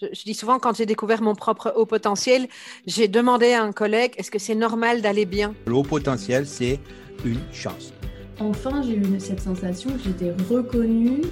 je, 0.00 0.24
dis 0.24 0.34
souvent, 0.34 0.58
quand 0.58 0.76
j'ai 0.76 0.86
découvert 0.86 1.22
mon 1.22 1.34
propre 1.34 1.72
haut 1.76 1.86
potentiel, 1.86 2.48
j'ai 2.86 3.08
demandé 3.08 3.52
à 3.52 3.62
un 3.62 3.72
collègue, 3.72 4.12
est-ce 4.16 4.30
que 4.30 4.38
c'est 4.38 4.54
normal 4.54 5.02
d'aller 5.02 5.26
bien? 5.26 5.54
Le 5.66 5.74
haut 5.74 5.82
potentiel, 5.82 6.46
c'est 6.46 6.80
une 7.24 7.40
chance. 7.52 7.92
Enfin, 8.38 8.82
j'ai 8.82 8.96
eu 8.96 9.20
cette 9.20 9.40
sensation 9.40 9.90
que 9.90 9.98
j'étais 10.04 10.32
reconnue 10.48 11.22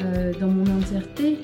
euh, 0.00 0.32
dans 0.40 0.48
mon 0.48 0.78
entièreté. 0.78 1.38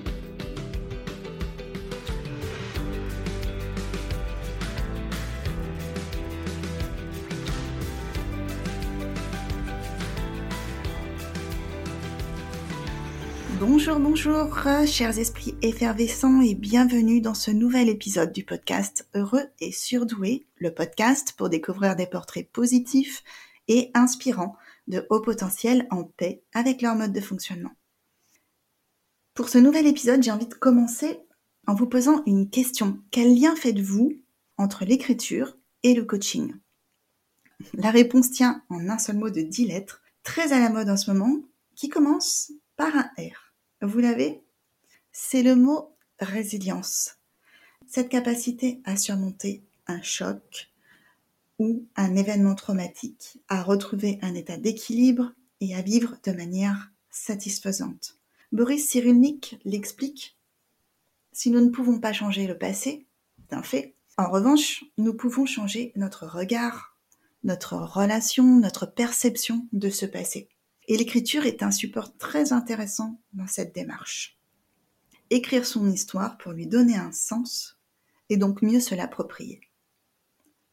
Bonjour, 13.67 13.99
bonjour, 13.99 14.59
chers 14.87 15.19
esprits 15.19 15.55
effervescents 15.63 16.43
et 16.43 16.55
bienvenue 16.55 17.23
dans 17.23 17.33
ce 17.33 17.51
nouvel 17.51 17.89
épisode 17.89 18.31
du 18.31 18.45
podcast 18.45 19.09
Heureux 19.15 19.47
et 19.59 19.73
surdoué, 19.73 20.47
le 20.57 20.75
podcast 20.75 21.33
pour 21.33 21.49
découvrir 21.49 21.97
des 21.97 22.05
portraits 22.05 22.47
positifs 22.53 23.25
et 23.69 23.91
inspirants 23.95 24.55
de 24.87 25.07
haut 25.09 25.23
potentiel 25.23 25.87
en 25.91 26.05
paix 26.05 26.43
avec 26.53 26.83
leur 26.83 26.95
mode 26.95 27.15
de 27.15 27.23
fonctionnement. 27.23 27.73
Pour 29.33 29.49
ce 29.49 29.57
nouvel 29.57 29.87
épisode, 29.87 30.23
j'ai 30.23 30.31
envie 30.31 30.47
de 30.47 30.53
commencer 30.53 31.21
en 31.67 31.75
vous 31.75 31.87
posant 31.87 32.23
une 32.27 32.51
question. 32.51 33.03
Quel 33.11 33.35
lien 33.35 33.57
faites-vous 33.57 34.13
entre 34.59 34.85
l'écriture 34.85 35.57
et 35.83 35.95
le 35.95 36.05
coaching? 36.05 36.55
La 37.73 37.91
réponse 37.91 38.31
tient 38.31 38.63
en 38.69 38.91
un 38.91 38.99
seul 38.99 39.17
mot 39.17 39.31
de 39.31 39.41
10 39.41 39.69
lettres, 39.69 40.03
très 40.23 40.53
à 40.53 40.61
la 40.61 40.69
mode 40.69 40.91
en 40.91 40.99
ce 40.99 41.11
moment, 41.11 41.39
qui 41.77 41.89
commence 41.89 42.53
par 42.77 42.95
un 42.95 43.11
R. 43.17 43.44
Vous 43.83 43.99
l'avez? 43.99 44.43
C'est 45.13 45.43
le 45.43 45.57
mot 45.57 45.97
résilience. 46.19 47.17
Cette 47.87 48.09
capacité 48.09 48.81
à 48.85 48.97
surmonter 48.97 49.63
un 49.87 50.03
choc 50.03 50.71
ou 51.59 51.87
un 51.97 52.17
événement 52.17 52.55
traumatique, 52.55 53.39
à 53.49 53.63
retrouver 53.63 54.19
un 54.23 54.35
état 54.35 54.57
d'équilibre 54.57 55.33
et 55.61 55.75
à 55.75 55.83
vivre 55.83 56.17
de 56.25 56.33
manière 56.33 56.91
satisfaisante. 57.11 58.19
Boris 58.53 58.89
Cyrulnik 58.89 59.59
l'explique. 59.65 60.37
Si 61.33 61.51
nous 61.51 61.61
ne 61.61 61.71
pouvons 61.71 62.01
pas 62.01 62.13
changer 62.13 62.47
le 62.47 62.59
passé, 62.59 63.07
d'un 63.51 63.63
fait, 63.63 63.95
en 64.17 64.31
revanche, 64.31 64.85
nous 64.97 65.15
pouvons 65.15 65.47
changer 65.47 65.93
notre 65.97 66.27
regard, 66.27 66.97
notre 67.43 67.75
relation, 67.75 68.59
notre 68.59 68.87
perception 68.87 69.67
de 69.73 69.91
ce 69.91 70.07
passé. 70.07 70.49
Et 70.87 70.97
l'écriture 70.97 71.47
est 71.47 71.63
un 71.63 71.71
support 71.71 72.17
très 72.17 72.53
intéressant 72.53 73.21
dans 73.33 73.47
cette 73.47 73.75
démarche. 73.75 74.39
Écrire 75.31 75.67
son 75.67 75.91
histoire 75.91 76.37
pour 76.37 76.53
lui 76.53 76.67
donner 76.67 76.97
un 76.97 77.13
sens 77.13 77.79
et 78.29 78.37
donc 78.37 78.63
mieux 78.63 78.81
se 78.81 78.95
l'approprier. 78.95 79.61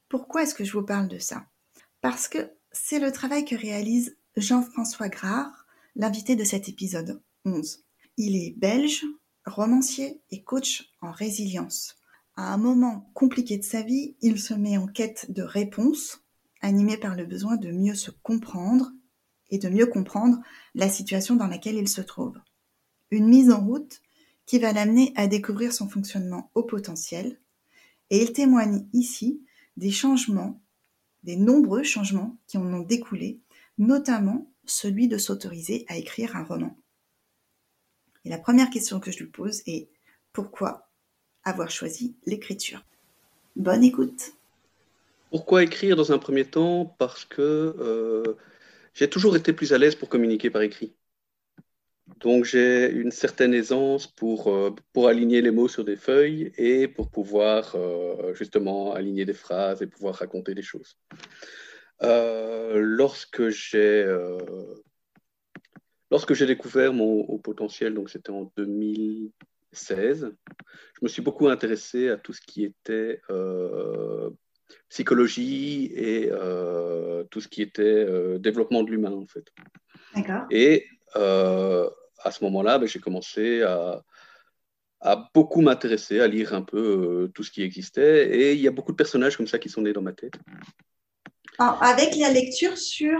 Pourquoi 0.09 0.44
est-ce 0.44 0.56
que 0.56 0.66
je 0.66 0.73
vous 0.73 0.86
parle 0.86 1.08
de 1.08 1.20
ça? 1.20 1.45
Parce 2.02 2.28
que 2.28 2.52
c'est 2.72 3.00
le 3.00 3.12
travail 3.12 3.45
que 3.45 3.56
réalise 3.56 4.18
Jean-François 4.36 5.09
Grard, 5.09 5.66
l'invité 5.95 6.36
de 6.36 6.44
cet 6.44 6.68
épisode 6.68 7.22
11. 7.46 7.84
Il 8.18 8.36
est 8.36 8.58
belge, 8.58 9.06
romancier 9.46 10.22
et 10.31 10.44
coach 10.44 10.92
en 11.02 11.12
résilience. 11.12 11.98
À 12.36 12.53
un 12.53 12.58
moment 12.58 13.09
compliqué 13.14 13.58
de 13.58 13.64
sa 13.64 13.81
vie, 13.81 14.16
il 14.22 14.40
se 14.40 14.53
met 14.53 14.78
en 14.78 14.88
quête 14.88 15.31
de 15.31 15.44
réponses, 15.44 16.23
animé 16.62 16.98
par 16.98 17.16
le 17.16 17.25
besoin 17.25 17.56
de 17.56 17.72
mieux 17.72 17.96
se 17.96 18.12
comprendre 18.12 18.92
et 19.52 19.58
de 19.58 19.70
mieux 19.70 19.86
comprendre 19.86 20.40
la 20.74 20.90
situation 20.90 21.36
dans 21.36 21.48
laquelle 21.48 21.76
il 21.76 21.88
se 21.88 22.02
trouve. 22.02 22.38
Une 23.12 23.28
mise 23.28 23.52
en 23.52 23.60
route 23.60 24.02
qui 24.46 24.60
va 24.60 24.74
l'amener 24.74 25.14
à 25.16 25.28
découvrir 25.28 25.72
son 25.74 25.88
fonctionnement 25.88 26.50
au 26.56 26.64
potentiel, 26.64 27.40
et 28.10 28.22
il 28.22 28.34
témoigne 28.34 28.86
ici 28.94 29.42
des 29.78 29.92
changements, 29.92 30.60
des 31.24 31.36
nombreux 31.36 31.84
changements 31.84 32.38
qui 32.48 32.58
en 32.58 32.74
ont 32.74 32.82
découlé, 32.82 33.40
notamment 33.78 34.52
celui 34.66 35.08
de 35.08 35.18
s'autoriser 35.18 35.86
à 35.88 35.98
écrire 35.98 36.36
un 36.36 36.44
roman. 36.44 36.75
Et 38.25 38.30
la 38.30 38.38
première 38.38 38.70
question 38.70 39.00
que 39.00 39.12
je 39.12 39.20
lui 39.20 39.28
pose 39.28 39.62
est 39.66 39.90
pourquoi 40.34 40.90
avoir 41.44 41.72
choisi 41.72 42.16
l'écriture? 42.25 42.84
Bonne 43.56 43.84
écoute. 43.84 44.34
Pourquoi 45.31 45.64
écrire 45.64 45.96
dans 45.96 46.12
un 46.12 46.20
premier 46.20 46.46
temps? 46.46 46.94
Parce 46.98 47.25
que 47.25 47.42
euh, 47.42 48.38
j'ai 48.94 49.09
toujours 49.09 49.35
été 49.35 49.53
plus 49.53 49.74
à 49.74 49.78
l'aise 49.78 49.96
pour 49.96 50.09
communiquer 50.09 50.50
par 50.50 50.62
écrit. 50.62 50.94
Donc 52.19 52.46
j'ai 52.46 52.91
une 52.91 53.12
certaine 53.12 53.53
aisance 53.53 54.07
pour, 54.07 54.53
euh, 54.53 54.75
pour 54.94 55.07
aligner 55.07 55.41
les 55.41 55.52
mots 55.52 55.68
sur 55.68 55.84
des 55.84 55.96
feuilles 55.96 56.52
et 56.57 56.88
pour 56.88 57.09
pouvoir 57.09 57.75
euh, 57.75 58.34
justement 58.34 58.94
aligner 58.94 59.25
des 59.25 59.34
phrases 59.34 59.81
et 59.81 59.88
pouvoir 59.88 60.16
raconter 60.16 60.53
des 60.53 60.62
choses. 60.62 60.97
Euh, 62.03 62.80
lorsque 62.80 63.50
j'ai 63.50 64.06
lorsque 66.09 66.34
j'ai 66.34 66.46
découvert 66.46 66.94
mon 66.94 67.38
potentiel, 67.40 67.94
donc 67.94 68.09
c'était 68.09 68.31
en 68.31 68.51
2016, 68.57 70.34
je 70.94 71.00
me 71.01 71.07
suis 71.07 71.22
beaucoup 71.22 71.47
intéressé 71.47 72.09
à 72.09 72.18
tout 72.18 72.34
ce 72.34 72.41
qui 72.41 72.66
était 72.66 73.22
psychologie 74.90 75.92
et 75.96 76.30
euh, 76.32 77.24
tout 77.26 77.42
ce 77.42 77.48
qui 77.48 77.62
était 77.62 77.82
euh, 77.82 78.38
développement 78.38 78.84
de 78.84 78.92
l'humain, 78.92 79.12
en 79.12 79.26
fait. 79.26 79.46
D'accord. 80.16 80.44
Et 80.52 80.88
euh, 81.16 81.90
à 82.24 82.32
ce 82.32 82.44
moment-là, 82.44 82.78
ben, 82.80 82.88
j'ai 82.88 83.00
commencé 83.00 83.62
à, 83.64 84.04
beaucoup 85.34 85.62
m'intéresser, 85.62 86.20
à 86.20 86.28
lire 86.28 86.54
un 86.54 86.62
peu 86.62 87.31
tout 87.34 87.44
ce 87.44 87.52
qui 87.52 87.64
existait. 87.64 88.36
Et 88.36 88.54
il 88.54 88.60
y 88.60 88.68
a 88.68 88.72
beaucoup 88.72 88.92
de 88.92 88.98
personnages 88.98 89.36
comme 89.36 89.48
ça 89.48 89.58
qui 89.60 89.70
sont 89.70 89.81
nés 89.81 89.94
dans 89.94 90.02
ma 90.02 90.14
tête. 90.14 90.34
Ah, 91.58 91.78
avec 91.81 92.16
la 92.16 92.30
lecture 92.30 92.78
sur 92.78 93.20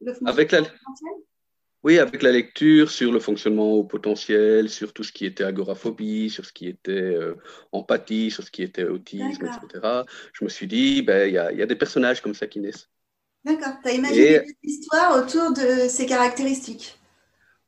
le 0.00 0.12
Avec 0.26 0.52
la... 0.52 0.62
Oui, 1.88 1.98
avec 1.98 2.22
la 2.22 2.32
lecture 2.32 2.90
sur 2.90 3.10
le 3.10 3.18
fonctionnement 3.18 3.72
au 3.72 3.82
potentiel, 3.82 4.68
sur 4.68 4.92
tout 4.92 5.04
ce 5.04 5.10
qui 5.10 5.24
était 5.24 5.42
agoraphobie, 5.42 6.28
sur 6.28 6.44
ce 6.44 6.52
qui 6.52 6.68
était 6.68 6.92
euh, 6.92 7.34
empathie, 7.72 8.30
sur 8.30 8.44
ce 8.44 8.50
qui 8.50 8.62
était 8.62 8.84
autisme, 8.84 9.46
etc. 9.46 10.02
Je 10.34 10.44
me 10.44 10.50
suis 10.50 10.66
dit, 10.66 11.00
ben, 11.00 11.26
il 11.26 11.32
y, 11.32 11.62
a 11.62 11.66
des 11.66 11.76
personnages 11.76 12.20
comme 12.20 12.34
ça 12.34 12.46
qui 12.46 12.60
naissent. 12.60 12.90
D'accord. 13.42 13.72
Tu 13.82 13.88
as 13.88 13.92
imaginé 13.94 14.36
une 14.36 14.70
histoire 14.70 15.16
autour 15.16 15.54
de 15.54 15.88
ces 15.88 16.04
caractéristiques? 16.04 16.98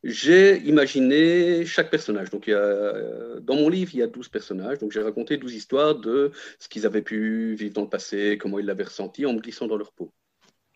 J'ai 0.04 0.58
imaginé 0.68 1.64
chaque 1.64 1.90
personnage. 1.90 2.28
Donc, 2.28 2.46
il 2.46 2.50
y 2.50 2.52
a, 2.52 3.40
dans 3.40 3.56
mon 3.56 3.70
livre, 3.70 3.92
il 3.94 4.00
y 4.00 4.02
a 4.02 4.06
12 4.06 4.28
personnages. 4.28 4.80
Donc, 4.80 4.92
j'ai 4.92 5.00
raconté 5.00 5.38
12 5.38 5.54
histoires 5.54 5.94
de 5.94 6.30
ce 6.58 6.68
qu'ils 6.68 6.84
avaient 6.84 7.00
pu 7.00 7.54
vivre 7.54 7.72
dans 7.72 7.84
le 7.84 7.88
passé, 7.88 8.36
comment 8.38 8.58
ils 8.58 8.66
l'avaient 8.66 8.84
ressenti 8.84 9.24
en 9.24 9.32
me 9.32 9.40
glissant 9.40 9.66
dans 9.66 9.78
leur 9.78 9.92
peau. 9.92 10.12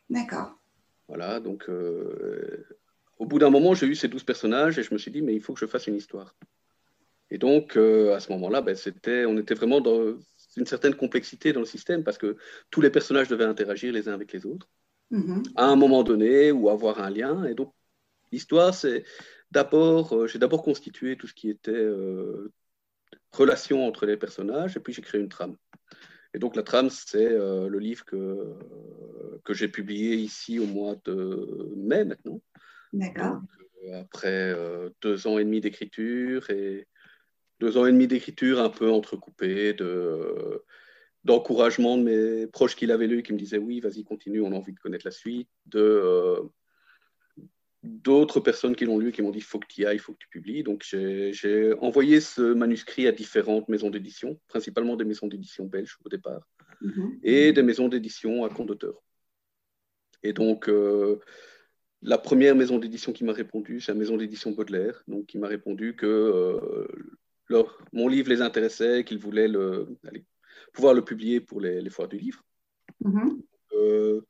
D'accord. 0.09 0.59
Voilà, 1.09 1.39
donc 1.39 1.69
euh, 1.69 2.65
au 3.19 3.27
bout 3.27 3.39
d'un 3.39 3.51
moment, 3.51 3.75
j'ai 3.75 3.87
eu 3.87 3.95
ces 3.95 4.09
douze 4.09 4.25
personnages 4.25 4.79
et 4.79 4.83
je 4.83 4.93
me 4.93 4.99
suis 4.99 5.11
dit, 5.11 5.23
mais 5.23 5.35
il 5.35 5.41
faut 5.41 5.55
que 5.55 5.61
je 5.61 5.67
fasse 5.67 5.87
une 5.87 5.97
histoire. 5.97 6.35
Et 7.31 7.39
donc, 7.39 7.77
euh, 7.77 8.15
à 8.15 8.21
ce 8.21 8.31
moment-là, 8.33 8.61
ben, 8.61 8.77
c'était, 8.77 9.25
on 9.25 9.37
était 9.39 9.55
vraiment 9.55 9.81
dans 9.81 10.17
une 10.57 10.67
certaine 10.67 10.95
complexité 10.95 11.53
dans 11.53 11.61
le 11.61 11.67
système 11.67 12.05
parce 12.05 12.19
que 12.19 12.37
tous 12.71 12.81
les 12.81 12.91
personnages 12.91 13.29
devaient 13.29 13.45
interagir 13.45 13.93
les 13.93 14.09
uns 14.09 14.15
avec 14.15 14.33
les 14.33 14.47
autres 14.47 14.69
mm-hmm. 15.11 15.53
à 15.57 15.67
un 15.67 15.77
moment 15.77 16.03
donné 16.03 16.53
ou 16.53 16.69
avoir 16.69 17.01
un 17.01 17.11
lien. 17.11 17.45
Et 17.45 17.55
donc, 17.55 17.73
l'histoire, 18.31 18.75
c'est 18.75 19.05
d'abord, 19.51 20.15
euh, 20.15 20.27
j'ai 20.27 20.39
d'abord 20.39 20.63
constitué 20.63 21.17
tout 21.17 21.27
ce 21.27 21.35
qui 21.35 21.51
était 21.51 21.73
euh, 21.73 22.53
relation 23.33 23.87
entre 23.87 24.07
les 24.07 24.17
personnages 24.17 24.77
et 24.77 24.81
puis 24.81 24.93
j'ai 24.93 25.03
créé 25.03 25.21
une 25.21 25.29
trame. 25.29 25.57
Et 26.35 26.39
donc, 26.39 26.57
la 26.57 26.65
trame, 26.65 26.91
c'est 26.91 27.29
le 27.29 27.79
livre 27.79 28.05
que, 28.05 28.57
que 29.45 29.55
j'ai 29.55 29.69
publié 29.69 30.17
ici 30.17 30.59
au 30.59 30.67
mois 30.67 30.97
de 31.05 31.73
mai 31.77 32.05
maintenant. 32.05 32.41
D'accord. 32.95 33.41
Euh, 33.85 34.01
après 34.01 34.53
euh, 34.53 34.91
deux 35.03 35.27
ans 35.27 35.39
et 35.39 35.45
demi 35.45 35.61
d'écriture 35.61 36.49
et 36.51 36.87
deux 37.61 37.77
ans 37.77 37.87
et 37.87 37.93
demi 37.93 38.07
d'écriture 38.07 38.61
un 38.61 38.71
peu 38.71 38.91
entrecoupés 38.91 39.75
de 39.75 40.63
d'encouragement 41.25 41.97
de 41.97 42.03
mes 42.03 42.47
proches 42.47 42.77
qui 42.77 42.85
l'avaient 42.85 43.07
lu, 43.07 43.23
qui 43.23 43.33
me 43.33 43.39
disaient 43.39 43.59
oui, 43.59 43.81
vas-y, 43.81 44.05
continue, 44.05 44.43
on 44.43 44.53
a 44.53 44.57
envie 44.57 44.75
de 44.75 44.79
connaître 44.79 45.07
la 45.07 45.11
suite, 45.11 45.49
de 45.65 45.81
euh, 45.81 46.43
d'autres 47.83 48.41
personnes 48.41 48.77
qui 48.77 48.85
l'ont 48.85 48.99
lu 48.99 49.11
qui 49.11 49.23
m'ont 49.23 49.31
dit 49.31 49.41
faut 49.41 49.59
que 49.59 49.67
tu 49.67 49.81
y 49.81 49.87
ailles, 49.87 49.97
il 49.97 50.01
faut 50.01 50.13
que 50.13 50.19
tu 50.19 50.29
publies. 50.29 50.63
Donc 50.63 50.85
j'ai 50.85 51.73
envoyé 51.81 52.21
ce 52.21 52.53
manuscrit 52.53 53.07
à 53.07 53.13
différentes 53.13 53.69
maisons 53.69 53.89
d'édition, 53.89 54.39
principalement 54.49 54.97
des 54.97 55.05
maisons 55.05 55.27
d'édition 55.27 55.65
belges 55.65 55.97
au 56.05 56.11
départ, 56.11 56.47
mm-hmm. 56.83 57.19
et 57.23 57.53
des 57.53 57.63
maisons 57.63 57.89
d'édition 57.89 58.45
à 58.45 58.51
compte 58.51 58.69
d'auteur. 58.69 59.03
Et 60.23 60.35
donc 60.35 60.69
la 62.05 62.19
première 62.19 62.55
maison 62.55 62.79
d'édition 62.79 63.13
qui 63.13 63.25
m'a 63.25 63.33
répondu, 63.33 63.81
c'est 63.81 63.93
la 63.93 63.99
maison 63.99 64.17
d'édition 64.17 64.53
Baudelaire, 64.53 65.03
donc 65.09 65.27
qui 65.27 65.39
m'a 65.39 65.49
répondu 65.49 65.97
que 65.97 66.07
euh, 66.07 66.87
mon 67.93 68.09
livre 68.09 68.29
les 68.29 68.43
intéressait, 68.43 69.05
qu'ils 69.05 69.19
voulaient 69.19 69.49
le, 69.49 69.89
pouvoir 70.75 70.93
le 70.93 71.03
publier 71.03 71.41
pour 71.41 71.61
les, 71.61 71.89
foires 71.89 72.09
du 72.09 72.19
livre. 72.19 72.45
Mm-hmm. 73.03 73.43
Euh, 73.73 74.21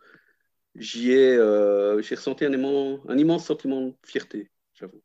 j'y 0.77 1.11
ai, 1.11 1.37
euh, 1.37 2.01
j'ai 2.01 2.15
ressenti 2.15 2.45
un, 2.45 2.53
un 2.53 3.19
immense 3.19 3.45
sentiment 3.45 3.83
de 3.83 3.95
fierté, 4.07 4.51
j'avoue. 4.75 5.03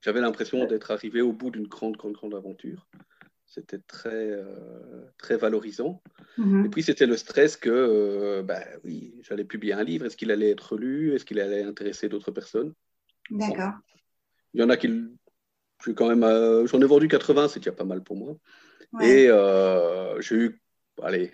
j'avais 0.00 0.20
l'impression 0.20 0.66
d'être 0.66 0.90
arrivé 0.90 1.20
au 1.20 1.32
bout 1.32 1.50
d'une 1.50 1.68
grande, 1.68 1.96
grande, 1.96 2.14
grande 2.14 2.34
aventure. 2.34 2.88
C'était 3.54 3.80
très, 3.80 4.30
euh, 4.30 5.04
très 5.18 5.36
valorisant. 5.36 6.02
Mhm. 6.38 6.64
Et 6.64 6.68
puis, 6.70 6.82
c'était 6.82 7.04
le 7.04 7.18
stress 7.18 7.58
que, 7.58 7.68
euh, 7.68 8.42
ben 8.42 8.62
oui, 8.82 9.14
j'allais 9.20 9.44
publier 9.44 9.74
un 9.74 9.84
livre. 9.84 10.06
Est-ce 10.06 10.16
qu'il 10.16 10.30
allait 10.30 10.50
être 10.50 10.78
lu? 10.78 11.14
Est-ce 11.14 11.26
qu'il 11.26 11.38
allait 11.38 11.62
intéresser 11.62 12.08
d'autres 12.08 12.30
personnes? 12.30 12.72
D'accord. 13.30 13.74
Il 14.54 14.62
y 14.62 14.64
en 14.64 14.70
a 14.70 14.78
qui. 14.78 14.88
quand 15.94 16.08
même, 16.08 16.24
euh, 16.24 16.66
J'en 16.66 16.80
ai 16.80 16.86
vendu 16.86 17.08
80, 17.08 17.48
c'est 17.48 17.60
déjà 17.60 17.72
pas 17.72 17.84
mal 17.84 18.02
pour 18.02 18.16
moi. 18.16 18.38
Ouais. 18.94 19.24
Et 19.24 20.20
j'ai 20.20 20.34
eu 20.34 20.62
allez, 21.02 21.30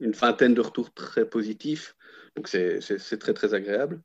une 0.00 0.12
vingtaine 0.12 0.54
de 0.54 0.62
retours 0.62 0.94
très 0.94 1.28
positifs. 1.28 1.94
Donc, 2.36 2.48
c'est 2.48 3.18
très, 3.18 3.34
très 3.34 3.52
agréable. 3.52 4.00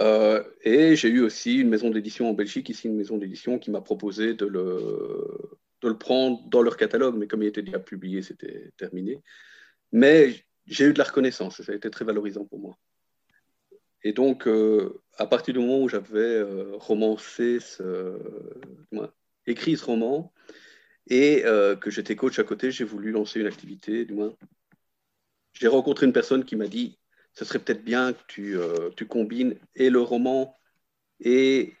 Euh, 0.00 0.44
et 0.62 0.94
j'ai 0.94 1.08
eu 1.08 1.22
aussi 1.22 1.58
une 1.58 1.68
maison 1.68 1.90
d'édition 1.90 2.30
en 2.30 2.34
Belgique, 2.34 2.68
ici 2.68 2.86
une 2.86 2.96
maison 2.96 3.18
d'édition, 3.18 3.58
qui 3.58 3.72
m'a 3.72 3.80
proposé 3.80 4.34
de 4.34 4.46
le, 4.46 5.58
de 5.82 5.88
le 5.88 5.98
prendre 5.98 6.42
dans 6.48 6.62
leur 6.62 6.76
catalogue. 6.76 7.16
Mais 7.16 7.26
comme 7.26 7.42
il 7.42 7.48
était 7.48 7.62
déjà 7.62 7.78
publié, 7.78 8.22
c'était 8.22 8.70
terminé. 8.76 9.20
Mais 9.92 10.44
j'ai 10.66 10.86
eu 10.86 10.92
de 10.92 10.98
la 10.98 11.04
reconnaissance 11.04 11.60
ça 11.62 11.72
a 11.72 11.74
été 11.74 11.90
très 11.90 12.04
valorisant 12.04 12.44
pour 12.44 12.60
moi. 12.60 12.78
Et 14.04 14.12
donc, 14.12 14.48
euh, 14.48 15.00
à 15.16 15.26
partir 15.26 15.54
du 15.54 15.60
moment 15.60 15.80
où 15.80 15.88
j'avais 15.88 16.18
euh, 16.18 16.72
romancé, 16.74 17.60
ce, 17.60 18.18
moins, 18.90 19.12
écrit 19.46 19.76
ce 19.76 19.84
roman, 19.84 20.32
et 21.06 21.44
euh, 21.44 21.76
que 21.76 21.90
j'étais 21.90 22.16
coach 22.16 22.38
à 22.38 22.44
côté, 22.44 22.70
j'ai 22.70 22.84
voulu 22.84 23.10
lancer 23.10 23.40
une 23.40 23.46
activité, 23.46 24.04
du 24.04 24.14
moins. 24.14 24.34
J'ai 25.52 25.68
rencontré 25.68 26.06
une 26.06 26.12
personne 26.12 26.44
qui 26.44 26.56
m'a 26.56 26.68
dit, 26.68 26.98
ce 27.34 27.44
serait 27.44 27.58
peut-être 27.58 27.84
bien 27.84 28.12
que 28.12 28.40
euh, 28.40 28.90
tu 28.96 29.06
combines 29.06 29.56
et 29.74 29.90
le 29.90 30.00
roman 30.00 30.58
et 31.20 31.74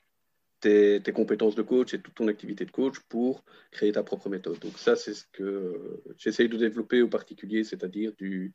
tes, 0.62 1.02
tes 1.02 1.12
compétences 1.12 1.54
de 1.54 1.62
coach 1.62 1.92
et 1.92 2.00
toute 2.00 2.14
ton 2.14 2.28
activité 2.28 2.64
de 2.64 2.70
coach 2.70 2.98
pour 3.10 3.44
créer 3.70 3.92
ta 3.92 4.02
propre 4.02 4.30
méthode. 4.30 4.58
Donc 4.60 4.78
ça, 4.78 4.96
c'est 4.96 5.12
ce 5.12 5.24
que 5.32 5.42
euh, 5.42 6.02
j'essaye 6.16 6.48
de 6.48 6.56
développer 6.56 7.02
au 7.02 7.08
particulier, 7.08 7.64
c'est-à-dire 7.64 8.12
du 8.16 8.54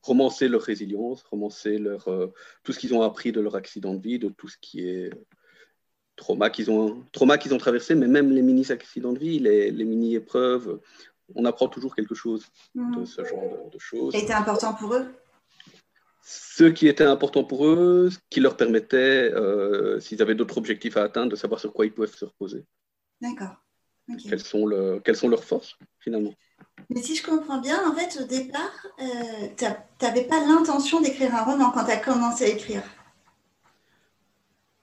romancer 0.00 0.48
leur 0.48 0.62
résilience, 0.62 1.22
romancer 1.24 1.76
leur, 1.76 2.08
euh, 2.08 2.28
tout 2.62 2.72
ce 2.72 2.78
qu'ils 2.78 2.94
ont 2.94 3.02
appris 3.02 3.32
de 3.32 3.40
leur 3.40 3.54
accident 3.56 3.94
de 3.94 4.00
vie, 4.02 4.18
de 4.18 4.30
tout 4.30 4.48
ce 4.48 4.56
qui 4.58 4.88
est 4.88 5.10
trauma 6.16 6.48
qu'ils 6.50 6.70
ont, 6.70 7.04
trauma 7.12 7.36
qu'ils 7.36 7.52
ont 7.54 7.58
traversé, 7.58 7.94
mais 7.94 8.06
même 8.06 8.30
les 8.30 8.42
mini-accidents 8.42 9.12
de 9.12 9.18
vie, 9.18 9.38
les, 9.38 9.70
les 9.70 9.84
mini-épreuves, 9.84 10.80
on 11.34 11.44
apprend 11.44 11.68
toujours 11.68 11.94
quelque 11.94 12.14
chose 12.14 12.46
de 12.74 12.80
Mhm. 12.80 13.06
ce 13.06 13.24
genre 13.24 13.48
de, 13.50 13.74
de 13.74 13.78
choses. 13.78 14.12
Ça 14.12 14.18
a 14.18 14.22
été 14.22 14.32
important 14.32 14.74
pour 14.74 14.94
eux? 14.94 15.06
Ce 16.32 16.62
qui 16.62 16.86
était 16.86 17.02
important 17.02 17.42
pour 17.42 17.66
eux, 17.66 18.08
ce 18.08 18.18
qui 18.30 18.38
leur 18.38 18.56
permettait, 18.56 19.32
euh, 19.34 19.98
s'ils 19.98 20.22
avaient 20.22 20.36
d'autres 20.36 20.58
objectifs 20.58 20.96
à 20.96 21.02
atteindre, 21.02 21.32
de 21.32 21.34
savoir 21.34 21.58
sur 21.58 21.72
quoi 21.72 21.86
ils 21.86 21.92
peuvent 21.92 22.14
se 22.14 22.24
reposer, 22.24 22.64
D'accord. 23.20 23.56
Quelles 24.28 24.38
sont, 24.38 24.64
le- 24.64 25.00
quelles 25.04 25.16
sont 25.16 25.28
leurs 25.28 25.42
forces 25.42 25.76
finalement? 25.98 26.32
Mais 26.88 27.02
si 27.02 27.16
je 27.16 27.24
comprends 27.26 27.60
bien, 27.60 27.78
en 27.90 27.94
fait, 27.96 28.20
au 28.22 28.26
départ, 28.26 28.86
euh, 29.00 29.48
tu 29.56 29.64
n'avais 30.04 30.22
pas 30.24 30.38
l'intention 30.46 31.00
d'écrire 31.00 31.34
un 31.34 31.42
roman 31.42 31.72
quand 31.72 31.84
tu 31.84 31.90
as 31.90 31.96
commencé 31.96 32.44
à 32.44 32.48
écrire. 32.48 32.82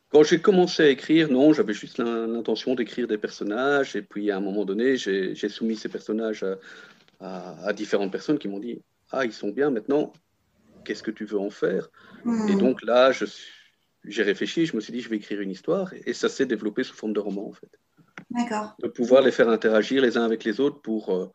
Quand 0.09 0.23
j'ai 0.23 0.41
commencé 0.41 0.83
à 0.83 0.89
écrire, 0.89 1.29
non, 1.31 1.53
j'avais 1.53 1.73
juste 1.73 1.97
l'in- 1.97 2.27
l'intention 2.27 2.75
d'écrire 2.75 3.07
des 3.07 3.17
personnages, 3.17 3.95
et 3.95 4.01
puis 4.01 4.31
à 4.31 4.37
un 4.37 4.41
moment 4.41 4.65
donné, 4.65 4.97
j'ai 4.97 5.33
j'ai 5.33 5.47
soumis 5.47 5.77
ces 5.77 5.87
personnages 5.89 6.43
à, 6.43 6.57
à- 7.21 7.67
à 7.67 7.73
différentes 7.73 8.11
personnes 8.11 8.37
qui 8.39 8.49
m'ont 8.49 8.59
dit 8.59 8.81
Ah, 9.11 9.23
ils 9.23 9.31
sont 9.33 9.49
bien 9.49 9.69
maintenant, 9.69 10.11
qu'est-ce 10.87 11.03
que 11.03 11.11
tu 11.11 11.25
veux 11.25 11.39
en 11.39 11.49
faire 11.49 11.89
Hmm. 12.23 12.49
Et 12.49 12.55
donc 12.55 12.81
là, 12.81 13.11
j'ai 14.03 14.23
réfléchi, 14.23 14.65
je 14.65 14.75
me 14.75 14.81
suis 14.81 14.91
dit 14.91 15.01
Je 15.01 15.09
vais 15.09 15.17
écrire 15.17 15.41
une 15.41 15.51
histoire, 15.51 15.93
et 16.05 16.13
ça 16.13 16.29
s'est 16.29 16.45
développé 16.45 16.83
sous 16.83 16.95
forme 16.95 17.13
de 17.13 17.19
roman 17.19 17.47
en 17.47 17.53
fait. 17.53 17.69
D'accord. 18.29 18.75
De 18.79 18.87
pouvoir 18.87 19.21
les 19.21 19.31
faire 19.31 19.49
interagir 19.49 20.01
les 20.01 20.17
uns 20.17 20.23
avec 20.23 20.43
les 20.43 20.59
autres 20.59 20.81
pour, 20.81 21.15
euh, 21.15 21.27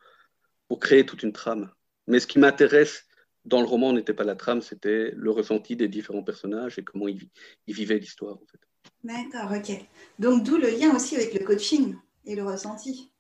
pour 0.69 0.79
créer 0.81 1.07
toute 1.07 1.23
une 1.23 1.33
trame. 1.33 1.71
Mais 2.07 2.19
ce 2.19 2.27
qui 2.27 2.39
m'intéresse 2.39 3.07
dans 3.45 3.61
le 3.61 3.67
roman 3.67 3.93
n'était 3.93 4.15
pas 4.15 4.25
la 4.25 4.37
trame, 4.37 4.61
c'était 4.61 5.13
le 5.15 5.31
ressenti 5.31 5.77
des 5.77 5.89
différents 5.89 6.23
personnages 6.23 6.79
et 6.79 6.85
comment 6.85 7.09
ils, 7.09 7.29
ils 7.67 7.75
vivaient 7.75 7.99
l'histoire 7.99 8.37
en 8.37 8.47
fait. 8.51 8.61
D'accord, 9.05 9.57
ok. 9.57 9.71
Donc 10.19 10.45
d'où 10.45 10.57
le 10.57 10.71
lien 10.71 10.95
aussi 10.95 11.17
avec 11.17 11.33
le 11.35 11.45
coaching 11.45 11.97
et 12.25 12.35
le 12.35 12.45
ressenti. 12.45 13.13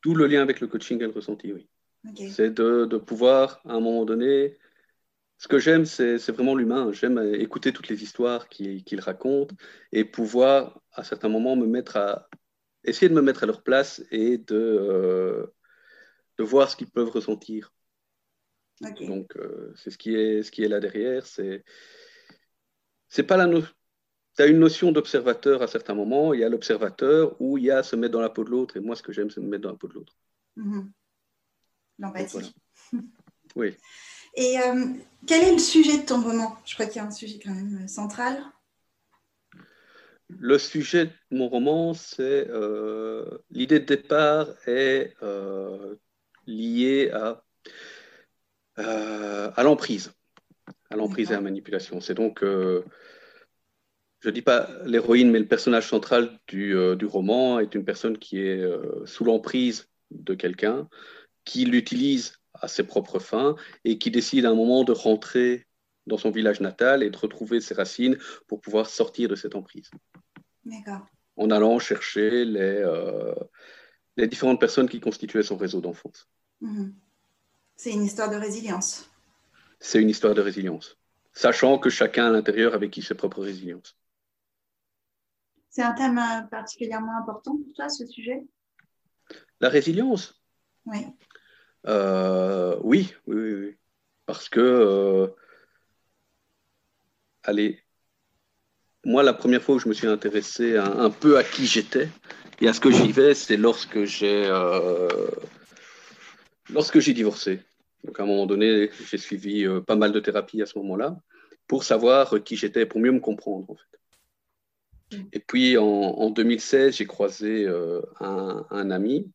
Tout 0.00 0.14
le 0.14 0.26
lien 0.26 0.42
avec 0.42 0.60
le 0.60 0.66
coaching 0.66 1.00
et 1.02 1.06
le 1.06 1.12
ressenti, 1.12 1.52
oui. 1.52 1.68
Ok. 2.08 2.22
C'est 2.30 2.50
de, 2.50 2.86
de 2.86 2.96
pouvoir, 2.98 3.60
à 3.64 3.74
un 3.74 3.80
moment 3.80 4.04
donné, 4.04 4.56
ce 5.38 5.48
que 5.48 5.58
j'aime, 5.58 5.84
c'est 5.84 6.30
vraiment 6.30 6.54
l'humain. 6.54 6.92
J'aime 6.92 7.18
écouter 7.34 7.72
toutes 7.72 7.88
les 7.88 8.02
histoires 8.02 8.48
qu'il 8.48 8.84
qu'il 8.84 9.00
raconte 9.00 9.52
et 9.92 10.04
pouvoir, 10.04 10.80
à 10.92 11.04
certains 11.04 11.28
moments, 11.28 11.56
me 11.56 11.66
mettre 11.66 11.96
à, 11.96 12.28
essayer 12.86 13.08
de 13.08 13.14
me 13.14 13.20
mettre 13.20 13.42
à 13.42 13.46
leur 13.46 13.62
place 13.62 14.02
et 14.10 14.38
de, 14.38 14.54
euh, 14.54 15.46
de 16.38 16.44
voir 16.44 16.70
ce 16.70 16.76
qu'ils 16.76 16.90
peuvent 16.90 17.10
ressentir. 17.10 17.72
Donc, 19.00 19.36
euh, 19.36 19.72
c'est 19.76 19.90
ce 19.90 19.98
qui 19.98 20.14
est, 20.14 20.42
ce 20.42 20.50
qui 20.50 20.62
est 20.62 20.68
là 20.68 20.80
derrière. 20.80 21.26
C'est, 21.26 21.62
pas 23.26 23.36
la 23.36 23.46
no... 23.46 23.62
Tu 23.62 24.42
as 24.42 24.46
une 24.46 24.58
notion 24.58 24.92
d'observateur 24.92 25.62
à 25.62 25.66
certains 25.66 25.94
moments. 25.94 26.34
Il 26.34 26.40
y 26.40 26.44
a 26.44 26.48
l'observateur 26.48 27.40
où 27.40 27.56
il 27.56 27.64
y 27.64 27.70
a 27.70 27.82
se 27.82 27.96
mettre 27.96 28.12
dans 28.12 28.20
la 28.20 28.28
peau 28.28 28.44
de 28.44 28.50
l'autre. 28.50 28.76
Et 28.76 28.80
moi, 28.80 28.94
ce 28.94 29.02
que 29.02 29.12
j'aime, 29.12 29.30
c'est 29.30 29.40
me 29.40 29.48
mettre 29.48 29.62
dans 29.62 29.70
la 29.70 29.78
peau 29.78 29.88
de 29.88 29.94
l'autre. 29.94 30.14
Mhm. 30.56 30.92
L'empathie. 31.98 32.54
Voilà. 32.92 33.04
Oui. 33.54 33.74
Et 34.36 34.58
euh, 34.60 34.86
quel 35.26 35.42
est 35.42 35.52
le 35.52 35.58
sujet 35.58 35.98
de 35.98 36.06
ton 36.06 36.22
roman? 36.22 36.56
Je 36.66 36.74
crois 36.74 36.86
qu'il 36.86 36.96
y 36.96 37.04
a 37.04 37.08
un 37.08 37.10
sujet 37.10 37.40
quand 37.42 37.54
même 37.54 37.80
euh, 37.82 37.88
central. 37.88 38.38
Le 40.28 40.58
sujet 40.58 41.06
de 41.06 41.12
mon 41.30 41.48
roman, 41.48 41.94
c'est 41.94 42.46
euh, 42.50 43.38
l'idée 43.50 43.80
de 43.80 43.86
départ 43.86 44.48
est 44.66 45.14
euh, 45.22 45.94
liée 46.46 47.10
à, 47.12 47.42
à 48.76 49.62
l'emprise, 49.62 50.12
à 50.90 50.96
l'emprise 50.96 51.30
et 51.30 51.34
à 51.34 51.36
la 51.36 51.42
manipulation. 51.42 52.00
C'est 52.00 52.14
donc, 52.14 52.40
je 52.42 52.82
ne 54.24 54.30
dis 54.30 54.42
pas 54.42 54.68
l'héroïne, 54.84 55.30
mais 55.30 55.38
le 55.38 55.46
personnage 55.46 55.88
central 55.88 56.38
du, 56.48 56.74
du 56.96 57.06
roman 57.06 57.60
est 57.60 57.74
une 57.74 57.84
personne 57.84 58.18
qui 58.18 58.40
est 58.40 58.68
sous 59.06 59.24
l'emprise 59.24 59.88
de 60.10 60.34
quelqu'un, 60.34 60.88
qui 61.44 61.64
l'utilise 61.64 62.34
à 62.60 62.68
ses 62.68 62.84
propres 62.84 63.18
fins 63.18 63.56
et 63.84 63.98
qui 63.98 64.10
décide 64.10 64.44
à 64.46 64.50
un 64.50 64.54
moment 64.54 64.84
de 64.84 64.92
rentrer 64.92 65.66
dans 66.06 66.18
son 66.18 66.30
village 66.30 66.60
natal 66.60 67.02
et 67.02 67.10
de 67.10 67.16
retrouver 67.16 67.60
ses 67.60 67.74
racines 67.74 68.16
pour 68.46 68.60
pouvoir 68.60 68.86
sortir 68.86 69.28
de 69.28 69.34
cette 69.34 69.54
emprise 69.54 69.90
D'accord. 70.64 71.06
en 71.36 71.50
allant 71.50 71.78
chercher 71.78 72.44
les, 72.44 72.60
euh, 72.60 73.34
les 74.16 74.28
différentes 74.28 74.60
personnes 74.60 74.88
qui 74.88 75.00
constituaient 75.00 75.42
son 75.42 75.56
réseau 75.56 75.80
d'enfance. 75.80 76.28
Mhm. 76.60 76.94
C'est 77.76 77.92
une 77.92 78.04
histoire 78.04 78.30
de 78.30 78.36
résilience. 78.36 79.10
C'est 79.80 80.00
une 80.00 80.08
histoire 80.08 80.34
de 80.34 80.40
résilience, 80.40 80.96
sachant 81.32 81.78
que 81.78 81.90
chacun 81.90 82.28
à 82.28 82.30
l'intérieur 82.30 82.72
a 82.74 82.78
vécu 82.78 83.02
ses 83.02 83.14
propres 83.14 83.42
résiliences. 83.42 83.98
C'est 85.68 85.82
un 85.82 85.92
thème 85.92 86.18
euh, 86.18 86.42
particulièrement 86.50 87.18
important 87.18 87.54
pour 87.54 87.74
toi, 87.74 87.90
ce 87.90 88.06
sujet? 88.06 88.42
La 89.60 89.68
résilience? 89.68 90.40
Oui. 90.86 91.06
Euh, 91.88 92.76
oui, 92.82 93.14
oui, 93.26 93.52
oui. 93.54 93.76
Parce 94.26 94.48
que, 94.48 94.60
euh, 94.60 95.28
allez, 97.44 97.82
moi, 99.04 99.22
la 99.22 99.32
première 99.32 99.62
fois 99.62 99.76
où 99.76 99.78
je 99.78 99.88
me 99.88 99.94
suis 99.94 100.06
intéressé 100.08 100.76
un, 100.76 100.98
un 100.98 101.10
peu 101.10 101.38
à 101.38 101.44
qui 101.44 101.66
j'étais 101.66 102.08
et 102.60 102.68
à 102.68 102.72
ce 102.72 102.80
que 102.80 102.90
je 102.90 103.02
vivais, 103.02 103.34
c'est 103.34 103.56
lorsque 103.56 104.04
j'ai 104.04 104.46
euh, 104.46 105.08
lorsque 106.70 106.98
j'ai 107.00 107.12
divorcé. 107.12 107.60
Donc, 108.04 108.18
à 108.20 108.22
un 108.22 108.26
moment 108.26 108.46
donné, 108.46 108.90
j'ai 109.08 109.18
suivi 109.18 109.64
euh, 109.64 109.80
pas 109.80 109.96
mal 109.96 110.12
de 110.12 110.20
thérapie 110.20 110.62
à 110.62 110.66
ce 110.66 110.78
moment-là 110.78 111.16
pour 111.66 111.84
savoir 111.84 112.42
qui 112.44 112.56
j'étais, 112.56 112.86
pour 112.86 113.00
mieux 113.00 113.12
me 113.12 113.20
comprendre, 113.20 113.68
en 113.70 113.74
fait. 113.76 115.18
Et 115.32 115.40
puis, 115.40 115.78
en, 115.78 115.84
en 115.84 116.30
2016, 116.30 116.96
j'ai 116.96 117.06
croisé 117.06 117.64
euh, 117.64 118.00
un, 118.20 118.66
un 118.70 118.90
ami 118.90 119.30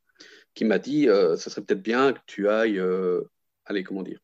qui 0.53 0.65
m'a 0.65 0.79
dit 0.79 1.08
euh, 1.08 1.36
ce 1.36 1.50
serait 1.50 1.62
peut-être 1.62 1.81
bien 1.81 2.13
que 2.13 2.20
tu 2.25 2.50
ailles, 2.50 2.79
euh, 2.79 3.22
allez, 3.65 3.84
comment 3.84 4.03
dire, 4.03 4.20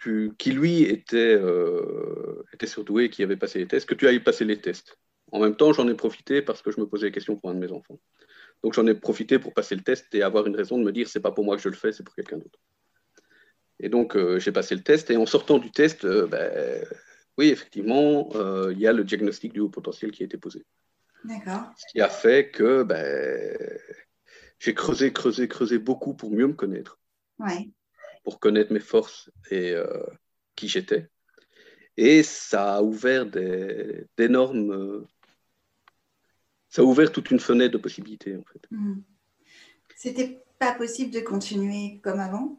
tu, 0.00 0.32
qui 0.38 0.52
lui 0.52 0.82
était, 0.82 1.34
euh, 1.34 2.42
était 2.52 2.66
surdoué, 2.66 3.08
qui 3.10 3.22
avait 3.22 3.36
passé 3.36 3.58
les 3.58 3.66
tests, 3.66 3.88
que 3.88 3.94
tu 3.94 4.06
ailles 4.06 4.20
passer 4.20 4.44
les 4.44 4.60
tests. 4.60 4.98
En 5.32 5.40
même 5.40 5.56
temps, 5.56 5.72
j'en 5.72 5.88
ai 5.88 5.94
profité 5.94 6.42
parce 6.42 6.62
que 6.62 6.70
je 6.70 6.80
me 6.80 6.86
posais 6.86 7.06
des 7.06 7.12
questions 7.12 7.36
pour 7.36 7.50
un 7.50 7.54
de 7.54 7.58
mes 7.58 7.72
enfants. 7.72 7.98
Donc 8.62 8.74
j'en 8.74 8.86
ai 8.86 8.94
profité 8.94 9.38
pour 9.38 9.52
passer 9.52 9.74
le 9.74 9.82
test 9.82 10.14
et 10.14 10.22
avoir 10.22 10.46
une 10.46 10.56
raison 10.56 10.78
de 10.78 10.84
me 10.84 10.92
dire 10.92 11.08
c'est 11.08 11.20
pas 11.20 11.32
pour 11.32 11.44
moi 11.44 11.56
que 11.56 11.62
je 11.62 11.68
le 11.68 11.74
fais, 11.74 11.92
c'est 11.92 12.02
pour 12.02 12.14
quelqu'un 12.14 12.38
d'autre. 12.38 12.58
Et 13.80 13.88
donc 13.88 14.16
euh, 14.16 14.38
j'ai 14.38 14.52
passé 14.52 14.74
le 14.74 14.82
test 14.82 15.10
et 15.10 15.16
en 15.16 15.26
sortant 15.26 15.58
du 15.58 15.70
test, 15.70 16.04
euh, 16.04 16.26
ben, 16.26 16.84
oui, 17.36 17.48
effectivement, 17.48 18.30
il 18.70 18.78
y 18.78 18.86
a 18.86 18.92
le 18.92 19.02
diagnostic 19.02 19.52
du 19.52 19.60
haut 19.60 19.68
potentiel 19.68 20.12
qui 20.12 20.22
a 20.22 20.26
été 20.26 20.38
posé. 20.38 20.64
D'accord. 21.24 21.72
Ce 21.76 21.84
qui 21.90 22.00
a 22.00 22.08
fait 22.08 22.50
que 22.50 22.84
ben, 22.84 23.58
j'ai 24.64 24.72
creusé, 24.74 25.12
creusé, 25.12 25.46
creusé 25.46 25.78
beaucoup 25.78 26.14
pour 26.14 26.30
mieux 26.30 26.46
me 26.46 26.54
connaître, 26.54 26.98
Ouais. 27.38 27.68
pour 28.22 28.40
connaître 28.40 28.72
mes 28.72 28.80
forces 28.80 29.30
et 29.50 29.72
euh, 29.72 30.06
qui 30.56 30.68
j'étais. 30.68 31.10
Et 31.98 32.22
ça 32.22 32.76
a 32.76 32.82
ouvert 32.82 33.26
d'énormes. 33.26 34.70
euh, 34.72 35.06
ça 36.70 36.80
a 36.80 36.84
ouvert 36.86 37.12
toute 37.12 37.30
une 37.30 37.40
fenêtre 37.40 37.74
de 37.74 37.78
possibilités, 37.78 38.34
en 38.36 38.42
fait. 38.44 38.66
Mhm. 38.70 39.02
C'était 39.96 40.42
pas 40.58 40.72
possible 40.72 41.10
de 41.12 41.20
continuer 41.20 42.00
comme 42.02 42.20
avant? 42.20 42.58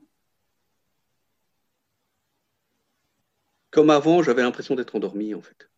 Comme 3.72 3.90
avant, 3.90 4.22
j'avais 4.22 4.44
l'impression 4.44 4.76
d'être 4.76 4.96
endormi, 4.96 5.34
en 5.34 5.42
fait. 5.42 5.70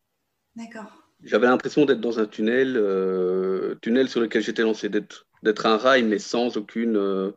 D'accord. 0.57 1.09
J'avais 1.23 1.47
l'impression 1.47 1.85
d'être 1.85 2.01
dans 2.01 2.19
un 2.19 2.25
tunnel, 2.25 2.75
euh, 2.75 3.75
tunnel 3.81 4.09
sur 4.09 4.19
lequel 4.19 4.43
j'étais 4.43 4.61
lancé, 4.63 4.89
d'être 4.89 5.26
un 5.43 5.77
rail, 5.77 6.03
mais 6.03 6.19
sans 6.19 6.57
aucune. 6.57 6.97
Euh, 6.97 7.31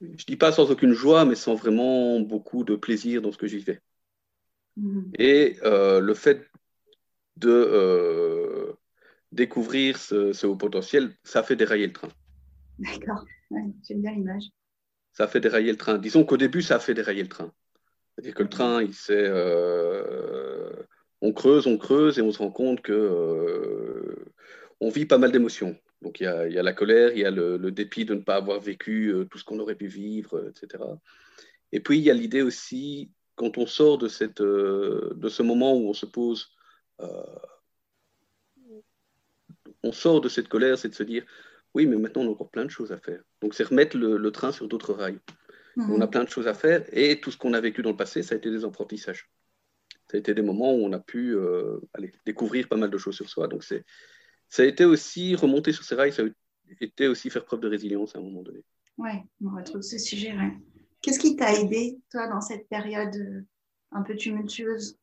je 0.00 0.24
dis 0.26 0.36
pas 0.36 0.52
sans 0.52 0.70
aucune 0.70 0.92
joie, 0.92 1.24
mais 1.24 1.34
sans 1.34 1.54
vraiment 1.54 2.20
beaucoup 2.20 2.64
de 2.64 2.76
plaisir 2.76 3.22
dans 3.22 3.32
ce 3.32 3.38
que 3.38 3.46
j'y 3.46 3.62
fais. 3.62 3.80
Mhm. 4.76 5.12
Et 5.18 5.56
euh, 5.62 6.00
le 6.00 6.14
fait 6.14 6.50
de 7.36 8.76
découvrir 9.32 9.98
ce, 9.98 10.46
haut 10.46 10.56
potentiel, 10.56 11.14
ça 11.24 11.42
fait 11.42 11.56
dérailler 11.56 11.86
le 11.86 11.92
train. 11.92 12.08
D'accord, 12.78 13.24
j'aime 13.50 14.02
bien 14.02 14.12
l'image. 14.12 14.44
Ça 15.12 15.26
fait 15.26 15.40
dérailler 15.40 15.72
le 15.72 15.78
train. 15.78 15.98
Disons 15.98 16.24
qu'au 16.24 16.36
début, 16.36 16.62
ça 16.62 16.76
a 16.76 16.78
fait 16.78 16.94
dérailler 16.94 17.22
le 17.22 17.28
train. 17.28 17.52
C'est-à-dire 18.14 18.34
que 18.34 18.42
le 18.42 18.48
train, 18.48 18.82
il 18.82 18.94
s'est 18.94 19.28
on 21.24 21.32
creuse, 21.32 21.66
on 21.66 21.78
creuse 21.78 22.18
et 22.18 22.22
on 22.22 22.30
se 22.30 22.38
rend 22.38 22.50
compte 22.50 22.82
que 22.82 22.92
euh, 22.92 24.32
on 24.80 24.90
vit 24.90 25.06
pas 25.06 25.16
mal 25.16 25.32
d'émotions. 25.32 25.74
Donc 26.04 26.20
il 26.20 26.24
y, 26.24 26.26
a, 26.26 26.62
la 26.62 26.72
colère, 26.72 27.10
il 27.12 27.18
y 27.18 27.24
a 27.24 27.30
le, 27.30 27.70
dépit 27.70 28.04
de 28.04 28.14
ne 28.14 28.20
pas 28.20 28.36
avoir 28.36 28.60
vécu 28.60 29.08
euh, 29.08 29.24
tout 29.24 29.38
ce 29.38 29.44
qu'on 29.44 29.58
aurait 29.58 29.74
pu 29.74 29.86
vivre, 29.86 30.48
etc. 30.48 30.84
Et 31.72 31.80
puis 31.80 31.98
il 31.98 32.04
y 32.04 32.10
a 32.10 32.14
l'idée 32.14 32.42
aussi, 32.42 33.10
quand 33.34 33.58
on 33.58 33.66
sort 33.66 33.98
de, 33.98 34.06
cette, 34.08 34.40
euh, 34.40 35.12
de 35.16 35.28
ce 35.28 35.42
moment 35.42 35.74
où 35.74 35.88
on 35.88 35.94
se 35.94 36.06
pose, 36.06 36.52
on 39.82 39.92
sort 39.92 40.20
de 40.20 40.28
cette 40.28 40.48
colère, 40.48 40.78
c'est 40.78 40.88
de 40.88 40.94
se 40.94 41.02
dire, 41.02 41.24
oui, 41.74 41.86
mais 41.86 41.96
maintenant 41.96 42.22
on 42.22 42.28
a 42.28 42.30
encore 42.30 42.50
plein 42.50 42.64
de 42.64 42.70
choses 42.70 42.92
à 42.92 42.98
faire. 42.98 43.20
Donc 43.40 43.54
c'est 43.54 43.64
remettre 43.64 43.96
le, 43.96 44.30
train 44.30 44.52
sur 44.52 44.68
d'autres 44.68 44.94
rails. 44.94 45.18
Mmh. 45.76 45.90
On 45.90 46.00
a 46.00 46.06
plein 46.06 46.22
de 46.22 46.28
choses 46.28 46.46
à 46.46 46.54
faire 46.54 46.84
et 46.92 47.20
tout 47.20 47.32
ce 47.32 47.36
qu'on 47.36 47.52
a 47.52 47.60
vécu 47.60 47.82
dans 47.82 47.90
le 47.90 47.96
passé, 47.96 48.22
ça 48.22 48.36
a 48.36 48.38
été 48.38 48.50
des 48.50 48.64
apprentissages 48.64 49.28
ça 50.10 50.16
a 50.16 50.20
été 50.20 50.34
des 50.34 50.42
moments 50.42 50.72
où 50.74 50.84
on 50.84 50.92
a 50.92 51.00
pu 51.00 51.34
euh, 51.34 51.78
aller, 51.94 52.12
découvrir 52.26 52.68
pas 52.68 52.76
mal 52.76 52.90
de 52.90 52.98
choses 52.98 53.16
sur 53.16 53.28
soi. 53.28 53.48
Donc, 53.48 53.64
ça 54.48 54.62
a 54.62 54.66
été 54.66 54.84
aussi 54.84 55.34
remonter 55.34 55.72
sur 55.72 55.84
ses 55.84 55.94
rails, 55.94 56.12
ça 56.12 56.22
a 56.22 56.26
été 56.80 57.08
aussi 57.08 57.30
faire 57.30 57.44
preuve 57.44 57.60
de 57.60 57.68
résilience 57.68 58.14
à 58.14 58.18
un 58.18 58.22
moment 58.22 58.42
donné. 58.42 58.62
Oui, 58.98 59.10
on 59.44 59.56
retrouve 59.56 59.82
ce 59.82 59.98
sujet. 59.98 60.34
Qu'est-ce 61.02 61.18
qui 61.18 61.36
t'a 61.36 61.52
aidé, 61.52 61.98
toi, 62.10 62.28
dans 62.28 62.40
cette 62.40 62.68
période 62.68 63.14
euh, 63.16 63.42
un 63.92 64.02
peu 64.02 64.16
tumultueuse? 64.16 64.96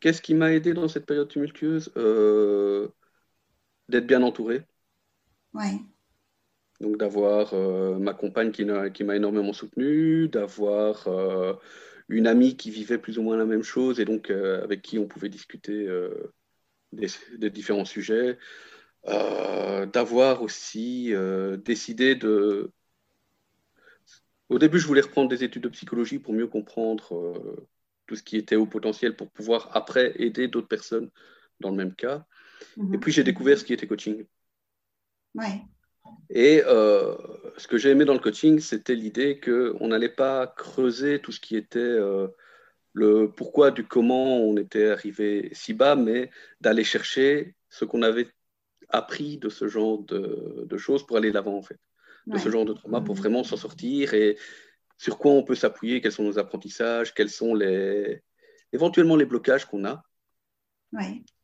Qu'est-ce 0.00 0.22
qui 0.22 0.34
m'a 0.34 0.52
aidé 0.52 0.72
dans 0.72 0.88
cette 0.88 1.06
période 1.06 1.28
tumultueuse? 1.28 1.92
Euh, 1.96 2.88
D'être 3.88 4.06
bien 4.06 4.22
entouré. 4.22 4.62
Oui. 5.52 5.84
Donc 6.80 6.96
d'avoir 6.96 7.52
ma 7.98 8.14
compagne 8.14 8.52
qui, 8.52 8.64
qui 8.94 9.04
m'a 9.04 9.16
énormément 9.16 9.52
soutenu, 9.52 10.28
d'avoir 10.28 11.08
une 12.10 12.26
amie 12.26 12.56
qui 12.56 12.70
vivait 12.70 12.98
plus 12.98 13.18
ou 13.18 13.22
moins 13.22 13.36
la 13.36 13.46
même 13.46 13.62
chose 13.62 14.00
et 14.00 14.04
donc 14.04 14.30
euh, 14.30 14.62
avec 14.62 14.82
qui 14.82 14.98
on 14.98 15.06
pouvait 15.06 15.28
discuter 15.28 15.88
euh, 16.94 17.06
des, 17.38 17.50
différents 17.50 17.84
sujets. 17.84 18.38
Euh, 19.06 19.86
d'avoir 19.86 20.42
aussi 20.42 21.12
décidé 21.64 22.14
de... 22.14 22.70
Au 24.48 24.58
début, 24.58 24.78
je 24.78 24.86
voulais 24.86 25.00
reprendre 25.00 25.28
des 25.28 25.44
études 25.44 25.62
de 25.62 25.68
psychologie 25.68 26.18
pour 26.18 26.34
mieux 26.34 26.48
comprendre 26.48 27.56
tout 28.06 28.16
ce 28.16 28.22
qui 28.22 28.36
était 28.36 28.56
au 28.56 28.66
potentiel 28.66 29.14
pour 29.14 29.30
pouvoir 29.30 29.70
après 29.74 30.12
aider 30.16 30.48
d'autres 30.48 30.68
personnes 30.68 31.10
dans 31.60 31.70
le 31.70 31.76
même 31.76 31.94
cas. 31.94 32.26
Et 32.76 32.82
mhm. 32.82 33.00
puis 33.00 33.12
j'ai 33.12 33.24
découvert 33.24 33.58
ce 33.58 33.64
qui 33.64 33.72
était 33.72 33.86
coaching. 33.86 34.26
Ouais. 35.34 35.62
Et 36.30 36.62
euh, 36.66 37.16
ce 37.56 37.66
que 37.66 37.78
j'ai 37.78 37.90
aimé 37.90 38.04
dans 38.04 38.12
le 38.12 38.20
coaching, 38.20 38.60
c'était 38.60 38.94
l'idée 38.94 39.40
qu'on 39.40 39.88
n'allait 39.88 40.08
pas 40.08 40.46
creuser 40.46 41.20
tout 41.20 41.32
ce 41.32 41.40
qui 41.40 41.56
était 41.56 41.78
euh, 41.78 42.28
le 42.92 43.30
pourquoi 43.30 43.70
du 43.70 43.86
comment 43.86 44.38
on 44.38 44.56
était 44.56 44.90
arrivé 44.90 45.50
si 45.52 45.74
bas, 45.74 45.96
mais 45.96 46.30
d'aller 46.60 46.84
chercher 46.84 47.54
ce 47.68 47.84
qu'on 47.84 48.02
avait 48.02 48.28
appris 48.88 49.38
de 49.38 49.48
ce 49.48 49.68
genre 49.68 50.02
de, 50.02 50.76
choses 50.76 51.06
pour 51.06 51.16
aller 51.16 51.30
de 51.30 51.34
l'avant, 51.34 51.56
en 51.56 51.62
fait. 51.62 51.78
De 52.26 52.38
ce 52.38 52.50
genre 52.50 52.64
de 52.64 52.74
trauma 52.74 53.00
pour 53.00 53.14
mmh. 53.14 53.18
vraiment 53.18 53.44
s'en 53.44 53.56
sortir 53.56 54.14
et 54.14 54.36
sur 54.98 55.18
quoi 55.18 55.32
on 55.32 55.42
peut 55.42 55.54
s'appuyer, 55.54 56.00
quels 56.00 56.12
sont 56.12 56.24
nos 56.24 56.38
apprentissages, 56.38 57.14
quels 57.14 57.30
sont 57.30 57.54
les, 57.54 58.22
éventuellement 58.72 59.16
les 59.16 59.24
blocages 59.24 59.64
qu'on 59.64 59.84
a. 59.84 60.04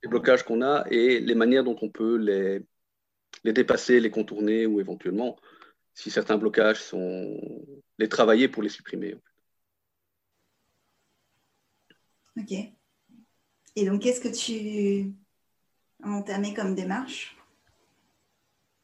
Les 0.02 0.08
blocages 0.08 0.42
qu'on 0.42 0.60
a 0.60 0.84
et 0.90 1.20
les 1.20 1.34
manières 1.34 1.64
dont 1.64 1.76
on 1.80 1.88
peut 1.88 2.16
les, 2.16 2.60
les 3.44 3.52
dépasser, 3.52 4.00
les 4.00 4.10
contourner 4.10 4.66
ou 4.66 4.80
éventuellement, 4.80 5.36
si 5.94 6.10
certains 6.10 6.36
blocages 6.36 6.82
sont, 6.82 7.40
les 7.98 8.08
travailler 8.08 8.48
pour 8.48 8.62
les 8.62 8.68
supprimer. 8.68 9.16
Ok. 12.38 12.52
Et 13.76 13.85
donc, 13.85 14.02
qu'est-ce 14.02 14.21
que 14.21 14.28
tu 14.28 15.12
as 16.02 16.09
entamé 16.09 16.55
comme 16.55 16.75
démarche? 16.75 17.37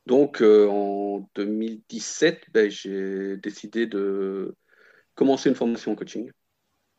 Donc, 0.07 0.43
euh, 0.43 0.69
en 0.69 1.29
2017, 1.35 2.47
ben, 2.53 2.71
j'ai 2.71 3.37
décidé 3.37 3.87
de 3.87 4.55
commencer 5.15 5.49
une 5.49 5.55
formation 5.55 5.93
en 5.93 5.95
coaching. 5.95 6.31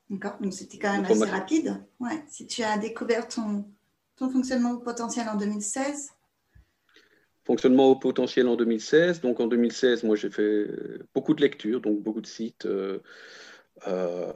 D'accord, 0.10 0.38
donc 0.40 0.54
c'était 0.54 0.78
quand 0.78 0.94
même 0.94 1.06
assez 1.06 1.26
rapide. 1.26 1.84
Ouais. 2.00 2.24
Si 2.28 2.46
tu 2.46 2.62
as 2.64 2.78
découvert 2.78 3.28
ton, 3.28 3.66
ton 4.16 4.30
fonctionnement 4.30 4.78
potentiel 4.78 5.28
en 5.28 5.36
2016, 5.36 6.14
Fonctionnement 7.46 7.90
au 7.90 7.96
potentiel 7.98 8.48
en 8.48 8.56
2016. 8.56 9.20
Donc 9.20 9.42
en 9.42 9.48
2016, 9.48 10.04
moi 10.04 10.16
j'ai 10.16 10.30
fait 10.30 10.66
beaucoup 11.14 11.34
de 11.34 11.42
lectures, 11.42 11.82
donc 11.82 12.02
beaucoup 12.02 12.22
de 12.22 12.28
sites. 12.28 12.66
Euh, 12.66 13.00
euh, 13.88 14.32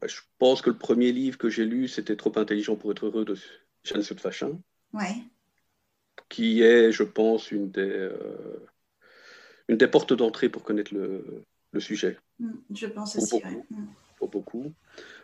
bah, 0.00 0.06
je 0.06 0.20
pense 0.38 0.62
que 0.62 0.70
le 0.70 0.78
premier 0.78 1.12
livre 1.12 1.38
que 1.38 1.48
j'ai 1.48 1.64
lu, 1.64 1.88
c'était 1.88 2.16
Trop 2.16 2.32
intelligent 2.36 2.76
pour 2.76 2.90
être 2.90 3.06
heureux 3.06 3.24
de 3.24 3.36
Jeanne 3.84 4.02
Fachin. 4.02 4.58
Ouais. 4.92 5.14
Qui 6.28 6.62
est, 6.62 6.92
je 6.92 7.02
pense, 7.02 7.50
une 7.52 7.70
des, 7.70 7.80
euh, 7.80 8.66
une 9.68 9.76
des 9.76 9.88
portes 9.88 10.12
d'entrée 10.12 10.48
pour 10.48 10.62
connaître 10.62 10.94
le, 10.94 11.44
le 11.72 11.80
sujet. 11.80 12.18
Mm, 12.38 12.52
je 12.74 12.86
pense 12.86 13.16
aussi, 13.16 13.40
beaucoup. 13.40 13.66
Mm. 13.70 13.86
Pour 14.16 14.28
beaucoup. 14.28 14.72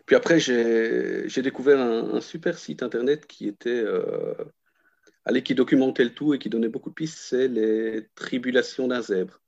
Puis 0.06 0.14
après, 0.14 0.38
j'ai 0.38 1.42
découvert 1.42 1.80
un, 1.80 2.14
un, 2.14 2.20
super 2.20 2.58
site 2.58 2.82
internet 2.82 3.26
qui 3.26 3.48
était 3.48 3.84
allez, 5.24 5.42
qui 5.42 5.54
documentait 5.54 6.04
le 6.04 6.14
tout 6.14 6.34
et 6.34 6.38
qui 6.38 6.48
donnait 6.48 6.68
beaucoup 6.68 6.90
de 6.90 6.94
pistes, 6.94 7.18
c'est 7.18 7.48
les 7.48 8.06
tribulations 8.14 8.88
d'un 8.88 9.02
zèbre. 9.02 9.40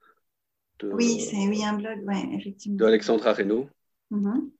oui, 0.82 1.20
c'est 1.20 1.37
oui, 1.49 1.64
un 1.64 1.75
blog, 1.75 2.04
ouais, 2.06 2.28
effectivement. 2.35 2.78
De 2.78 2.85
Alexandra 2.85 3.32
Reynaud. 3.32 3.68
Mm-hmm. 4.10 4.50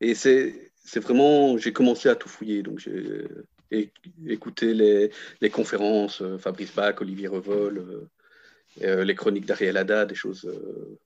Et 0.00 0.14
c'est 0.14 1.00
vraiment, 1.00 1.56
j'ai 1.58 1.72
commencé 1.72 2.08
à 2.08 2.14
tout 2.14 2.28
fouiller. 2.28 2.62
Donc 2.62 2.78
j'ai 2.78 3.26
écouté 4.26 4.74
les, 4.74 5.10
les, 5.40 5.50
conférences, 5.50 6.22
euh, 6.22 6.38
Fabrice 6.38 6.74
Bach, 6.74 7.00
Olivier 7.00 7.28
Revol, 7.28 7.78
euh, 7.78 8.08
euh, 8.82 9.04
les 9.04 9.14
chroniques 9.14 9.46
d'Ariel 9.46 9.76
Haddad, 9.76 10.08
des 10.08 10.14
choses, 10.14 10.50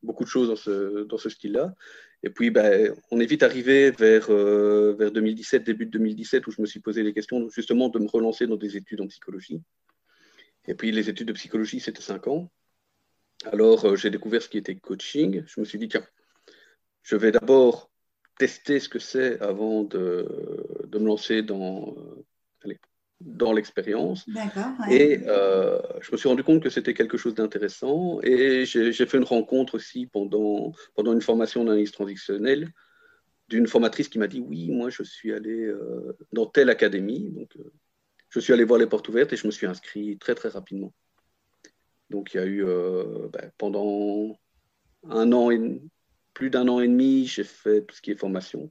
beaucoup 0.02 0.24
de 0.24 0.28
choses 0.28 0.48
dans 0.48 0.56
ce, 0.56 1.04
dans 1.04 1.18
ce 1.18 1.28
style-là. 1.28 1.74
Et 2.22 2.30
puis, 2.30 2.50
ben, 2.50 2.94
on 3.10 3.20
est 3.20 3.26
vite 3.26 3.42
arrivé 3.42 3.90
vers, 3.90 4.32
vers 4.32 5.12
2017, 5.12 5.64
début 5.64 5.86
de 5.86 5.90
2017, 5.92 6.46
où 6.46 6.50
je 6.50 6.60
me 6.60 6.66
suis 6.66 6.80
posé 6.80 7.02
les 7.02 7.12
questions 7.12 7.48
justement 7.50 7.90
de 7.90 7.98
me 7.98 8.08
relancer 8.08 8.46
dans 8.46 8.56
des 8.56 8.76
études 8.76 9.00
en 9.02 9.06
psychologie. 9.06 9.62
Et 10.66 10.74
puis, 10.74 10.90
les 10.90 11.08
études 11.08 11.28
de 11.28 11.32
psychologie, 11.32 11.78
c'était 11.78 12.02
cinq 12.02 12.26
ans. 12.26 12.50
Alors, 13.44 13.94
j'ai 13.96 14.10
découvert 14.10 14.42
ce 14.42 14.48
qui 14.48 14.58
était 14.58 14.74
coaching. 14.74 15.44
Je 15.46 15.60
me 15.60 15.64
suis 15.64 15.78
dit, 15.78 15.88
tiens, 15.88 16.04
je 17.08 17.16
vais 17.16 17.32
d'abord 17.32 17.90
tester 18.38 18.80
ce 18.80 18.88
que 18.90 18.98
c'est 18.98 19.40
avant 19.40 19.82
de, 19.82 20.28
de, 20.86 20.98
me 20.98 21.06
lancer 21.06 21.40
dans, 21.42 21.96
euh, 21.96 22.74
dans 23.22 23.54
l'expérience. 23.54 24.26
Et 24.90 25.20
euh, 25.26 25.80
je 26.02 26.12
me 26.12 26.18
suis 26.18 26.28
rendu 26.28 26.44
compte 26.44 26.62
que 26.62 26.68
c'était 26.68 26.92
quelque 26.92 27.16
chose 27.16 27.34
d'intéressant. 27.34 28.20
Et 28.22 28.66
j'ai 28.66 28.92
fait 29.06 29.16
une 29.16 29.24
rencontre 29.24 29.76
aussi 29.76 30.06
pendant, 30.06 30.74
pendant 30.94 31.14
une 31.14 31.22
formation 31.22 31.64
d'analyse 31.64 31.92
transactionnelle 31.92 32.70
d'une 33.48 33.66
formatrice 33.66 34.10
qui 34.10 34.18
m'a 34.18 34.28
dit 34.28 34.40
Oui, 34.40 34.70
moi, 34.70 34.90
je 34.90 35.02
suis 35.02 35.32
allé 35.32 35.64
euh, 35.64 36.14
dans 36.34 36.44
telle 36.44 36.68
académie. 36.68 37.30
Donc, 37.30 37.56
euh, 37.56 37.72
je 38.28 38.38
suis 38.38 38.52
allé 38.52 38.64
voir 38.64 38.78
les 38.78 38.86
portes 38.86 39.08
ouvertes 39.08 39.32
et 39.32 39.36
je 39.36 39.46
me 39.46 39.52
suis 39.52 39.66
inscrit 39.66 40.18
très, 40.18 40.34
très 40.34 40.50
rapidement. 40.50 40.92
Donc, 42.10 42.34
il 42.34 42.36
y 42.36 42.40
a 42.40 42.46
eu 42.46 42.64
ben, 43.32 43.50
pendant 43.56 44.38
un 45.08 45.32
an 45.32 45.50
et 45.50 45.80
plus 46.38 46.50
d'un 46.50 46.68
an 46.68 46.78
et 46.78 46.86
demi, 46.86 47.26
j'ai 47.26 47.42
fait 47.42 47.82
tout 47.82 47.96
ce 47.96 48.00
qui 48.00 48.12
est 48.12 48.14
formation, 48.14 48.70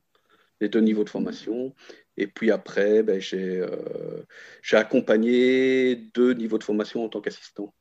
les 0.62 0.70
deux 0.70 0.80
niveaux 0.80 1.04
de 1.04 1.10
formation. 1.10 1.76
Et 2.16 2.26
puis 2.26 2.50
après, 2.50 3.04
ben, 3.04 3.22
euh, 3.34 4.24
j'ai 4.62 4.78
accompagné 4.78 5.98
deux 6.14 6.32
niveaux 6.32 6.58
de 6.58 6.64
formation 6.64 7.04
en 7.04 7.10
tant 7.10 7.20
qu'assistant 7.20 7.74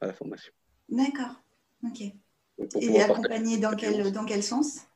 à 0.00 0.06
la 0.06 0.14
formation. 0.14 0.54
D'accord, 0.88 1.34
ok. 1.84 2.00
Et 2.80 3.02
accompagné 3.02 3.58
dans 3.58 3.76
quel, 3.76 4.10
dans 4.10 4.24
quel 4.24 4.42
sens? 4.42 4.86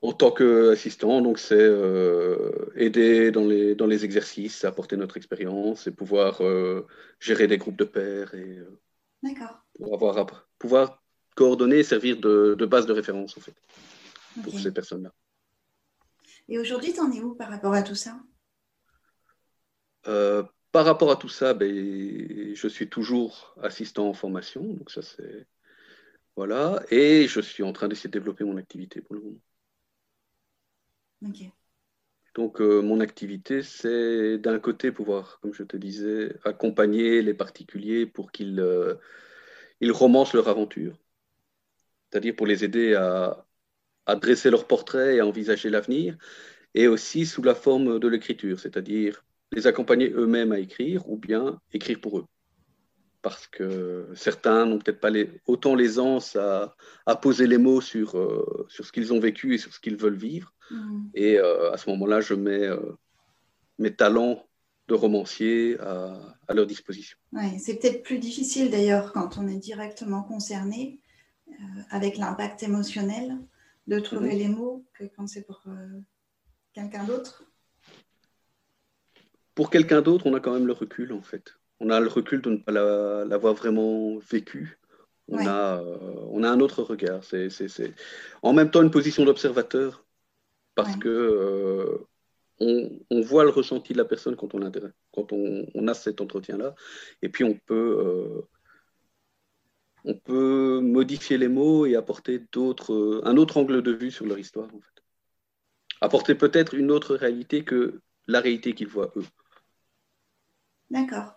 En 0.00 0.14
tant 0.14 0.32
qu'assistant, 0.32 1.20
donc 1.20 1.38
c'est 1.38 1.54
euh, 1.56 2.72
aider 2.74 3.30
dans 3.30 3.46
les, 3.46 3.74
dans 3.74 3.86
les 3.86 4.06
exercices, 4.06 4.64
apporter 4.64 4.96
notre 4.96 5.18
expérience 5.18 5.86
et 5.86 5.90
pouvoir 5.90 6.40
euh, 6.40 6.86
gérer 7.20 7.48
des 7.48 7.58
groupes 7.58 7.76
de 7.76 7.84
pairs 7.84 8.34
et 8.34 8.62
pour 9.78 9.92
avoir, 9.92 10.48
pouvoir 10.58 11.03
coordonner 11.34 11.78
et 11.78 11.82
servir 11.82 12.18
de, 12.18 12.54
de, 12.58 12.66
base 12.66 12.86
de 12.86 12.92
référence 12.92 13.36
en 13.36 13.40
fait 13.40 13.54
pour 14.42 14.58
ces 14.58 14.72
personnes-là. 14.72 15.12
Et 16.48 16.58
aujourd'hui, 16.58 16.92
tu 16.92 17.00
en 17.00 17.10
es 17.10 17.20
où 17.22 17.34
par 17.34 17.50
rapport 17.50 17.72
à 17.72 17.82
tout 17.82 17.94
ça? 17.94 18.18
Euh, 20.06 20.42
Par 20.72 20.84
rapport 20.84 21.10
à 21.10 21.16
tout 21.16 21.28
ça, 21.28 21.54
ben, 21.54 22.54
je 22.54 22.68
suis 22.68 22.88
toujours 22.88 23.56
assistant 23.62 24.08
en 24.08 24.12
formation, 24.12 24.62
donc 24.62 24.90
ça 24.90 25.02
c'est 25.02 25.46
voilà, 26.36 26.82
et 26.90 27.28
je 27.28 27.40
suis 27.40 27.62
en 27.62 27.72
train 27.72 27.86
d'essayer 27.86 28.08
de 28.10 28.18
développer 28.18 28.42
mon 28.44 28.56
activité 28.56 29.00
pour 29.00 29.14
le 29.14 29.20
moment. 29.20 29.40
Donc, 32.34 32.60
euh, 32.60 32.82
mon 32.82 32.98
activité, 32.98 33.62
c'est 33.62 34.38
d'un 34.38 34.58
côté 34.58 34.90
pouvoir, 34.90 35.38
comme 35.40 35.54
je 35.54 35.62
te 35.62 35.76
disais, 35.76 36.36
accompagner 36.44 37.22
les 37.22 37.34
particuliers 37.34 38.04
pour 38.06 38.32
qu'ils 38.32 38.58
euh, 38.58 38.96
ils 39.80 39.92
romancent 39.92 40.34
leur 40.34 40.48
aventure, 40.48 40.98
c'est-à-dire 42.14 42.36
pour 42.36 42.46
les 42.46 42.62
aider 42.62 42.94
à, 42.94 43.44
à, 44.06 44.14
dresser 44.14 44.48
leur 44.48 44.68
portrait 44.68 45.16
et 45.16 45.20
à 45.20 45.26
envisager 45.26 45.68
l'avenir, 45.68 46.16
et 46.72 46.86
aussi 46.86 47.26
sous 47.26 47.42
la 47.42 47.56
forme 47.56 47.98
de 47.98 48.06
l'écriture, 48.06 48.60
c'est-à-dire 48.60 49.24
les 49.50 49.66
accompagner 49.66 50.10
eux-mêmes 50.10 50.52
à 50.52 50.60
écrire 50.60 51.08
ou 51.08 51.16
bien 51.16 51.60
écrire 51.72 52.00
pour 52.00 52.20
eux 52.20 52.26
parce 53.20 53.46
que 53.46 54.06
certains 54.14 54.66
n'ont 54.66 54.78
peut-être 54.78 55.00
pas 55.00 55.08
les, 55.08 55.30
autant 55.46 55.74
l'aisance 55.74 56.36
à, 56.36 56.76
à, 57.06 57.16
poser 57.16 57.46
les 57.46 57.56
mots 57.56 57.80
sur, 57.80 58.18
euh, 58.18 58.66
sur 58.68 58.84
ce 58.84 58.92
qu'ils 58.92 59.14
ont 59.14 59.18
vécu 59.18 59.54
et 59.54 59.58
sur 59.58 59.72
ce 59.72 59.80
qu'ils 59.80 59.96
veulent 59.96 60.14
vivre. 60.14 60.52
Mm. 60.70 61.06
Et 61.14 61.38
euh, 61.38 61.72
à 61.72 61.78
ce 61.78 61.88
moment-là, 61.88 62.20
je 62.20 62.34
mets 62.34 62.66
euh, 62.66 62.78
mes 63.78 63.94
talents 63.94 64.44
de 64.88 64.94
romancier 64.94 65.80
à, 65.80 66.20
à 66.46 66.52
leur 66.52 66.66
disposition. 66.66 67.16
Ouais, 67.32 67.56
c'est 67.58 67.76
peut-être 67.76 68.02
plus 68.02 68.18
difficile 68.18 68.70
d'ailleurs 68.70 69.14
quand 69.14 69.38
on 69.38 69.48
est 69.48 69.56
directement 69.56 70.22
concerné 70.22 71.00
avec 71.90 72.16
l'impact 72.16 72.62
émotionnel 72.62 73.38
de 73.86 73.98
trouver 73.98 74.34
mm-hmm. 74.34 74.38
les 74.38 74.48
mots 74.48 74.84
que 74.94 75.04
quand 75.04 75.26
c'est 75.26 75.42
pour 75.42 75.62
quelqu'un 76.72 77.04
d'autre. 77.04 77.44
Pour 79.54 79.70
quelqu'un 79.70 80.02
d'autre, 80.02 80.26
on 80.26 80.34
a 80.34 80.40
quand 80.40 80.54
même 80.54 80.66
le 80.66 80.72
recul 80.72 81.12
en 81.12 81.22
fait 81.22 81.54
on 81.80 81.90
a 81.90 82.00
le 82.00 82.08
recul 82.08 82.40
de 82.40 82.50
ne 82.50 82.56
pas 82.56 82.72
l'avoir 82.72 83.54
vraiment 83.54 84.18
vécu. 84.18 84.78
On, 85.28 85.38
a, 85.38 85.80
euh, 85.80 85.96
on 86.30 86.42
a 86.42 86.50
un 86.50 86.60
autre 86.60 86.82
regard. 86.82 87.24
C'est 87.24 87.48
en 88.42 88.52
même 88.52 88.70
temps 88.70 88.82
une 88.82 88.90
position 88.90 89.24
d'observateur 89.24 90.04
parce 90.74 90.96
que 90.96 91.08
euh, 91.08 92.06
on, 93.10 93.20
voit 93.22 93.44
le 93.44 93.50
ressenti 93.50 93.92
de 93.92 93.98
la 93.98 94.04
personne 94.04 94.36
quand 94.36 94.54
on, 94.54 94.70
quand 95.12 95.32
on, 95.32 95.88
a 95.88 95.94
cet 95.94 96.20
entretien-là. 96.20 96.74
Et 97.22 97.28
puis 97.28 97.44
on 97.44 97.54
peut, 97.54 97.98
euh, 98.00 98.42
on 100.04 100.14
peut 100.14 100.80
modifier 100.80 101.38
les 101.38 101.48
mots 101.48 101.86
et 101.86 101.96
apporter 101.96 102.42
un 102.56 103.36
autre 103.36 103.56
angle 103.56 103.82
de 103.82 103.92
vue 103.92 104.10
sur 104.10 104.26
leur 104.26 104.38
histoire. 104.38 104.66
En 104.66 104.80
fait. 104.80 105.02
Apporter 106.00 106.34
peut-être 106.34 106.74
une 106.74 106.90
autre 106.90 107.14
réalité 107.14 107.64
que 107.64 108.00
la 108.26 108.40
réalité 108.40 108.74
qu'ils 108.74 108.88
voient 108.88 109.12
eux. 109.16 109.24
D'accord. 110.90 111.34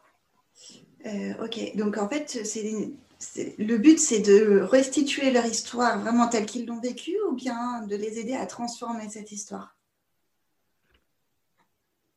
Euh, 1.05 1.45
ok, 1.45 1.75
donc 1.77 1.97
en 1.97 2.09
fait, 2.09 2.27
c'est, 2.43 3.53
le 3.57 3.77
but, 3.77 3.99
c'est 3.99 4.19
de 4.19 4.59
restituer 4.59 5.31
leur 5.31 5.45
histoire 5.45 5.99
vraiment 5.99 6.27
telle 6.27 6.45
qu'ils 6.45 6.65
l'ont 6.65 6.81
vécue 6.81 7.17
ou 7.29 7.33
bien 7.33 7.85
de 7.87 7.95
les 7.95 8.19
aider 8.19 8.33
à 8.33 8.45
transformer 8.45 9.09
cette 9.09 9.31
histoire? 9.31 9.77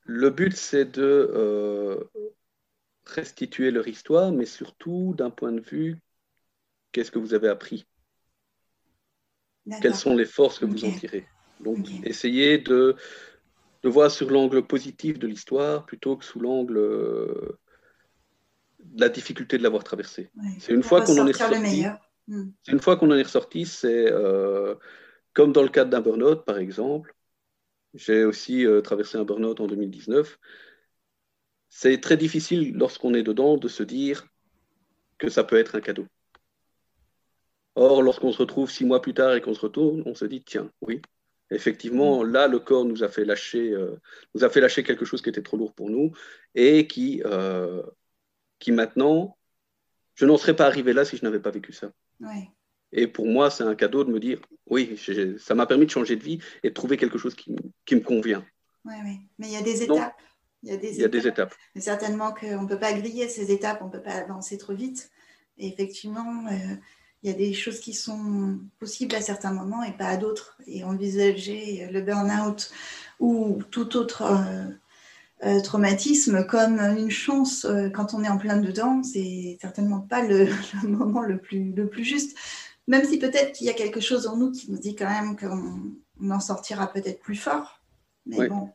Le 0.05 0.31
but, 0.31 0.57
c'est 0.57 0.87
de 0.87 1.31
euh, 1.33 2.03
restituer 3.05 3.71
leur 3.71 3.87
histoire, 3.87 4.33
mais 4.33 4.47
surtout 4.47 5.15
d'un 5.17 5.31
point 5.31 5.53
de 5.53 5.61
vue, 5.61 5.99
qu'est-ce 6.93 7.11
que 7.11 7.19
vous 7.19 7.35
avez 7.35 7.49
appris? 7.49 7.87
Quelles 9.83 9.95
sont 9.95 10.17
les 10.17 10.25
forces 10.25 10.59
que 10.59 10.65
vous 10.65 10.85
en 10.85 10.93
tirez? 10.93 11.27
Donc, 11.61 11.87
essayez 12.05 12.59
de, 12.59 12.97
de 13.83 13.89
voir 13.89 14.11
sur 14.11 14.31
l'angle 14.31 14.67
positif 14.67 15.19
de 15.19 15.27
l'histoire 15.27 15.85
plutôt 15.85 16.17
que 16.17 16.25
sous 16.25 16.41
l'angle 16.41 16.79
euh, 16.79 17.59
la 18.97 19.09
difficulté 19.09 19.59
de 19.59 19.63
l'avoir 19.63 19.85
traversé. 19.85 20.31
c'est 20.59 20.73
une 20.73 20.83
fois 20.83 21.03
qu'on 21.03 21.19
en 21.19 21.27
est 21.27 21.33
ressorti. 21.33 21.85
Hmm. 22.27 22.51
Une 22.69 22.81
fois 22.81 22.97
qu'on 22.97 23.11
en 23.11 23.17
est 23.17 23.23
ressorti, 23.23 23.67
c'est 23.67 24.11
comme 25.33 25.53
dans 25.53 25.63
le 25.63 25.69
cadre 25.69 25.91
d'un 25.91 26.01
burn-out, 26.01 26.45
par 26.45 26.59
exemple. 26.59 27.15
J'ai 27.95 28.25
aussi 28.25 28.67
euh, 28.67 28.81
traversé 28.81 29.19
un 29.19 29.25
burn-out 29.25 29.61
en 29.61 29.67
2019. 29.67 30.39
C'est 31.69 32.01
très 32.01 32.17
difficile 32.17 32.75
lorsqu'on 32.77 33.15
est 33.15 33.23
dedans 33.23 33.57
de 33.57 33.69
se 33.69 33.83
dire 33.83 34.27
que 35.19 35.29
ça 35.29 35.45
peut 35.45 35.57
être 35.57 35.77
un 35.77 35.81
cadeau. 35.81 36.07
Or, 37.77 38.03
lorsqu'on 38.03 38.33
se 38.33 38.39
retrouve 38.39 38.71
six 38.71 38.85
mois 38.85 39.01
plus 39.01 39.15
tard 39.15 39.35
et 39.35 39.41
qu'on 39.41 39.55
se 39.55 39.61
retourne, 39.61 40.03
on 40.07 40.15
se 40.15 40.25
dit 40.25 40.43
tiens, 40.43 40.71
oui, 40.81 41.01
effectivement, 41.51 42.23
hmm. 42.23 42.33
là, 42.33 42.49
le 42.49 42.59
corps 42.59 42.85
nous 42.85 43.05
a 43.05 43.09
fait 43.09 43.25
lâcher, 43.25 43.71
euh, 43.71 43.97
nous 44.35 44.45
a 44.45 44.51
fait 44.51 44.61
lâcher 44.61 44.83
quelque 44.83 45.05
chose 45.05 45.23
qui 45.23 45.29
était 45.29 45.43
trop 45.43 45.57
lourd 45.57 45.73
pour 45.73 45.91
nous 45.91 46.13
et 46.55 46.87
qui 46.87 47.23
qui 48.61 48.71
maintenant, 48.71 49.37
je 50.15 50.27
n'en 50.27 50.37
serais 50.37 50.55
pas 50.55 50.67
arrivé 50.67 50.93
là 50.93 51.05
si 51.05 51.17
je 51.17 51.25
n'avais 51.25 51.41
pas 51.41 51.51
vécu 51.51 51.73
ça. 51.73 51.91
Et 52.93 53.07
pour 53.07 53.27
moi, 53.27 53.51
c'est 53.51 53.65
un 53.65 53.75
cadeau 53.75 54.05
de 54.05 54.13
me 54.13 54.21
dire, 54.21 54.41
oui, 54.67 55.01
ça 55.39 55.55
m'a 55.55 55.67
permis 55.67 55.87
de 55.87 55.91
changer 55.91 56.17
de 56.17 56.23
vie 56.23 56.39
et 56.63 56.69
de 56.69 56.75
trouver 56.75 56.97
quelque 56.97 57.19
chose 57.19 57.35
qui, 57.35 57.53
me 57.53 58.01
convient. 58.01 58.45
Oui, 58.85 58.95
oui. 59.05 59.19
Mais 59.39 59.49
il 59.49 59.53
y 59.53 59.57
a 59.57 59.63
des 59.63 59.83
étapes. 59.83 60.17
il 60.63 60.71
y 60.71 60.73
a 60.73 60.77
des, 60.77 61.01
étapes. 61.01 61.11
des 61.11 61.27
étapes. 61.27 61.55
Mais 61.75 61.81
certainement 61.81 62.33
qu'on 62.33 62.63
ne 62.63 62.69
peut 62.69 62.79
pas 62.79 62.93
griller 62.93 63.29
ces 63.29 63.51
étapes, 63.51 63.81
on 63.83 63.87
ne 63.87 63.91
peut 63.91 64.03
pas 64.03 64.15
avancer 64.15 64.59
trop 64.59 64.75
vite. 64.75 65.11
Et 65.57 65.69
effectivement, 65.69 66.47
euh, 66.49 66.75
il 67.23 67.31
y 67.31 67.33
a 67.33 67.37
des 67.37 67.53
choses 67.53 67.81
qui 67.81 67.93
sont 67.93 68.59
possibles 68.79 69.15
à 69.15 69.21
certains 69.21 69.53
moments 69.53 69.83
et 69.83 69.93
pas 69.93 70.07
à 70.07 70.17
d'autres. 70.17 70.57
Et 70.67 70.85
envisager 70.85 71.89
le 71.91 72.01
burn-out 72.01 72.71
ou 73.19 73.63
tout 73.71 73.97
autre 73.97 74.23
euh, 74.23 74.71
euh, 75.47 75.61
traumatisme 75.61 76.47
comme 76.47 76.79
une 76.79 77.11
chance 77.11 77.67
euh, 77.67 77.91
quand 77.91 78.15
on 78.15 78.25
est 78.25 78.29
en 78.29 78.39
plein 78.39 78.57
dedans, 78.57 79.03
c'est 79.03 79.59
certainement 79.61 80.01
pas 80.01 80.23
le, 80.23 80.49
moment 80.83 81.21
le 81.21 81.39
plus, 81.39 81.73
le 81.73 81.89
plus 81.89 82.05
juste. 82.05 82.37
Même 82.87 83.05
si 83.05 83.19
peut-être 83.19 83.53
qu'il 83.53 83.67
y 83.67 83.71
a 83.71 83.75
quelque 83.75 84.01
chose 84.01 84.27
en 84.27 84.37
nous 84.37 84.51
qui 84.51 84.71
nous 84.71 84.79
dit 84.79 84.97
quand 84.97 85.09
même 85.09 85.37
qu'on 85.37 86.31
en 86.31 86.41
sortira 86.41 86.91
peut-être 86.91 87.21
plus 87.21 87.37
fort. 87.37 87.81
Mais 88.27 88.49
bon, 88.49 88.71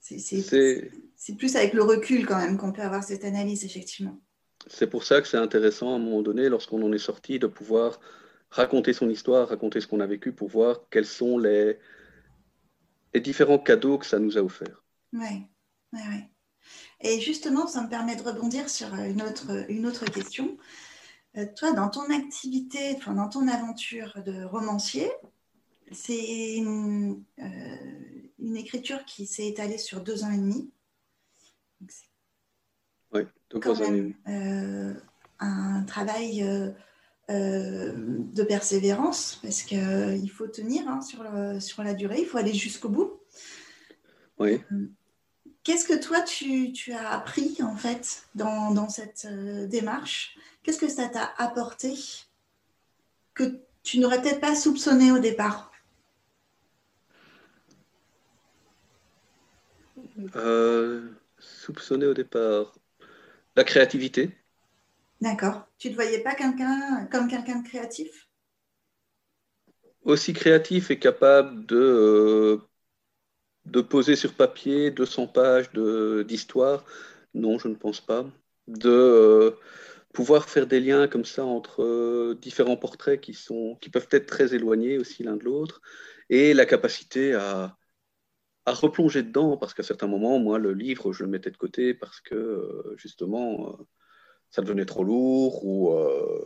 c'est 0.00 1.36
plus 1.36 1.56
avec 1.56 1.74
le 1.74 1.82
recul 1.82 2.26
quand 2.26 2.38
même 2.38 2.56
qu'on 2.56 2.72
peut 2.72 2.82
avoir 2.82 3.04
cette 3.04 3.24
analyse, 3.24 3.64
effectivement. 3.64 4.18
C'est 4.66 4.86
pour 4.86 5.04
ça 5.04 5.20
que 5.20 5.28
c'est 5.28 5.36
intéressant 5.36 5.92
à 5.92 5.96
un 5.96 5.98
moment 5.98 6.22
donné, 6.22 6.48
lorsqu'on 6.48 6.82
en 6.82 6.92
est 6.92 6.98
sorti, 6.98 7.38
de 7.38 7.46
pouvoir 7.46 8.00
raconter 8.50 8.92
son 8.92 9.10
histoire, 9.10 9.48
raconter 9.48 9.80
ce 9.80 9.86
qu'on 9.86 10.00
a 10.00 10.06
vécu 10.06 10.32
pour 10.32 10.48
voir 10.48 10.88
quels 10.90 11.06
sont 11.06 11.38
les, 11.38 11.78
les 13.12 13.20
différents 13.20 13.58
cadeaux 13.58 13.98
que 13.98 14.06
ça 14.06 14.18
nous 14.18 14.38
a 14.38 14.42
offerts. 14.42 14.82
Oui, 15.12 15.46
oui, 15.92 16.00
oui. 16.08 16.24
Et 17.00 17.20
justement, 17.20 17.66
ça 17.66 17.82
me 17.82 17.88
permet 17.88 18.16
de 18.16 18.22
rebondir 18.22 18.70
sur 18.70 18.94
une 18.94 19.22
autre, 19.22 19.66
une 19.68 19.86
autre 19.86 20.04
question. 20.06 20.56
Euh, 21.36 21.46
toi, 21.56 21.72
dans 21.72 21.90
ton 21.90 22.08
activité, 22.10 22.96
dans 23.06 23.28
ton 23.28 23.48
aventure 23.48 24.22
de 24.24 24.44
romancier, 24.44 25.10
c'est 25.92 26.56
une, 26.56 27.22
euh, 27.40 28.54
écriture 28.56 29.04
qui 29.04 29.26
s'est 29.26 29.48
étalée 29.48 29.78
sur 29.78 30.00
deux 30.00 30.24
ans 30.24 30.30
et 30.30 30.38
demi. 30.38 30.70
Oui, 31.80 31.88
et 33.52 33.58
demi. 33.58 34.14
Euh, 34.28 34.94
un 35.40 35.82
travail 35.84 36.44
de 37.28 38.42
persévérance, 38.42 39.38
parce 39.42 39.62
qu'il 39.62 40.30
faut 40.30 40.46
tenir 40.46 40.88
hein, 40.88 41.00
sur, 41.00 41.24
sur 41.60 41.82
la 41.82 41.94
durée, 41.94 42.20
il 42.20 42.26
faut 42.26 42.38
aller 42.38 42.54
jusqu'au 42.54 42.88
bout. 42.88 43.20
Oui. 44.38 44.60
Qu'est-ce 45.64 45.86
que 45.86 45.98
toi, 45.98 46.20
tu, 46.20 46.92
as 46.92 47.10
appris 47.10 47.56
en 47.62 47.74
fait 47.74 48.26
dans, 48.34 48.88
cette 48.90 49.26
euh, 49.30 49.66
démarche? 49.66 50.36
Qu'est-ce 50.62 50.78
que 50.78 50.88
ça 50.88 51.08
t'a 51.08 51.32
apporté 51.38 51.94
que 53.32 53.60
tu 53.82 53.98
n'aurais 53.98 54.20
peut-être 54.20 54.42
pas 54.42 54.54
soupçonné 54.54 55.10
au 55.10 55.18
départ? 55.18 55.72
Euh, 60.36 61.08
Soupçonné 61.38 62.06
au 62.06 62.14
départ 62.14 62.74
La 63.56 63.64
créativité. 63.64 64.30
D'accord. 65.20 65.66
Tu 65.78 65.88
ne 65.88 65.92
te 65.92 65.96
voyais 65.96 66.22
pas 66.22 66.34
quelqu'un 66.34 67.06
comme 67.10 67.28
quelqu'un 67.28 67.60
de 67.60 67.68
créatif? 67.68 68.28
Aussi 70.02 70.32
créatif 70.32 70.90
et 70.90 70.98
capable 70.98 71.64
de 71.66 71.76
euh, 71.76 72.58
de 73.64 73.80
poser 73.80 74.16
sur 74.16 74.34
papier 74.34 74.90
200 74.90 75.28
pages 75.28 75.70
d'histoire, 76.26 76.84
non, 77.32 77.58
je 77.58 77.68
ne 77.68 77.74
pense 77.74 78.00
pas. 78.00 78.26
De, 78.66 78.90
euh, 78.90 79.50
pouvoir 80.14 80.48
faire 80.48 80.66
des 80.66 80.80
liens 80.80 81.08
comme 81.08 81.24
ça 81.24 81.44
entre 81.44 81.82
euh, 81.82 82.38
différents 82.40 82.76
portraits 82.76 83.20
qui, 83.20 83.34
sont, 83.34 83.76
qui 83.80 83.90
peuvent 83.90 84.08
être 84.12 84.26
très 84.26 84.54
éloignés 84.54 84.96
aussi 84.98 85.24
l'un 85.24 85.36
de 85.36 85.44
l'autre, 85.44 85.82
et 86.30 86.54
la 86.54 86.66
capacité 86.66 87.34
à, 87.34 87.76
à 88.66 88.72
replonger 88.72 89.22
dedans, 89.22 89.56
parce 89.56 89.74
qu'à 89.74 89.82
certains 89.82 90.06
moments, 90.06 90.38
moi, 90.38 90.58
le 90.58 90.72
livre, 90.72 91.12
je 91.12 91.22
le 91.22 91.28
mettais 91.28 91.50
de 91.50 91.56
côté 91.56 91.94
parce 91.94 92.20
que, 92.20 92.34
euh, 92.34 92.94
justement, 92.96 93.70
euh, 93.70 93.84
ça 94.50 94.62
devenait 94.62 94.86
trop 94.86 95.04
lourd, 95.04 95.64
ou 95.64 95.92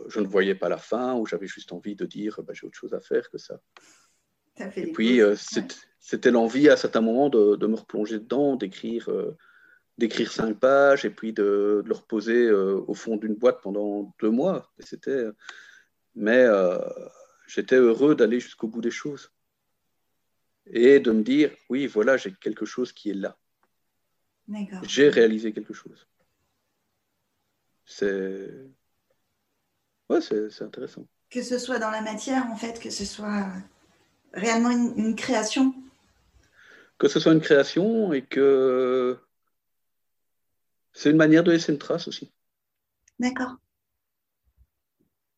je 0.09 0.19
ne 0.19 0.27
voyais 0.27 0.55
pas 0.55 0.67
la 0.67 0.77
fin, 0.77 1.13
ou 1.15 1.27
j'avais 1.27 1.45
juste 1.45 1.71
envie 1.71 1.95
de 1.95 2.05
dire, 2.05 2.39
bah, 2.43 2.53
j'ai 2.53 2.65
autre 2.65 2.77
chose 2.77 2.93
à 2.95 2.99
faire 2.99 3.29
que 3.29 3.37
ça. 3.37 3.61
et 4.75 4.91
puis, 4.91 5.19
c'était 5.99 6.31
l'envie 6.31 6.69
à 6.69 6.77
certains 6.77 7.01
moments 7.01 7.29
de, 7.29 7.55
de, 7.55 7.67
me 7.67 7.75
replonger 7.75 8.17
dedans, 8.17 8.55
d'écrire 8.55 9.09
d'écrire 9.99 10.31
cinq 10.31 10.57
pages 10.59 11.05
et 11.05 11.09
puis 11.11 11.33
de, 11.33 11.83
le 11.85 11.93
reposer 11.93 12.47
euh, 12.47 12.81
au 12.87 12.95
fond 12.95 13.17
d'une 13.17 13.35
boîte 13.35 13.61
pendant 13.61 14.15
deux 14.19 14.31
mois. 14.31 14.71
c'était, 14.79 15.25
mais 16.15 16.43
euh, 16.45 16.79
j'étais 17.47 17.75
heureux 17.75 18.15
d'aller 18.15 18.39
jusqu'au 18.39 18.67
bout 18.67 18.81
des 18.81 18.91
choses 18.91 19.31
et 20.71 20.99
de 20.99 21.11
me 21.11 21.23
dire, 21.23 21.51
oui, 21.69 21.87
voilà, 21.87 22.17
j'ai 22.17 22.33
quelque 22.33 22.65
chose 22.65 22.91
qui 22.93 23.09
est 23.09 23.15
là. 23.15 23.37
J'ai 24.83 25.09
réalisé 25.09 25.53
quelque 25.53 25.73
chose. 25.73 26.07
C'est 27.85 28.49
ouais, 30.09 30.21
c'est 30.21 30.61
intéressant. 30.61 31.07
Que 31.29 31.43
ce 31.43 31.59
soit 31.59 31.79
dans 31.79 31.91
la 31.91 32.01
matière, 32.01 32.45
en 32.47 32.55
fait, 32.55 32.79
que 32.79 32.89
ce 32.89 33.05
soit 33.05 33.47
réellement 34.33 34.71
une 34.71 35.15
création. 35.15 35.73
Que 36.97 37.07
ce 37.07 37.19
soit 37.19 37.33
une 37.33 37.41
création 37.41 38.11
et 38.13 38.25
que 38.25 39.19
c'est 40.93 41.11
une 41.11 41.17
manière 41.17 41.43
de 41.43 41.51
laisser 41.51 41.71
une 41.71 41.77
trace 41.77 42.07
aussi. 42.07 42.31
D'accord. 43.19 43.55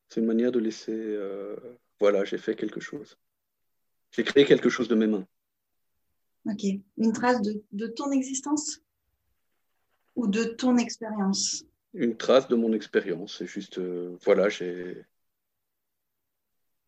C'est 0.10 0.20
une 0.20 0.26
manière 0.26 0.52
de 0.52 0.60
laisser, 0.60 0.92
euh, 0.92 1.56
voilà, 2.00 2.26
j'ai 2.26 2.38
fait 2.38 2.56
quelque 2.56 2.80
chose. 2.80 3.18
J'ai 4.12 4.24
créé 4.24 4.46
quelque 4.46 4.70
chose 4.70 4.88
de 4.88 4.96
mes 4.96 5.08
mains. 5.08 5.26
Ok. 6.46 6.64
Une 6.98 7.14
trace 7.14 7.42
de, 7.42 7.88
ton 7.88 8.12
existence 8.12 8.82
ou 10.16 10.28
de 10.28 10.44
ton 10.44 10.78
expérience? 10.78 11.64
Une 11.94 12.18
trace 12.18 12.48
de 12.48 12.56
mon 12.56 12.74
expérience. 12.74 13.38
C'est 13.38 13.48
juste, 13.48 13.78
euh, 13.78 14.18
voilà, 14.24 14.50
j'ai. 14.50 15.06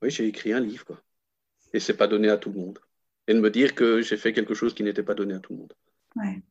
Oui, 0.01 0.09
j'ai 0.09 0.27
écrit 0.27 0.53
un 0.53 0.59
livre, 0.59 0.85
quoi. 0.85 1.01
Et 1.73 1.79
c'est 1.79 1.95
pas 1.95 2.07
donné 2.07 2.29
à 2.29 2.37
tout 2.37 2.51
le 2.51 2.59
monde. 2.59 2.79
Et 3.27 3.33
de 3.33 3.39
me 3.39 3.49
dire 3.49 3.73
que 3.73 4.01
j'ai 4.01 4.17
fait 4.17 4.33
quelque 4.33 4.53
chose 4.53 4.73
qui 4.73 4.83
n'était 4.83 5.03
pas 5.03 5.13
donné 5.13 5.33
à 5.33 5.39
tout 5.39 5.53
le 5.53 5.59
monde. 5.59 5.73
Ouais. 6.15 6.41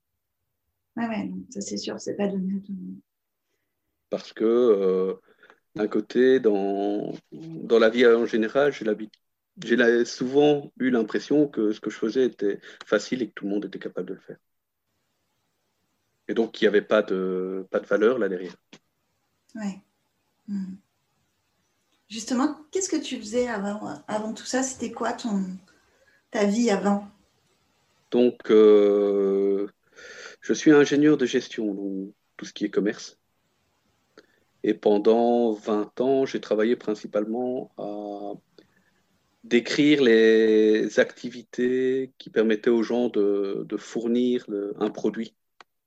Oui, 0.97 1.05
ouais, 1.05 1.31
ça 1.51 1.61
c'est 1.61 1.77
sûr, 1.77 2.01
c'est 2.01 2.17
pas 2.17 2.29
donné 2.29 2.57
à 2.57 2.61
tout 2.61 2.73
le 2.73 2.87
monde. 2.87 3.01
Parce 4.11 4.33
que 4.33 4.45
euh, 4.45 5.15
d'un 5.75 5.89
côté, 5.89 6.41
dans, 6.41 7.13
dans 7.31 7.79
la 7.79 7.89
vie 7.89 8.07
en 8.07 8.27
général, 8.27 8.73
j'ai 8.73 8.85
souvent 10.05 10.73
eu 10.79 10.91
l'impression 10.91 11.49
que 11.49 11.73
ce 11.73 11.81
que 11.81 11.91
je 11.91 11.97
faisais 11.97 12.27
était 12.27 12.61
facile 12.85 13.23
et 13.23 13.29
que 13.29 13.35
tout 13.35 13.45
le 13.45 13.51
monde 13.51 13.65
était 13.65 13.79
capable 13.79 14.09
de 14.09 14.15
le 14.15 14.21
faire. 14.21 14.38
Et 16.29 16.35
donc 16.35 16.53
qu'il 16.53 16.67
n'y 16.67 16.69
avait 16.69 16.87
pas 16.87 17.03
de, 17.03 17.67
pas 17.71 17.81
de 17.81 17.87
valeur 17.87 18.19
là 18.19 18.29
derrière. 18.29 18.57
Oui. 19.55 19.81
Hmm. 20.49 20.75
Justement, 22.09 22.59
qu'est-ce 22.71 22.91
que 22.91 23.03
tu 23.03 23.19
faisais 23.19 23.49
avant, 23.49 24.03
avant 24.07 24.35
tout 24.35 24.45
ça? 24.45 24.62
C'était 24.62 24.93
quoi 24.93 25.12
ton, 25.15 25.45
ta 26.31 26.45
vie 26.45 26.71
avant? 26.71 27.09
Donc, 28.11 28.51
euh, 28.51 29.67
je 30.43 30.53
suis 30.53 30.73
ingénieur 30.73 31.17
de 31.17 31.25
gestion, 31.25 31.73
donc 31.73 32.12
tout 32.37 32.45
ce 32.45 32.53
qui 32.53 32.67
est 32.67 32.71
commerce. 32.71 33.19
Et 34.62 34.75
pendant 34.75 35.53
20 35.53 36.01
ans, 36.03 36.27
j'ai 36.27 36.41
travaillé 36.41 36.77
principalement 36.77 37.73
à 37.79 38.35
décrire 39.45 40.03
les 40.03 41.01
activités 41.01 42.13
qui 42.19 42.31
permettaient 42.31 42.71
aux 42.71 42.83
gens 42.83 43.09
de, 43.09 43.67
fournir 43.77 44.47
un 44.79 44.91
produit 44.91 45.35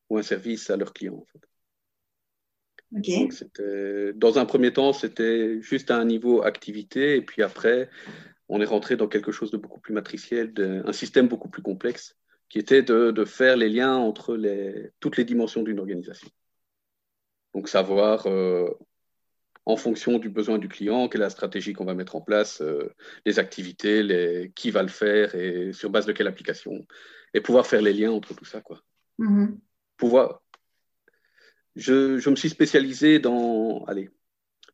ou 0.10 0.18
un 0.18 0.24
service 0.24 0.70
à 0.70 0.78
leurs 0.78 0.94
clients. 0.94 1.26
dans 4.16 4.40
un 4.40 4.46
premier 4.46 4.74
temps, 4.74 4.94
c'était 4.94 5.62
juste 5.62 5.92
à 5.92 5.98
un 5.98 6.06
niveau 6.06 6.44
activité, 6.44 7.16
et 7.16 7.22
puis 7.22 7.42
après, 7.44 7.90
on 8.50 8.62
est 8.62 8.66
rentré 8.66 8.96
dans 8.96 9.08
quelque 9.08 9.32
chose 9.32 9.52
de 9.52 9.58
beaucoup 9.58 9.80
plus 9.80 9.94
matriciel, 9.94 10.54
un 10.86 10.94
système 10.94 11.28
beaucoup 11.28 11.50
plus 11.50 11.62
complexe 11.62 12.16
qui 12.50 12.60
était 12.60 12.84
de, 12.84 13.26
faire 13.26 13.58
les 13.58 13.70
liens 13.70 13.96
entre 13.96 14.36
les, 14.36 14.92
toutes 15.00 15.18
les 15.18 15.26
dimensions 15.26 15.64
d'une 15.64 15.80
organisation. 15.80 16.30
Donc 17.54 17.70
savoir, 17.70 18.28
euh, 18.28 18.70
en 19.66 19.78
fonction 19.78 20.20
du 20.20 20.30
besoin 20.30 20.58
du 20.60 20.68
client, 20.68 21.08
quelle 21.08 21.22
est 21.22 21.26
la 21.26 21.30
stratégie 21.30 21.74
qu'on 21.74 21.86
va 21.86 21.96
mettre 21.96 22.16
en 22.16 22.22
place, 22.22 22.62
euh, 22.62 22.94
les 23.26 23.40
activités, 23.40 24.04
les, 24.04 24.52
qui 24.56 24.72
va 24.72 24.84
le 24.84 24.90
faire 24.90 25.34
et 25.34 25.74
sur 25.74 25.90
base 25.90 26.06
de 26.06 26.12
quelle 26.12 26.28
application, 26.28 26.86
et 27.34 27.42
pouvoir 27.42 27.66
faire 27.66 27.82
les 27.82 27.94
liens 27.94 28.12
entre 28.12 28.36
tout 28.36 28.46
ça. 28.46 28.62
Quoi. 28.62 28.82
Mm-hmm. 29.20 29.58
pouvoir, 29.98 30.44
je, 31.76 32.20
je, 32.20 32.30
me 32.30 32.36
suis 32.36 32.50
spécialisé 32.50 33.20
dans, 33.20 33.84
allez, 33.86 34.10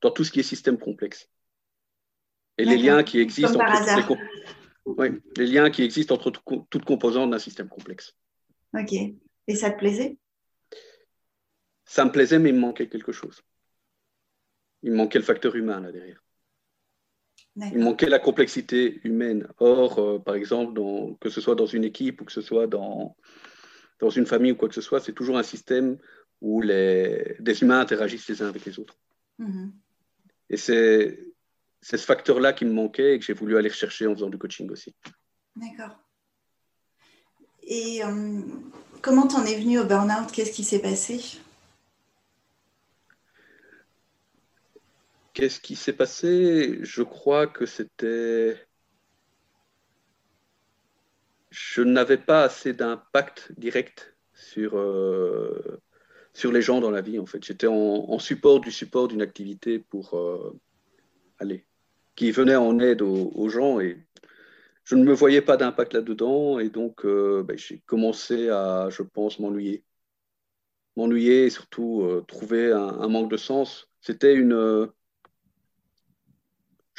dans 0.01 0.11
tout 0.11 0.23
ce 0.23 0.31
qui 0.31 0.41
est 0.41 0.43
système 0.43 0.77
complexe. 0.77 1.29
Et 2.57 2.65
les 2.65 2.77
liens 2.77 3.03
qui 3.03 3.19
existent 3.19 3.59
entre 3.59 4.17
oui, 4.85 5.09
les 5.37 5.45
liens 5.45 5.69
qui 5.69 5.83
existent 5.83 6.15
entre 6.15 6.31
toutes 6.31 6.85
composantes 6.85 7.29
d'un 7.29 7.39
système 7.39 7.69
complexe. 7.69 8.17
Ok. 8.73 8.93
Et 8.93 9.55
ça 9.55 9.71
te 9.71 9.77
plaisait? 9.77 10.17
Ça 11.85 12.03
me 12.05 12.11
plaisait, 12.11 12.39
mais 12.39 12.49
il 12.49 12.55
me 12.55 12.61
manquait 12.61 12.89
quelque 12.89 13.11
chose. 13.11 13.41
Il 14.83 14.91
me 14.91 14.97
manquait 14.97 15.19
le 15.19 15.25
facteur 15.25 15.55
humain 15.55 15.79
là 15.79 15.91
derrière. 15.91 16.21
Il 17.55 17.79
manquait 17.79 18.09
la 18.09 18.19
complexité 18.19 19.01
humaine. 19.03 19.47
Or, 19.57 19.99
euh, 19.99 20.19
par 20.19 20.35
exemple, 20.35 20.79
que 21.19 21.29
ce 21.29 21.41
soit 21.41 21.55
dans 21.55 21.65
une 21.65 21.83
équipe 21.83 22.21
ou 22.21 22.25
que 22.25 22.31
ce 22.31 22.41
soit 22.41 22.65
dans, 22.65 23.17
dans 23.99 24.09
une 24.09 24.25
famille 24.25 24.53
ou 24.53 24.55
quoi 24.55 24.69
que 24.69 24.75
ce 24.75 24.81
soit, 24.81 25.01
c'est 25.01 25.11
toujours 25.11 25.37
un 25.37 25.43
système 25.43 25.97
où 26.39 26.61
les, 26.61 27.35
des 27.39 27.61
humains 27.61 27.81
interagissent 27.81 28.29
les 28.29 28.41
uns 28.41 28.47
avec 28.47 28.65
les 28.65 28.79
autres. 28.79 28.97
Mm-hmm. 29.39 29.71
Et 30.49 30.57
c'est 30.57 31.17
ce 31.81 31.97
facteur-là 31.97 32.53
qui 32.53 32.63
me 32.65 32.71
manquait 32.71 33.15
et 33.15 33.19
que 33.19 33.25
j'ai 33.25 33.33
voulu 33.33 33.57
aller 33.57 33.69
chercher 33.69 34.07
en 34.07 34.13
faisant 34.13 34.29
du 34.29 34.37
coaching 34.37 34.69
aussi. 34.71 34.95
D'accord. 35.55 35.97
Et 37.63 38.03
euh, 38.03 38.41
comment 39.01 39.27
t'en 39.27 39.45
es 39.45 39.59
venu 39.59 39.79
au 39.79 39.85
burn-out? 39.85 40.31
Qu'est-ce 40.31 40.51
qui 40.51 40.63
s'est 40.63 40.81
passé? 40.81 41.19
Qu'est-ce 45.33 45.61
qui 45.61 45.75
s'est 45.75 45.93
passé? 45.93 46.79
Je 46.83 47.03
crois 47.03 47.47
que 47.47 47.65
c'était... 47.65 48.57
Je 51.49 51.81
n'avais 51.81 52.17
pas 52.17 52.43
assez 52.43 52.73
d'impact 52.73 53.51
direct 53.57 54.15
sur, 54.33 54.77
euh, 54.77 55.81
sur 56.33 56.51
les 56.51 56.61
gens 56.61 56.81
dans 56.81 56.91
la 56.91 57.01
vie, 57.01 57.19
en 57.19 57.25
fait. 57.25 57.43
J'étais 57.43 57.67
en, 57.67 58.19
support 58.19 58.59
du 58.59 58.71
support 58.71 59.07
d'une 59.07 59.21
activité 59.21 59.79
pour... 59.79 60.17
Euh, 60.17 60.59
aller 61.39 61.65
qui 62.15 62.31
venait 62.31 62.57
en 62.57 62.77
aide 62.79 63.01
aux, 63.01 63.49
gens 63.49 63.79
et 63.79 63.97
je 64.83 64.95
ne 64.95 65.03
me 65.03 65.13
voyais 65.13 65.41
pas 65.41 65.57
d'impact 65.57 65.93
là-dedans 65.93 66.59
et 66.59 66.69
donc 66.69 67.05
euh, 67.05 67.41
ben, 67.41 67.57
j'ai 67.57 67.79
commencé 67.85 68.49
à, 68.49 68.89
je 68.91 69.01
pense, 69.01 69.39
m'ennuyer. 69.39 69.83
M'ennuyer 70.97 71.45
et 71.45 71.49
surtout 71.49 72.23
trouver 72.27 72.73
un, 72.73 73.07
manque 73.07 73.31
de 73.31 73.37
sens. 73.37 73.89
C'était 74.01 74.35
une... 74.35 74.91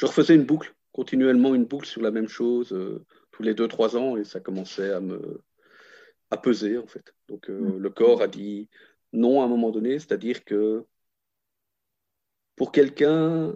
Euh, 0.03 0.07
je 0.07 0.07
refaisais 0.07 0.35
une 0.35 0.45
boucle, 0.45 0.75
continuellement 0.91 1.55
une 1.55 1.65
boucle 1.65 1.87
sur 1.87 2.01
la 2.01 2.11
même 2.11 2.27
chose 2.27 2.75
tous 3.31 3.43
les 3.43 3.53
deux, 3.53 3.67
trois 3.67 3.97
ans 3.97 4.15
et 4.15 4.23
ça 4.23 4.39
commençait 4.39 4.91
à 4.91 4.99
me 4.99 5.41
à 6.31 6.37
peser 6.37 6.77
en 6.77 6.87
fait. 6.87 7.13
Donc 7.27 7.49
mmh. 7.49 7.77
le 7.77 7.89
corps 7.89 8.21
a 8.21 8.27
dit 8.27 8.69
non 9.11 9.41
à 9.41 9.45
un 9.45 9.47
moment 9.47 9.71
donné, 9.71 9.99
c'est-à-dire 9.99 10.43
que 10.43 10.85
pour 12.55 12.71
quelqu'un, 12.71 13.53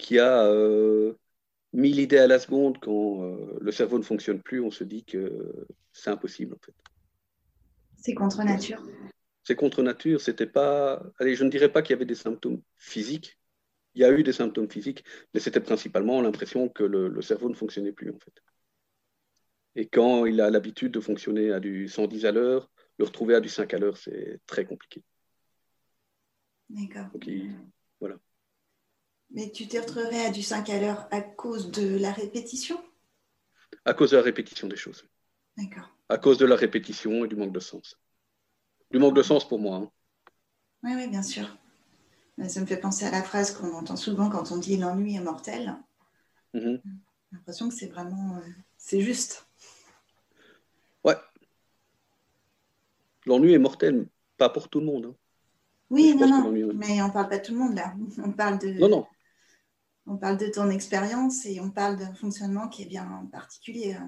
qui 0.00 0.18
a 0.18 0.46
euh, 0.46 1.12
mille 1.72 2.00
idées 2.00 2.18
à 2.18 2.26
la 2.26 2.38
seconde 2.38 2.78
quand 2.80 3.22
euh, 3.22 3.58
le 3.60 3.70
cerveau 3.70 3.98
ne 3.98 4.02
fonctionne 4.02 4.42
plus, 4.42 4.60
on 4.60 4.70
se 4.70 4.82
dit 4.82 5.04
que 5.04 5.66
c'est 5.92 6.10
impossible 6.10 6.54
en 6.54 6.58
fait. 6.64 6.74
C'est 7.96 8.14
contre 8.14 8.42
nature. 8.42 8.82
C'est 9.44 9.54
contre 9.54 9.82
nature. 9.82 10.20
C'était 10.20 10.46
pas. 10.46 11.02
Allez, 11.18 11.34
je 11.34 11.44
ne 11.44 11.50
dirais 11.50 11.70
pas 11.70 11.82
qu'il 11.82 11.94
y 11.94 11.96
avait 11.96 12.06
des 12.06 12.14
symptômes 12.14 12.62
physiques. 12.78 13.38
Il 13.94 14.02
y 14.02 14.04
a 14.04 14.12
eu 14.12 14.22
des 14.22 14.32
symptômes 14.32 14.70
physiques, 14.70 15.04
mais 15.34 15.40
c'était 15.40 15.60
principalement 15.60 16.20
l'impression 16.22 16.68
que 16.68 16.84
le, 16.84 17.20
cerveau 17.22 17.48
ne 17.48 17.54
fonctionnait 17.54 17.92
plus 17.92 18.10
en 18.10 18.18
fait. 18.18 18.42
Et 19.76 19.88
quand 19.88 20.26
il 20.26 20.40
a 20.40 20.50
l'habitude 20.50 20.92
de 20.92 21.00
fonctionner 21.00 21.52
à 21.52 21.60
du 21.60 21.88
110 21.88 22.24
à 22.26 22.32
l'heure, 22.32 22.70
le 22.98 23.04
retrouver 23.04 23.34
à 23.34 23.40
du 23.40 23.48
5 23.48 23.72
à 23.74 23.78
l'heure, 23.78 23.96
c'est 23.96 24.40
très 24.46 24.64
compliqué. 24.64 25.02
D'accord. 26.68 27.06
Voilà. 28.00 28.16
Mais 29.30 29.50
tu 29.52 29.68
t'es 29.68 29.80
retrouvé 29.80 30.20
à 30.20 30.30
du 30.30 30.42
5 30.42 30.68
à 30.70 30.80
l'heure 30.80 31.08
à 31.10 31.20
cause 31.20 31.70
de 31.70 31.98
la 31.98 32.12
répétition? 32.12 32.82
À 33.84 33.94
cause 33.94 34.10
de 34.10 34.16
la 34.16 34.22
répétition 34.22 34.66
des 34.68 34.76
choses. 34.76 35.06
D'accord. 35.56 35.88
À 36.08 36.18
cause 36.18 36.38
de 36.38 36.46
la 36.46 36.56
répétition 36.56 37.24
et 37.24 37.28
du 37.28 37.36
manque 37.36 37.52
de 37.52 37.60
sens. 37.60 37.96
Du 38.90 38.98
manque 38.98 39.14
de 39.14 39.22
sens 39.22 39.46
pour 39.46 39.60
moi. 39.60 39.76
Hein. 39.76 39.90
Oui, 40.82 40.92
oui, 40.96 41.08
bien 41.08 41.22
sûr. 41.22 41.59
Ça 42.48 42.60
me 42.60 42.66
fait 42.66 42.78
penser 42.78 43.04
à 43.04 43.10
la 43.10 43.22
phrase 43.22 43.52
qu'on 43.52 43.72
entend 43.74 43.96
souvent 43.96 44.30
quand 44.30 44.50
on 44.52 44.56
dit 44.58 44.76
l'ennui 44.76 45.16
est 45.16 45.20
mortel. 45.20 45.76
Mhm. 46.54 46.80
J'ai 46.84 47.36
l'impression 47.36 47.68
que 47.68 47.74
c'est 47.74 47.86
vraiment, 47.88 48.36
euh, 48.36 48.40
c'est 48.78 49.00
juste. 49.00 49.46
Ouais. 51.04 51.16
L'ennui 53.26 53.52
est 53.52 53.58
mortel, 53.58 54.06
pas 54.36 54.48
pour 54.48 54.68
tout 54.68 54.80
le 54.80 54.86
monde. 54.86 55.06
hein. 55.06 55.14
Oui, 55.90 56.14
non, 56.16 56.28
non, 56.28 56.72
mais 56.74 57.02
on 57.02 57.10
parle 57.10 57.28
pas 57.28 57.38
de 57.38 57.44
tout 57.44 57.52
le 57.52 57.58
monde 57.58 57.74
là. 57.74 57.94
On 58.24 58.30
parle 58.32 58.58
de, 58.60 58.70
Non, 58.78 58.88
non. 58.88 59.06
on 60.06 60.16
parle 60.16 60.36
de 60.36 60.46
ton 60.46 60.70
expérience 60.70 61.44
et 61.46 61.60
on 61.60 61.70
parle 61.70 61.96
d'un 61.96 62.14
fonctionnement 62.14 62.68
qui 62.68 62.82
est 62.82 62.86
bien 62.86 63.28
particulier, 63.32 63.96
euh, 63.96 64.06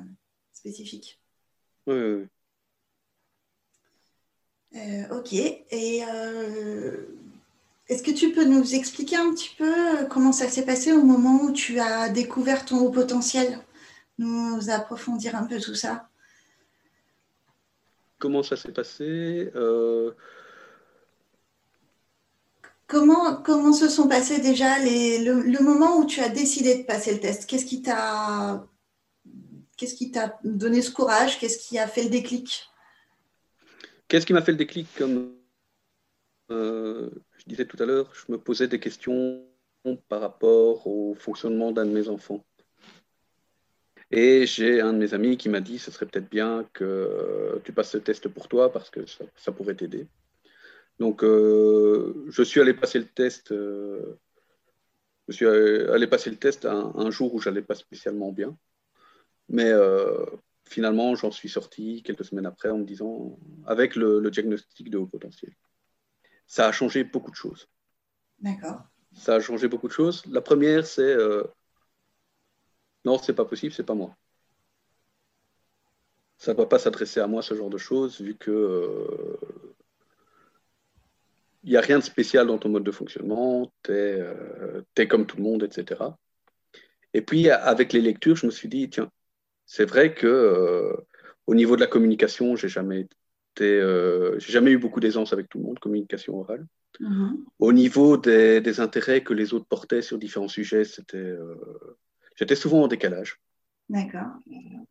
spécifique. 0.53 1.21
Oui, 1.89 1.95
oui, 1.95 2.13
oui. 2.15 2.29
Euh, 4.81 5.19
ok. 5.19 5.33
Et 5.35 6.03
est-ce 7.89 8.03
que 8.03 8.11
tu 8.11 8.33
peux 8.33 8.45
nous 8.45 8.75
expliquer 8.75 9.17
un 9.17 9.33
petit 9.35 9.55
peu 9.59 9.99
euh, 9.99 10.05
comment 10.07 10.33
ça 10.33 10.49
s'est 10.49 10.65
passé 10.65 10.93
au 10.93 11.03
moment 11.03 11.43
où 11.43 11.53
tu 11.53 11.79
as 11.79 12.09
découvert 12.09 12.65
ton 12.65 12.79
haut 12.79 12.91
potentiel? 12.91 13.59
Nous 14.19 14.71
approfondir 14.71 15.35
un 15.37 15.45
peu 15.45 15.59
tout 15.61 15.75
ça. 15.75 16.09
Comment 18.19 18.43
ça 18.43 18.57
s'est 18.57 18.73
passé 18.73 19.51
Euh, 19.55 20.13
Comment, 22.87 23.37
comment 23.37 23.73
se 23.73 23.89
sont 23.89 24.07
passés 24.07 24.39
déjà 24.41 24.79
les, 24.79 25.25
le, 25.25 25.41
le 25.41 25.61
moment 25.61 25.97
où 25.97 26.05
tu 26.05 26.21
as 26.21 26.29
décidé 26.29 26.77
de 26.77 26.83
passer 26.83 27.15
le 27.15 27.21
test? 27.21 27.47
Qu'est-ce 27.49 27.65
qui 27.65 27.81
t'a 27.81 28.67
qu'est-ce 29.79 29.95
qui 29.95 30.11
t'a 30.11 30.39
donné 30.45 30.83
ce 30.83 30.91
courage? 30.91 31.39
Qu'est-ce 31.39 31.57
qui 31.59 31.79
a 31.79 31.87
fait 31.89 32.03
le 32.03 32.11
déclic? 32.11 32.69
Qu'est-ce 34.09 34.27
qui 34.27 34.35
m'a 34.35 34.43
fait 34.43 34.53
le 34.53 34.59
déclic 34.59 34.87
Comme 34.99 35.33
euh, 36.51 37.09
je 37.43 37.49
disais 37.49 37.67
tout 37.67 37.77
à 37.83 37.87
l'heure, 37.87 38.15
je 38.15 38.31
me 38.31 38.39
posais 38.39 38.69
des 38.69 38.79
questions 38.79 39.45
par 40.09 40.21
rapport 40.21 40.87
au 40.87 41.15
fonctionnement 41.15 41.73
d'un 41.73 41.87
de 41.87 41.91
mes 41.91 42.09
enfants. 42.09 42.45
Et 44.13 44.47
j'ai 44.47 44.81
un 44.81 44.93
de 44.93 44.99
mes 44.99 45.15
amis 45.15 45.37
qui 45.37 45.49
m'a 45.49 45.61
dit 45.61 45.79
ce 45.79 45.91
serait 45.91 46.07
peut-être 46.07 46.31
bien 46.31 46.69
que 46.73 47.61
tu 47.65 47.73
passes 47.73 47.91
ce 47.91 47.99
test 47.99 48.29
pour 48.29 48.47
toi 48.47 48.73
parce 48.73 48.91
que 48.91 49.01
ça, 49.07 49.53
pourrait 49.53 49.75
t'aider. 49.75 50.07
Donc, 51.01 51.25
euh, 51.25 52.27
je 52.29 52.43
suis 52.43 52.61
allé 52.61 52.75
passer 52.75 53.01
le 53.01 53.07
test. 53.07 53.51
euh, 53.51 54.19
je 55.29 55.35
suis 55.35 55.47
allé 55.47 56.07
passer 56.07 56.31
le 56.31 56.37
test 56.37 56.67
un, 56.67 57.11
jour 57.11 57.35
où 57.35 57.41
j'allais 57.41 57.63
pas 57.63 57.75
spécialement 57.75 58.33
bien, 58.33 58.57
mais 59.49 59.71
euh, 59.71 60.27
finalement, 60.65 61.15
j'en 61.17 61.31
suis 61.31 61.49
sorti 61.49 62.03
quelques 62.03 62.25
semaines 62.25 62.47
après 62.47 62.69
en 62.69 62.79
me 62.79 62.85
disant, 62.85 63.39
avec 63.67 63.97
le 63.97 64.31
diagnostic 64.31 64.91
de 64.91 64.99
haut 64.99 65.07
potentiel, 65.07 65.53
ça 66.53 66.69
a 66.69 66.73
changé 66.73 67.03
beaucoup 67.03 67.31
de 67.31 67.37
choses. 67.37 67.67
D'accord. 68.39 68.83
Ça 69.15 69.37
a 69.37 69.41
changé 69.41 69.69
beaucoup 69.69 69.89
de 69.89 69.93
choses. 69.95 70.23
La 70.27 70.43
première, 70.43 70.87
c'est 70.87 71.01
euh, 71.01 71.45
non, 73.07 73.17
c'est 73.17 73.33
pas 73.33 73.47
possible, 73.47 73.73
c'est 73.73 73.87
pas 73.87 73.95
moi. 73.95 74.15
Ça 76.37 76.53
ne 76.53 76.59
doit 76.59 76.69
pas 76.69 76.79
s'adresser 76.79 77.21
à 77.21 77.27
moi 77.27 77.41
ce 77.41 77.55
genre 77.55 77.71
de 77.71 77.79
choses, 77.79 78.21
vu 78.21 78.37
que 78.37 78.51
euh, 78.51 79.39
il 81.63 81.71
n'y 81.71 81.79
a 81.79 81.81
rien 81.81 81.99
de 81.99 82.05
spécial 82.05 82.47
dans 82.47 82.59
ton 82.59 82.69
mode 82.69 82.85
de 82.85 82.91
fonctionnement, 82.91 83.73
tu 83.83 83.93
es, 83.95 85.09
comme 85.09 85.25
tout 85.25 85.39
le 85.39 85.45
monde, 85.45 85.63
etc. 85.63 86.03
Et 87.15 87.23
puis, 87.23 87.49
avec 87.49 87.95
les 87.95 88.03
lectures, 88.03 88.37
je 88.37 88.45
me 88.45 88.51
suis 88.51 88.69
dit, 88.69 88.91
tiens, 88.91 89.11
c'est 89.65 89.87
vrai 89.87 90.13
que 90.13 90.27
euh, 90.27 90.97
au 91.47 91.55
niveau 91.55 91.77
de 91.77 91.81
la 91.81 91.87
communication, 91.87 92.57
j'ai 92.57 92.69
jamais 92.69 93.01
été, 93.01 93.17
euh, 93.61 94.39
j'ai 94.39 94.53
jamais 94.53 94.73
eu 94.73 94.79
beaucoup 94.79 95.01
d'aisance 95.01 95.33
avec 95.33 95.49
tout 95.49 95.59
le 95.59 95.65
monde, 95.65 95.79
communication 95.79 96.39
orale. 96.39 96.67
Mhm. 97.01 97.45
Au 97.59 97.73
niveau 97.73 98.17
des, 98.17 98.61
des 98.61 98.81
intérêts 98.81 99.23
que 99.23 99.35
les 99.35 99.55
autres 99.55 99.67
portaient 99.67 100.03
sur 100.03 100.19
différents 100.19 100.49
sujets, 100.49 100.85
c'était, 100.85 101.19
euh, 101.19 101.55
j'étais 102.37 102.57
souvent 102.57 102.83
en 102.83 102.89
décalage. 102.89 103.41
D'accord. 103.89 104.33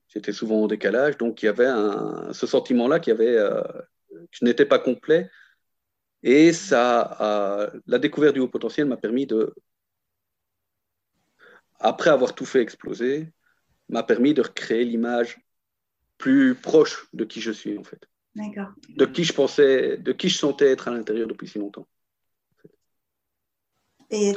J'étais 0.08 0.34
souvent 0.34 0.64
en 0.64 0.68
décalage, 0.68 1.18
donc 1.18 1.42
il 1.42 1.48
y 1.48 1.50
avait 1.50 1.68
un, 1.68 2.34
ce 2.34 2.46
sentiment-là 2.46 3.00
qu'il 3.00 3.12
y 3.12 3.16
avait, 3.16 3.38
euh, 3.38 3.62
que 4.10 4.18
je 4.32 4.46
n'étais 4.46 4.66
pas 4.66 4.80
complet. 4.80 5.30
Et 6.24 6.54
ça, 6.54 7.72
la 7.88 7.98
découverte 7.98 8.36
du 8.36 8.42
haut 8.42 8.48
potentiel 8.48 8.86
m'a 8.86 8.98
permis 8.98 9.26
de, 9.26 9.56
après 11.82 12.12
avoir 12.12 12.36
tout 12.36 12.46
fait 12.46 12.62
exploser, 12.62 13.34
m'a 13.90 14.04
permis 14.04 14.34
de 14.34 14.42
recréer 14.42 14.86
l'image 14.86 15.40
plus 16.18 16.56
proche 16.56 17.08
de 17.14 17.26
qui 17.26 17.42
je 17.42 17.52
suis 17.52 17.78
en 17.78 17.84
fait, 17.84 18.08
D'accord. 18.34 18.70
de 18.90 19.06
qui 19.06 19.24
je 19.24 19.34
pensais, 19.34 19.98
de 19.98 20.14
qui 20.14 20.30
je 20.30 20.38
sentais 20.38 20.72
être 20.72 20.88
à 20.88 20.92
l'intérieur 20.92 21.28
depuis 21.28 21.48
si 21.48 21.60
longtemps. 21.60 21.88
Et 24.10 24.34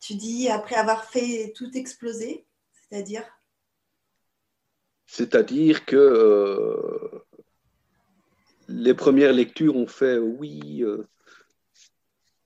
tu 0.00 0.14
dis 0.14 0.48
après 0.48 0.76
avoir 0.76 1.04
fait 1.04 1.52
tout 1.56 1.70
exploser, 1.76 2.46
c'est-à-dire? 2.72 3.24
C'est-à-dire 5.06 5.84
que 5.84 5.96
euh, 5.96 7.24
les 8.68 8.94
premières 8.94 9.32
lectures 9.32 9.76
ont 9.76 9.86
fait 9.86 10.18
oui, 10.18 10.82
euh, 10.82 11.06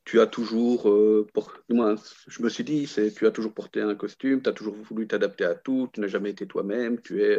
tu 0.04 0.20
as 0.20 0.26
toujours, 0.26 0.88
euh, 0.88 1.26
moins, 1.68 1.96
je 2.26 2.42
me 2.42 2.48
suis 2.48 2.64
dit, 2.64 2.86
c'est 2.86 3.12
tu 3.14 3.26
as 3.26 3.30
toujours 3.30 3.52
porté 3.52 3.82
un 3.82 3.94
costume, 3.94 4.42
tu 4.42 4.48
as 4.48 4.54
toujours 4.54 4.76
voulu 4.76 5.06
t'adapter 5.06 5.44
à 5.44 5.54
tout, 5.54 5.90
tu 5.92 6.00
n'as 6.00 6.08
jamais 6.08 6.30
été 6.30 6.46
toi-même, 6.46 7.00
tu 7.02 7.22
es, 7.22 7.38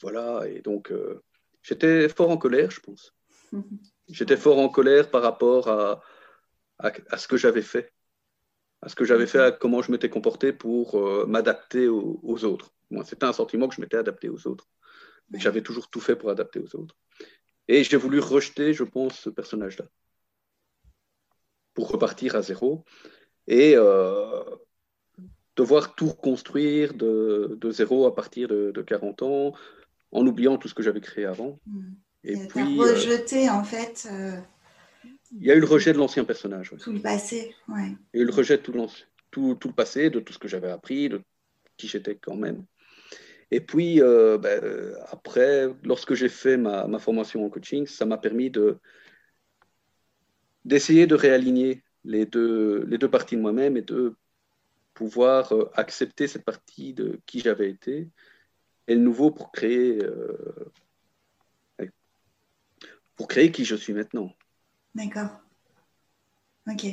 voilà, 0.00 0.46
et 0.48 0.60
donc 0.60 0.92
j'étais 1.62 2.08
fort 2.08 2.30
en 2.30 2.36
colère, 2.36 2.70
je 2.70 2.80
pense. 2.80 3.14
J'étais 4.08 4.36
fort 4.36 4.58
en 4.58 4.68
colère 4.68 5.08
par 5.08 5.22
rapport 5.22 5.68
à, 5.68 6.02
à, 6.80 6.90
à 7.10 7.16
ce 7.16 7.28
que 7.28 7.36
j'avais 7.36 7.62
fait, 7.62 7.92
à 8.82 8.88
ce 8.88 8.96
que 8.96 9.04
j'avais 9.04 9.28
fait, 9.28 9.38
à 9.38 9.52
comment 9.52 9.82
je 9.82 9.92
m'étais 9.92 10.10
comporté 10.10 10.52
pour 10.52 10.96
euh, 10.98 11.26
m'adapter 11.26 11.86
aux, 11.86 12.18
aux 12.24 12.44
autres. 12.44 12.72
Moi, 12.90 13.04
c'était 13.04 13.26
un 13.26 13.32
sentiment 13.32 13.68
que 13.68 13.76
je 13.76 13.80
m'étais 13.80 13.96
adapté 13.96 14.28
aux 14.28 14.48
autres. 14.48 14.68
J'avais 15.34 15.62
toujours 15.62 15.88
tout 15.90 16.00
fait 16.00 16.16
pour 16.16 16.30
adapter 16.30 16.58
aux 16.58 16.74
autres. 16.74 16.96
Et 17.68 17.84
j'ai 17.84 17.96
voulu 17.96 18.18
rejeter, 18.18 18.74
je 18.74 18.82
pense, 18.82 19.16
ce 19.20 19.30
personnage-là 19.30 19.84
pour 21.74 21.88
repartir 21.88 22.34
à 22.34 22.42
zéro 22.42 22.84
et 23.46 23.74
euh, 23.76 24.42
devoir 25.56 25.94
tout 25.94 26.08
reconstruire 26.08 26.94
de, 26.94 27.56
de 27.60 27.70
zéro 27.70 28.06
à 28.06 28.14
partir 28.14 28.48
de, 28.48 28.72
de 28.72 28.82
40 28.82 29.22
ans 29.22 29.52
en 30.12 30.26
oubliant 30.26 30.56
tout 30.58 30.68
ce 30.68 30.74
que 30.74 30.82
j'avais 30.82 31.00
créé 31.00 31.24
avant. 31.24 31.58
Mhm. 31.66 31.94
Et 32.24 32.32
Et 32.34 32.46
puis, 32.48 32.78
euh, 32.78 32.82
rejeté 32.82 33.48
en 33.48 33.64
fait 33.64 34.06
euh, 34.10 34.38
il 35.32 35.44
y 35.46 35.50
a 35.50 35.54
eu 35.54 35.60
le 35.60 35.66
rejet 35.66 35.92
de 35.92 35.98
l'ancien 35.98 36.24
personnage. 36.24 36.72
ouais. 36.72 36.78
tout 36.78 36.92
le 36.92 37.00
passé. 37.00 37.54
Ouais. 37.68 37.96
Il 38.12 38.18
y 38.18 38.20
a 38.20 38.22
eu 38.24 38.26
le 38.26 38.32
rejet 38.34 38.56
de 38.58 38.62
tout, 38.62 38.72
l'anci- 38.72 39.04
tout, 39.30 39.54
tout 39.54 39.68
le 39.68 39.74
passé, 39.74 40.10
de 40.10 40.20
tout 40.20 40.32
ce 40.32 40.38
que 40.38 40.48
j'avais 40.48 40.70
appris, 40.70 41.08
de 41.08 41.22
qui 41.76 41.86
j'étais 41.88 42.16
quand 42.16 42.36
même. 42.36 42.64
Et 43.52 43.60
puis, 43.60 44.00
euh, 44.02 44.38
ben, 44.38 44.62
après, 45.10 45.68
lorsque 45.84 46.14
j'ai 46.14 46.28
fait 46.28 46.56
ma, 46.56 46.86
ma 46.86 46.98
formation 46.98 47.44
en 47.44 47.48
coaching, 47.48 47.86
ça 47.86 48.04
m'a 48.06 48.18
permis 48.18 48.50
de 48.50 48.78
d'essayer 50.64 51.06
de 51.06 51.14
réaligner 51.14 51.82
les 52.04 52.26
deux, 52.26 52.84
les 52.84 52.98
deux 52.98 53.10
parties 53.10 53.36
de 53.36 53.40
moi-même 53.40 53.76
et 53.76 53.82
de 53.82 54.14
pouvoir 54.94 55.52
accepter 55.74 56.26
cette 56.26 56.44
partie 56.44 56.92
de 56.92 57.18
qui 57.26 57.40
j'avais 57.40 57.70
été 57.70 58.08
et 58.90 58.94
le 58.96 59.00
nouveau 59.00 59.30
pour 59.30 59.52
créer, 59.52 60.02
euh, 60.02 60.72
pour 63.14 63.28
créer 63.28 63.52
qui 63.52 63.64
je 63.64 63.76
suis 63.76 63.92
maintenant. 63.92 64.34
D'accord. 64.96 65.30
Ok. 66.68 66.86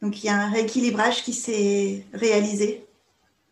Donc 0.00 0.22
il 0.22 0.26
y 0.26 0.28
a 0.28 0.40
un 0.40 0.48
rééquilibrage 0.48 1.24
qui 1.24 1.32
s'est 1.32 2.06
réalisé. 2.12 2.86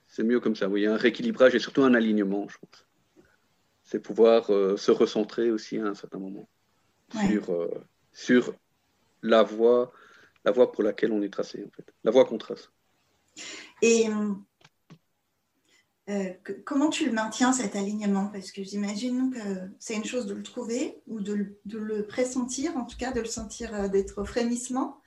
C'est 0.07 0.22
mieux 0.22 0.38
comme 0.38 0.55
ça, 0.55 0.68
oui. 0.68 0.83
Il 0.83 0.85
y 0.85 0.87
a 0.87 0.94
un 0.94 0.96
rééquilibrage 0.96 1.57
et 1.57 1.59
surtout 1.59 1.83
un 1.83 1.94
alignement, 1.94 2.48
je 2.48 2.57
pense. 2.59 2.87
C'est 3.83 3.98
pouvoir 3.98 4.50
euh, 4.52 4.76
se 4.76 4.92
recentrer 4.92 5.50
aussi 5.50 5.79
à 5.79 5.87
un 5.87 5.94
certain 5.94 6.18
moment 6.18 6.48
Ouais. 7.14 7.29
sur, 7.29 7.50
euh, 7.52 7.85
sur 8.12 8.55
la 9.22 9.42
voie, 9.42 9.92
la 10.44 10.52
voie 10.52 10.70
pour 10.70 10.85
laquelle 10.85 11.11
on 11.12 11.22
est 11.22 11.33
tracé, 11.33 11.64
en 11.66 11.70
fait. 11.70 11.92
La 12.05 12.11
voie 12.12 12.24
qu'on 12.24 12.38
trace. 12.38 12.70
Et 13.83 14.07
euh, 16.09 16.31
que- 16.45 16.53
comment 16.53 16.88
tu 16.90 17.07
le 17.07 17.12
maintiens 17.12 17.53
cet 17.53 17.77
alignement? 17.77 18.29
Parce 18.33 18.53
que 18.53 18.62
j'imagine 18.62 19.33
que 19.33 19.40
c'est 19.79 19.95
une 19.95 20.05
chose 20.05 20.27
de 20.27 20.35
le 20.35 20.42
trouver 20.42 21.01
ou 21.07 21.21
de, 21.21 21.33
le- 21.35 21.59
de 21.64 21.79
le 21.79 22.07
pressentir, 22.07 22.77
en 22.77 22.85
tout 22.85 22.97
cas 22.97 23.12
de 23.12 23.21
le 23.21 23.27
sentir, 23.27 23.75
euh, 23.75 23.88
d'être 23.88 24.21
au 24.23 24.25
frémissement. 24.25 25.01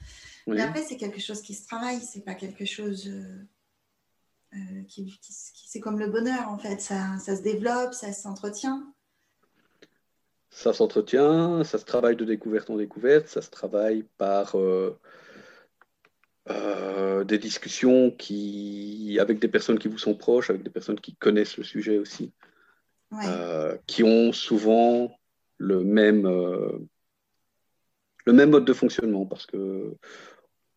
Oui. 0.48 0.56
Mais 0.56 0.62
après, 0.64 0.82
c'est 0.84 0.98
quelque 0.98 1.20
chose 1.22 1.42
qui 1.42 1.54
se 1.54 1.66
travaille, 1.68 2.02
c'est 2.02 2.26
pas 2.26 2.34
quelque 2.36 2.66
chose 2.66 3.08
euh, 3.08 3.48
euh, 4.56 4.84
qui, 4.88 5.06
qui- 5.06 5.20
qui- 5.54 5.70
c'est 5.70 5.80
comme 5.80 6.00
le 6.00 6.08
bonheur 6.08 6.50
en 6.50 6.58
fait, 6.58 6.82
ça, 6.82 7.18
ça 7.20 7.36
se 7.36 7.42
développe, 7.44 7.94
ça 7.94 8.12
s'entretient. 8.14 8.92
Ça 10.50 10.74
s'entretient, 10.74 11.64
ça 11.64 11.78
se 11.78 11.86
travaille 11.86 12.16
de 12.16 12.26
découverte 12.26 12.70
en 12.72 12.78
découverte, 12.78 13.28
ça 13.28 13.42
se 13.42 13.52
travaille 13.52 14.04
par 14.18 14.56
euh, 16.50 17.24
des 17.24 17.38
discussions 17.38 18.12
qui, 18.12 19.18
avec 19.20 19.40
des 19.40 19.48
personnes 19.48 19.78
qui 19.78 19.88
vous 19.88 19.98
sont 19.98 20.16
proches, 20.16 20.50
avec 20.50 20.64
des 20.64 20.70
personnes 20.70 21.00
qui 21.00 21.16
connaissent 21.16 21.58
le 21.58 21.64
sujet 21.64 21.98
aussi, 21.98 22.32
Ouais. 23.12 23.26
euh, 23.26 23.78
qui 23.88 24.04
ont 24.04 24.32
souvent 24.32 25.12
le 25.58 25.84
même, 25.84 26.26
euh, 26.26 26.80
le 28.26 28.34
même 28.34 28.52
mode 28.52 28.66
de 28.66 28.74
fonctionnement 28.74 29.26
parce 29.26 29.46
que 29.46 29.96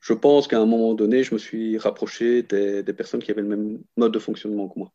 je 0.01 0.13
pense 0.15 0.49
qu'à 0.49 0.59
un 0.59 0.67
moment 0.67 0.95
donné, 0.95 1.23
je 1.23 1.35
me 1.35 1.39
suis 1.39 1.79
rapproché 1.79 2.43
des, 2.43 2.83
personnes 2.93 3.23
qui 3.23 3.31
avaient 3.31 3.43
le 3.43 3.57
même 3.57 3.83
mode 3.97 4.13
de 4.13 4.19
fonctionnement 4.19 4.69
que 4.69 4.79
moi. 4.79 4.93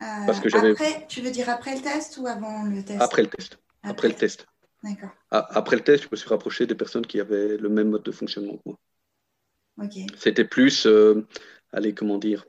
Parce 0.00 0.40
que 0.40 0.54
après, 0.54 1.06
tu 1.08 1.20
veux 1.20 1.30
dire 1.30 1.48
après 1.48 1.74
le 1.74 1.82
test 1.82 2.18
ou 2.18 2.26
avant 2.26 2.64
le 2.64 2.82
test? 2.82 3.00
Après 3.00 3.22
le 3.22 3.28
test. 3.28 3.58
Après, 3.82 4.08
le 4.08 4.14
test. 4.14 4.46
D'accord. 4.82 5.10
Après 5.30 5.76
le 5.76 5.82
test, 5.82 6.04
je 6.04 6.08
me 6.10 6.16
suis 6.16 6.28
rapproché 6.28 6.66
des 6.66 6.74
personnes 6.74 7.06
qui 7.06 7.20
avaient 7.20 7.56
le 7.56 7.68
même 7.68 7.90
mode 7.90 8.02
de 8.02 8.12
fonctionnement 8.12 8.56
que 8.56 8.62
moi. 8.66 8.78
C'était 10.16 10.44
plus, 10.44 10.86
euh, 10.86 11.26
allez, 11.72 11.94
comment 11.94 12.18
dire? 12.18 12.46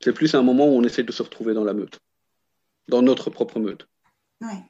C'est 0.00 0.12
plus 0.12 0.34
un 0.34 0.42
moment 0.42 0.66
où 0.66 0.72
on 0.72 0.82
essaie 0.82 1.02
de 1.02 1.12
se 1.12 1.22
retrouver 1.22 1.54
dans 1.54 1.64
la 1.64 1.74
meute, 1.74 2.00
dans 2.88 3.02
notre 3.02 3.30
propre 3.30 3.60
meute. 3.60 3.86
Ouais. 4.40 4.62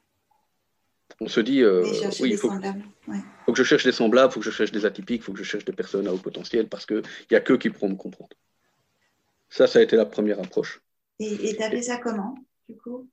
On 1.21 1.29
se 1.29 1.41
dit, 1.41 1.63
euh, 1.63 1.83
oui, 1.83 2.31
il 2.31 2.37
faut, 2.37 2.51
faut, 2.51 3.53
que 3.53 3.59
je 3.59 3.63
cherche 3.63 3.85
des 3.85 3.93
semblables, 3.93 4.31
il 4.31 4.35
faut 4.35 4.41
que 4.41 4.47
je 4.47 4.51
cherche 4.51 4.73
des 4.73 4.87
atypiques, 4.87 5.21
il 5.21 5.25
faut 5.25 5.33
que 5.33 5.39
je 5.39 5.45
cherche 5.45 5.65
des 5.65 5.73
personnes 5.73 6.07
à 6.07 6.15
haut 6.15 6.19
potentiel 6.19 6.69
parce 6.69 6.87
qu'il 6.87 7.03
n'y 7.31 7.37
a 7.37 7.41
que 7.41 7.53
qui 7.53 7.71
pourront 7.71 7.91
me 7.91 7.97
comprendre. 7.97 8.37
Ça, 9.49 9.67
ça 9.67 9.81
a 9.81 9.83
été 9.83 9.97
la 9.97 10.07
première 10.07 10.41
approche. 10.41 10.81
Et 11.19 11.55
tu 11.55 11.63
as 11.63 11.83
ça 11.83 11.99
comment, 11.99 12.35
du 12.69 12.77
coup? 12.77 13.09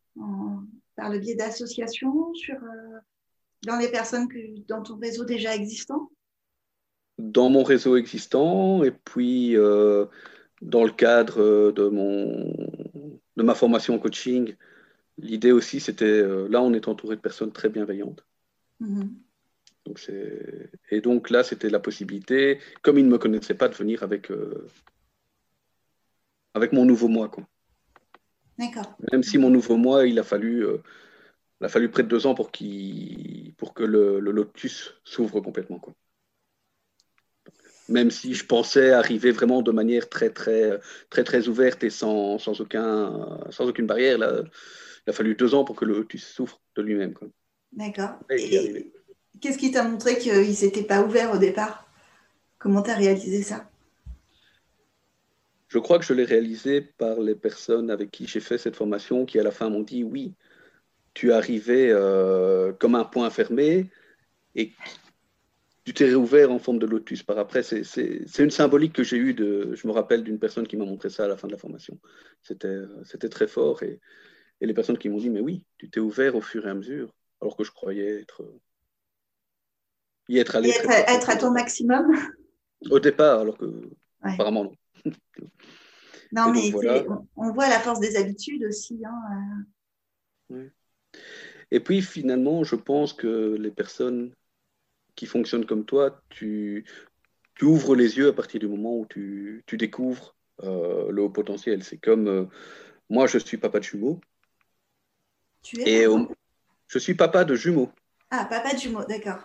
Par 0.95 1.09
le 1.09 1.19
biais 1.19 1.35
d'associations 1.35 2.33
sur, 2.33 2.55
euh, 2.55 2.99
dans 3.63 3.77
les 3.77 3.89
personnes 3.89 4.27
que, 4.27 4.37
dans 4.67 4.81
ton 4.81 4.97
réseau 4.97 5.25
déjà 5.25 5.53
existant? 5.53 6.09
Dans 7.17 7.49
mon 7.49 7.63
réseau 7.63 7.97
existant, 7.97 8.83
et 8.83 8.91
puis 8.91 9.57
euh, 9.57 10.05
dans 10.61 10.83
le 10.83 10.91
cadre 10.91 11.71
de, 11.71 11.87
mon, 11.87 12.53
de 13.37 13.43
ma 13.43 13.55
formation 13.55 13.95
en 13.95 13.99
coaching, 13.99 14.55
L'idée 15.17 15.51
aussi, 15.51 15.79
c'était, 15.79 16.05
euh, 16.05 16.47
là, 16.47 16.61
on 16.61 16.73
est 16.73 16.87
entouré 16.87 17.15
de 17.15 17.21
personnes 17.21 17.51
très 17.51 17.69
bienveillantes. 17.69 18.25
Donc 19.85 20.11
et 20.91 21.01
donc 21.01 21.29
là, 21.29 21.43
c'était 21.43 21.69
la 21.69 21.79
possibilité, 21.79 22.59
comme 22.81 22.97
ils 22.97 23.05
ne 23.05 23.11
me 23.11 23.17
connaissaient 23.17 23.55
pas, 23.55 23.69
de 23.69 23.73
venir 23.73 24.03
avec, 24.03 24.29
euh, 24.29 24.67
avec 26.53 26.71
mon 26.71 26.85
nouveau 26.85 27.07
moi. 27.07 27.29
Quoi. 27.29 27.47
D'accord. 28.59 28.97
Même 29.11 29.23
si 29.23 29.37
mon 29.37 29.49
nouveau 29.49 29.77
moi, 29.77 30.05
il 30.05 30.19
a 30.19 30.23
fallu, 30.23 30.65
euh, 30.65 30.83
il 31.61 31.65
a 31.65 31.69
fallu 31.69 31.89
près 31.89 32.03
de 32.03 32.09
deux 32.09 32.27
ans 32.27 32.35
pour, 32.35 32.51
pour 33.57 33.73
que 33.73 33.83
le, 33.83 34.19
lotus 34.19 34.93
s'ouvre 35.03 35.39
complètement. 35.39 35.79
Quoi. 35.79 35.95
Même 37.89 38.11
si 38.11 38.33
je 38.33 38.45
pensais 38.45 38.91
arriver 38.91 39.31
vraiment 39.31 39.61
de 39.61 39.71
manière 39.71 40.09
très, 40.09 40.29
très, 40.29 40.79
très, 41.09 41.23
très 41.23 41.47
ouverte 41.47 41.83
et 41.83 41.89
sans, 41.89 42.37
sans, 42.37 42.59
aucun, 42.59 43.39
sans 43.49 43.67
aucune 43.67 43.87
barrière, 43.87 44.17
là, 44.17 44.43
il 45.05 45.09
a 45.09 45.13
fallu 45.13 45.35
deux 45.35 45.55
ans 45.55 45.63
pour 45.63 45.75
que 45.75 45.85
le 45.85 45.95
lotus 45.95 46.25
souffre 46.25 46.59
de 46.75 46.81
lui-même. 46.81 47.13
D'accord. 47.71 48.19
Qu'est-ce 48.29 49.57
qui 49.57 49.71
t'a 49.71 49.83
montré 49.83 50.17
qu'il 50.17 50.55
s'était 50.55 50.83
pas 50.83 51.01
ouvert 51.01 51.31
au 51.33 51.37
départ? 51.37 51.87
Comment 52.59 52.81
tu 52.81 52.89
as 52.89 52.95
réalisé 52.95 53.43
ça? 53.43 53.69
Je 55.67 55.79
crois 55.79 55.99
que 55.99 56.05
je 56.05 56.13
l'ai 56.13 56.23
réalisé 56.23 56.81
par 56.81 57.19
les 57.19 57.35
personnes 57.35 57.91
avec 57.91 58.09
qui 58.09 58.25
j'ai 58.25 58.39
fait 58.39 58.57
cette 58.57 58.75
formation 58.75 59.25
qui, 59.25 59.37
à 59.37 59.43
la 59.43 59.51
fin, 59.51 59.69
m'ont 59.69 59.83
dit 59.83 60.03
oui, 60.03 60.33
tu 61.13 61.29
es 61.29 61.33
arrivé 61.33 61.89
euh, 61.91 62.71
comme 62.73 62.95
un 62.95 63.03
point 63.03 63.29
fermé 63.29 63.89
et 64.55 64.71
tu 65.87 65.93
t'es 65.93 66.05
réouvert 66.05 66.51
en 66.51 66.59
forme 66.59 66.79
de 66.79 66.85
lotus. 66.85 67.23
Par 67.23 67.37
après, 67.37 67.63
c'est 67.63 68.39
une 68.39 68.51
symbolique 68.51 68.91
que 68.91 69.03
j'ai 69.03 69.17
eue. 69.17 69.33
De, 69.33 69.73
je 69.73 69.87
me 69.87 69.93
rappelle 69.93 70.21
d'une 70.21 70.37
personne 70.37 70.67
qui 70.67 70.75
m'a 70.75 70.83
montré 70.83 71.09
ça 71.09 71.23
à 71.23 71.27
la 71.29 71.37
fin 71.37 71.47
de 71.47 71.53
la 71.53 71.57
formation. 71.57 71.97
C'était 72.41 73.29
très 73.29 73.47
fort 73.47 73.81
et 73.83 73.99
et 74.61 74.65
les 74.65 74.73
personnes 74.73 74.97
qui 74.97 75.09
m'ont 75.09 75.17
dit, 75.17 75.29
mais 75.29 75.39
oui, 75.39 75.65
tu 75.77 75.89
t'es 75.89 75.99
ouvert 75.99 76.35
au 76.35 76.41
fur 76.41 76.65
et 76.65 76.69
à 76.69 76.73
mesure, 76.73 77.13
alors 77.41 77.55
que 77.55 77.63
je 77.63 77.71
croyais 77.71 78.21
être, 78.21 78.43
y 80.29 80.39
être 80.39 80.55
allé. 80.55 80.69
être, 80.69 81.29
à 81.29 81.35
ton 81.35 81.51
maximum 81.51 82.11
Au 82.89 82.99
départ, 82.99 83.41
alors 83.41 83.57
que 83.57 83.89
apparemment 84.21 84.63
non. 84.63 85.11
non, 86.31 86.51
mais 86.51 86.73
on, 87.35 87.51
voit 87.51 87.69
la 87.69 87.79
force 87.79 87.99
des 87.99 88.15
habitudes 88.15 88.63
aussi. 88.63 88.99
Hein, 89.05 89.65
euh. 90.51 90.69
Et 91.69 91.79
puis 91.79 92.01
finalement, 92.01 92.63
je 92.63 92.75
pense 92.75 93.13
que 93.13 93.55
les 93.59 93.71
personnes 93.71 94.33
qui 95.17 95.25
fonctionnent 95.25 95.65
comme 95.65 95.83
toi, 95.83 96.21
tu, 96.29 96.85
tu 97.55 97.65
ouvres 97.65 97.95
les 97.95 98.17
yeux 98.17 98.29
à 98.29 98.33
partir 98.33 98.61
du 98.61 98.67
moment 98.67 98.97
où 98.97 99.05
tu, 99.05 99.63
tu 99.65 99.75
découvres 99.75 100.35
euh, 100.63 101.11
le 101.11 101.23
haut 101.23 101.29
potentiel. 101.29 101.83
C'est 101.83 101.97
comme 101.97 102.27
euh, 102.27 102.45
moi, 103.09 103.27
je 103.27 103.39
suis 103.39 103.57
papa 103.57 103.79
de 103.79 103.83
jumeaux. 103.83 104.21
Tu 105.63 105.81
es 105.81 106.03
Et 106.03 106.07
je 106.87 106.99
suis 106.99 107.15
papa 107.15 107.43
de 107.43 107.55
jumeaux. 107.55 107.91
Ah, 108.29 108.45
papa 108.45 108.73
de 108.73 108.79
jumeaux, 108.79 109.03
d'accord. 109.03 109.39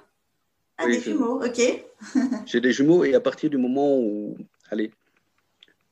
Ah, 0.77 0.87
des 0.87 1.01
jumeaux, 1.01 1.43
ok. 1.45 1.61
J'ai 2.47 2.61
des 2.61 2.73
jumeaux 2.73 3.05
et 3.05 3.15
à 3.15 3.21
partir 3.21 3.49
du 3.49 3.57
moment 3.57 3.97
où, 3.99 4.37
allez, 4.71 4.93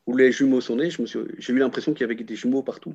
où 0.07 0.17
les 0.17 0.31
jumeaux 0.31 0.61
sont 0.61 0.77
nés, 0.77 0.91
j'ai 0.91 1.53
eu 1.53 1.59
l'impression 1.59 1.93
qu'il 1.93 2.03
y 2.03 2.05
avait 2.05 2.23
des 2.23 2.37
jumeaux 2.37 2.63
partout. 2.63 2.95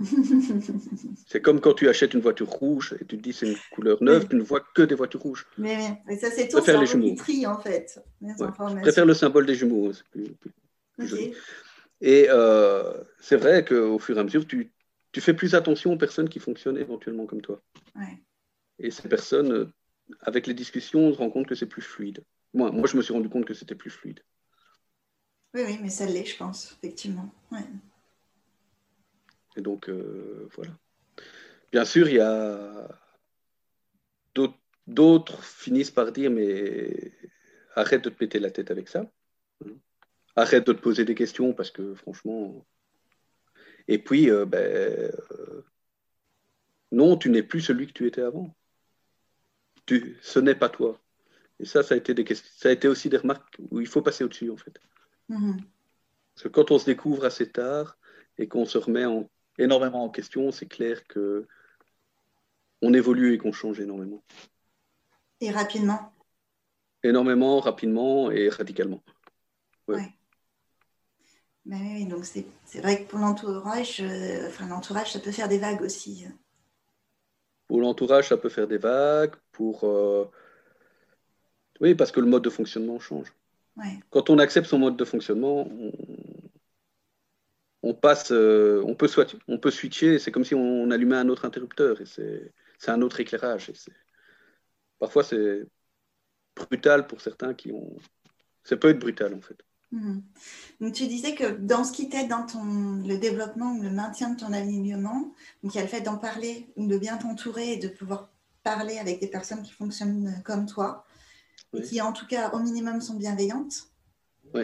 c'est 1.26 1.42
comme 1.42 1.60
quand 1.60 1.74
tu 1.74 1.88
achètes 1.88 2.14
une 2.14 2.20
voiture 2.20 2.48
rouge 2.48 2.94
et 3.00 3.04
tu 3.04 3.16
te 3.18 3.22
dis 3.22 3.32
c'est 3.32 3.48
une 3.48 3.56
couleur 3.72 4.02
neuve, 4.02 4.28
tu 4.28 4.36
ne 4.36 4.42
vois 4.42 4.60
que 4.74 4.82
des 4.82 4.94
voitures 4.94 5.20
rouges. 5.20 5.46
Mais, 5.58 6.00
mais 6.06 6.18
ça 6.18 6.30
c'est 6.30 6.50
cerveau 6.50 7.00
qui 7.00 7.14
trie 7.14 7.46
en 7.46 7.58
fait. 7.58 8.00
je 8.22 8.80
préfère 8.80 9.06
le 9.06 9.14
symbole 9.14 9.46
des 9.46 9.54
jumeaux. 9.54 9.92
Et 12.00 12.26
euh, 12.30 12.94
c'est 13.20 13.36
vrai 13.36 13.64
qu'au 13.64 13.98
fur 13.98 14.16
et 14.16 14.20
à 14.20 14.24
mesure, 14.24 14.46
tu, 14.46 14.72
tu 15.12 15.20
fais 15.20 15.34
plus 15.34 15.54
attention 15.54 15.92
aux 15.92 15.98
personnes 15.98 16.28
qui 16.28 16.38
fonctionnent 16.38 16.78
éventuellement 16.78 17.26
comme 17.26 17.42
toi. 17.42 17.60
Et 18.78 18.90
ces 18.90 19.08
personnes, 19.08 19.52
euh, 19.52 19.72
avec 20.20 20.46
les 20.46 20.54
discussions, 20.54 21.00
on 21.00 21.12
se 21.12 21.18
rend 21.18 21.30
compte 21.30 21.46
que 21.46 21.54
c'est 21.54 21.66
plus 21.66 21.82
fluide. 21.82 22.24
Moi, 22.54 22.70
moi, 22.70 22.86
je 22.86 22.96
me 22.96 23.02
suis 23.02 23.12
rendu 23.12 23.28
compte 23.28 23.44
que 23.44 23.54
c'était 23.54 23.74
plus 23.74 23.90
fluide. 23.90 24.20
Oui, 25.52 25.62
oui, 25.66 25.78
mais 25.82 25.90
ça 25.90 26.06
l'est, 26.06 26.24
je 26.24 26.36
pense, 26.36 26.78
effectivement. 26.78 27.30
Et 29.56 29.60
donc, 29.60 29.88
euh, 29.88 30.48
voilà. 30.54 30.72
Bien 31.72 31.84
sûr, 31.84 32.08
il 32.08 32.16
y 32.16 32.20
a 32.20 32.88
d'autres 34.86 35.44
finissent 35.44 35.90
par 35.90 36.10
dire, 36.10 36.30
mais 36.30 37.12
arrête 37.76 38.02
de 38.02 38.10
te 38.10 38.14
péter 38.16 38.40
la 38.40 38.50
tête 38.50 38.70
avec 38.70 38.88
ça. 38.88 39.10
Arrête 40.34 40.66
de 40.66 40.72
te 40.72 40.80
poser 40.80 41.04
des 41.04 41.14
questions 41.14 41.52
parce 41.52 41.70
que 41.70 41.94
franchement, 41.94 42.66
et 43.88 43.98
puis, 43.98 44.30
euh, 44.30 44.46
ben, 44.46 44.58
euh, 44.58 45.62
non, 46.92 47.16
tu 47.16 47.30
n'es 47.30 47.42
plus 47.42 47.60
celui 47.60 47.86
que 47.86 47.92
tu 47.92 48.06
étais 48.06 48.22
avant. 48.22 48.54
Tu, 49.86 50.16
ce 50.22 50.38
n'est 50.38 50.54
pas 50.54 50.68
toi. 50.68 51.00
Et 51.58 51.64
ça, 51.64 51.82
ça 51.82 51.94
a, 51.94 51.98
été 51.98 52.14
des 52.14 52.24
ça 52.34 52.68
a 52.68 52.72
été 52.72 52.88
aussi 52.88 53.08
des 53.08 53.16
remarques 53.16 53.56
où 53.70 53.80
il 53.80 53.86
faut 53.86 54.02
passer 54.02 54.24
au-dessus, 54.24 54.50
en 54.50 54.56
fait. 54.56 54.80
Mm-hmm. 55.28 55.56
Parce 56.34 56.42
que 56.44 56.48
quand 56.48 56.70
on 56.70 56.78
se 56.78 56.86
découvre 56.86 57.24
assez 57.24 57.50
tard 57.50 57.98
et 58.38 58.48
qu'on 58.48 58.64
se 58.64 58.78
remet 58.78 59.04
en, 59.04 59.28
énormément 59.58 60.04
en 60.04 60.10
question, 60.10 60.50
c'est 60.50 60.66
clair 60.66 61.06
que 61.06 61.46
on 62.82 62.94
évolue 62.94 63.34
et 63.34 63.38
qu'on 63.38 63.52
change 63.52 63.80
énormément. 63.80 64.22
Et 65.40 65.50
rapidement? 65.50 66.12
Énormément, 67.02 67.60
rapidement 67.60 68.30
et 68.30 68.48
radicalement. 68.48 69.02
Ouais. 69.88 70.14
Ben 71.66 71.78
oui, 71.80 72.06
donc 72.06 72.24
c'est 72.24 72.80
vrai 72.80 73.04
que 73.04 73.10
pour 73.10 73.18
l'entourage, 73.18 74.00
euh, 74.00 74.48
enfin 74.48 74.66
l'entourage, 74.66 75.12
ça 75.12 75.20
peut 75.20 75.32
faire 75.32 75.48
des 75.48 75.58
vagues 75.58 75.82
aussi. 75.82 76.26
Pour 77.68 77.80
l'entourage, 77.80 78.28
ça 78.28 78.36
peut 78.36 78.48
faire 78.48 78.66
des 78.66 78.78
vagues. 78.78 79.34
Pour 79.52 79.84
euh, 79.84 80.24
oui, 81.80 81.94
parce 81.94 82.12
que 82.12 82.20
le 82.20 82.26
mode 82.26 82.42
de 82.42 82.50
fonctionnement 82.50 82.98
change. 82.98 83.32
Quand 84.10 84.28
on 84.28 84.38
accepte 84.38 84.66
son 84.66 84.78
mode 84.78 84.96
de 84.96 85.04
fonctionnement, 85.04 85.66
on, 85.66 85.92
passe, 87.94 88.32
euh, 88.32 88.82
on 88.86 88.94
peut 88.94 89.08
on 89.48 89.58
peut 89.58 89.70
switcher. 89.70 90.18
C'est 90.18 90.30
comme 90.30 90.44
si 90.44 90.54
on 90.54 90.90
allumait 90.90 91.16
un 91.16 91.28
autre 91.28 91.44
interrupteur 91.44 92.00
et 92.00 92.06
c'est 92.06 92.90
un 92.90 93.02
autre 93.02 93.20
éclairage. 93.20 93.70
Et 93.70 93.74
parfois 94.98 95.24
c'est 95.24 95.66
brutal 96.56 97.06
pour 97.06 97.20
certains 97.20 97.54
qui 97.54 97.72
ont. 97.72 97.96
Ça 98.64 98.76
peut 98.76 98.90
être 98.90 98.98
brutal 98.98 99.34
en 99.34 99.40
fait. 99.40 99.56
Mhm. 99.92 100.22
Donc, 100.80 100.94
tu 100.94 101.06
disais 101.06 101.34
que 101.34 101.50
dans 101.50 101.84
ce 101.84 101.92
qui 101.92 102.08
t'aide 102.08 102.28
dans 102.28 102.46
ton, 102.46 103.02
le 103.04 103.18
développement 103.18 103.72
ou 103.72 103.82
le 103.82 103.90
maintien 103.90 104.30
de 104.30 104.38
ton 104.38 104.52
alignement, 104.52 105.34
donc 105.62 105.74
il 105.74 105.76
y 105.76 105.80
a 105.80 105.82
le 105.82 105.88
fait 105.88 106.00
d'en 106.00 106.16
parler, 106.16 106.68
de 106.76 106.98
bien 106.98 107.16
t'entourer 107.16 107.72
et 107.72 107.76
de 107.76 107.88
pouvoir 107.88 108.28
parler 108.62 108.98
avec 108.98 109.20
des 109.20 109.26
personnes 109.26 109.62
qui 109.62 109.72
fonctionnent 109.72 110.40
comme 110.44 110.66
toi 110.66 111.04
et 111.74 111.82
qui, 111.82 112.00
en 112.00 112.12
tout 112.12 112.26
cas, 112.26 112.50
au 112.50 112.58
minimum, 112.60 113.00
sont 113.00 113.14
bienveillantes. 113.14 113.88
Oui. 114.54 114.62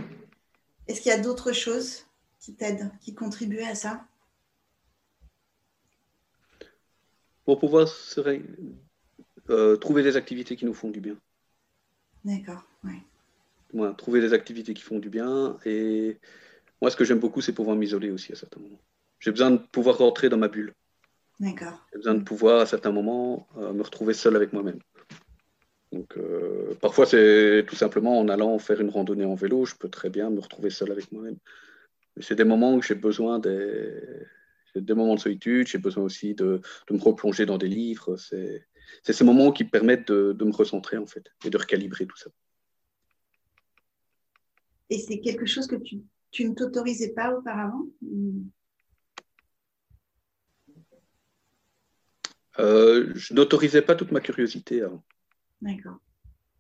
Est-ce 0.87 1.01
qu'il 1.01 1.11
y 1.11 1.15
a 1.15 1.19
d'autres 1.19 1.53
choses 1.53 2.06
qui 2.47 2.55
t'aident, 2.55 2.93
qui 3.01 3.13
contribuent 3.13 3.63
à 3.63 3.75
ça 3.75 4.07
Pour 7.45 7.59
pouvoir 7.59 7.89
euh, 9.51 9.77
trouver 9.77 10.03
des 10.05 10.17
activités 10.17 10.55
qui 10.55 10.65
nous 10.65 10.73
font 10.73 10.91
du 10.91 11.01
bien. 11.01 11.17
D'accord, 12.25 12.63
oui 12.85 13.03
trouver 13.97 14.21
des 14.21 14.33
activités 14.33 14.75
qui 14.75 14.83
font 14.83 15.01
du 15.01 15.11
bien. 15.11 15.59
Et 15.65 16.19
moi, 16.81 16.91
ce 16.91 16.97
que 16.97 17.05
j'aime 17.05 17.19
beaucoup, 17.19 17.41
c'est 17.41 17.53
pouvoir 17.53 17.77
m'isoler 17.77 18.11
aussi 18.11 18.33
à 18.33 18.37
certains 18.37 18.61
moments. 18.61 18.81
J'ai 19.19 19.33
besoin 19.33 19.51
de 19.51 19.59
pouvoir 19.59 19.99
rentrer 19.99 20.29
dans 20.29 20.39
ma 20.39 20.49
bulle. 20.49 20.73
D'accord. 21.41 21.85
J'ai 21.93 21.99
besoin 21.99 22.15
de 22.15 22.23
pouvoir, 22.23 22.61
à 22.61 22.67
certains 22.67 22.93
moments, 22.93 23.49
euh, 23.59 23.73
me 23.73 23.83
retrouver 23.83 24.15
seul 24.15 24.37
avec 24.37 24.53
moi-même. 24.53 24.79
Donc, 25.93 26.17
euh, 26.17 26.75
parfois, 26.81 27.07
c'est 27.07 27.65
tout 27.67 27.77
simplement 27.77 28.19
en 28.21 28.29
allant 28.29 28.57
faire 28.59 28.81
une 28.81 28.91
randonnée 28.91 29.25
en 29.25 29.35
vélo, 29.35 29.67
je 29.67 29.75
peux 29.75 29.89
très 29.89 30.11
bien 30.11 30.31
me 30.31 30.41
retrouver 30.41 30.71
seul 30.71 30.93
avec 30.93 31.11
moi-même. 31.13 31.37
C'est 32.21 32.35
des 32.35 32.45
moments 32.45 32.75
où 32.75 32.83
j'ai 32.83 32.95
besoin 32.95 33.39
des, 33.39 34.01
des 34.75 34.95
moments 34.95 35.15
de 35.15 35.21
solitude, 35.21 35.67
j'ai 35.67 35.79
besoin 35.79 36.05
aussi 36.05 36.35
de, 36.35 36.61
de 36.89 36.95
me 36.95 37.01
replonger 37.01 37.47
dans 37.47 37.59
des 37.59 37.69
livres. 37.69 38.17
C'est, 38.17 38.67
c'est 39.03 39.13
ces 39.13 39.25
moments 39.25 39.53
qui 39.53 39.65
permettent 39.65 40.09
de, 40.09 40.33
de 40.33 40.45
me 40.45 40.53
recentrer, 40.53 40.97
en 40.97 41.07
fait, 41.07 41.27
et 41.45 41.51
de 41.51 41.59
recalibrer 41.59 42.07
tout 42.07 42.17
ça. 42.17 42.31
Et 44.89 44.99
c'est 44.99 45.21
quelque 45.21 45.47
chose 45.47 45.67
que 45.67 45.77
tu, 45.77 46.03
tu 46.31 46.49
ne 46.49 46.55
t'autorisais 46.55 47.13
pas 47.13 47.37
auparavant? 47.37 47.87
Euh, 52.59 53.13
je 53.15 53.35
n'autorisais 53.35 53.83
pas 53.83 53.95
toute 53.95 54.13
ma 54.13 54.21
curiosité 54.21 54.81
avant. 54.83 55.05
D'accord. 55.61 55.99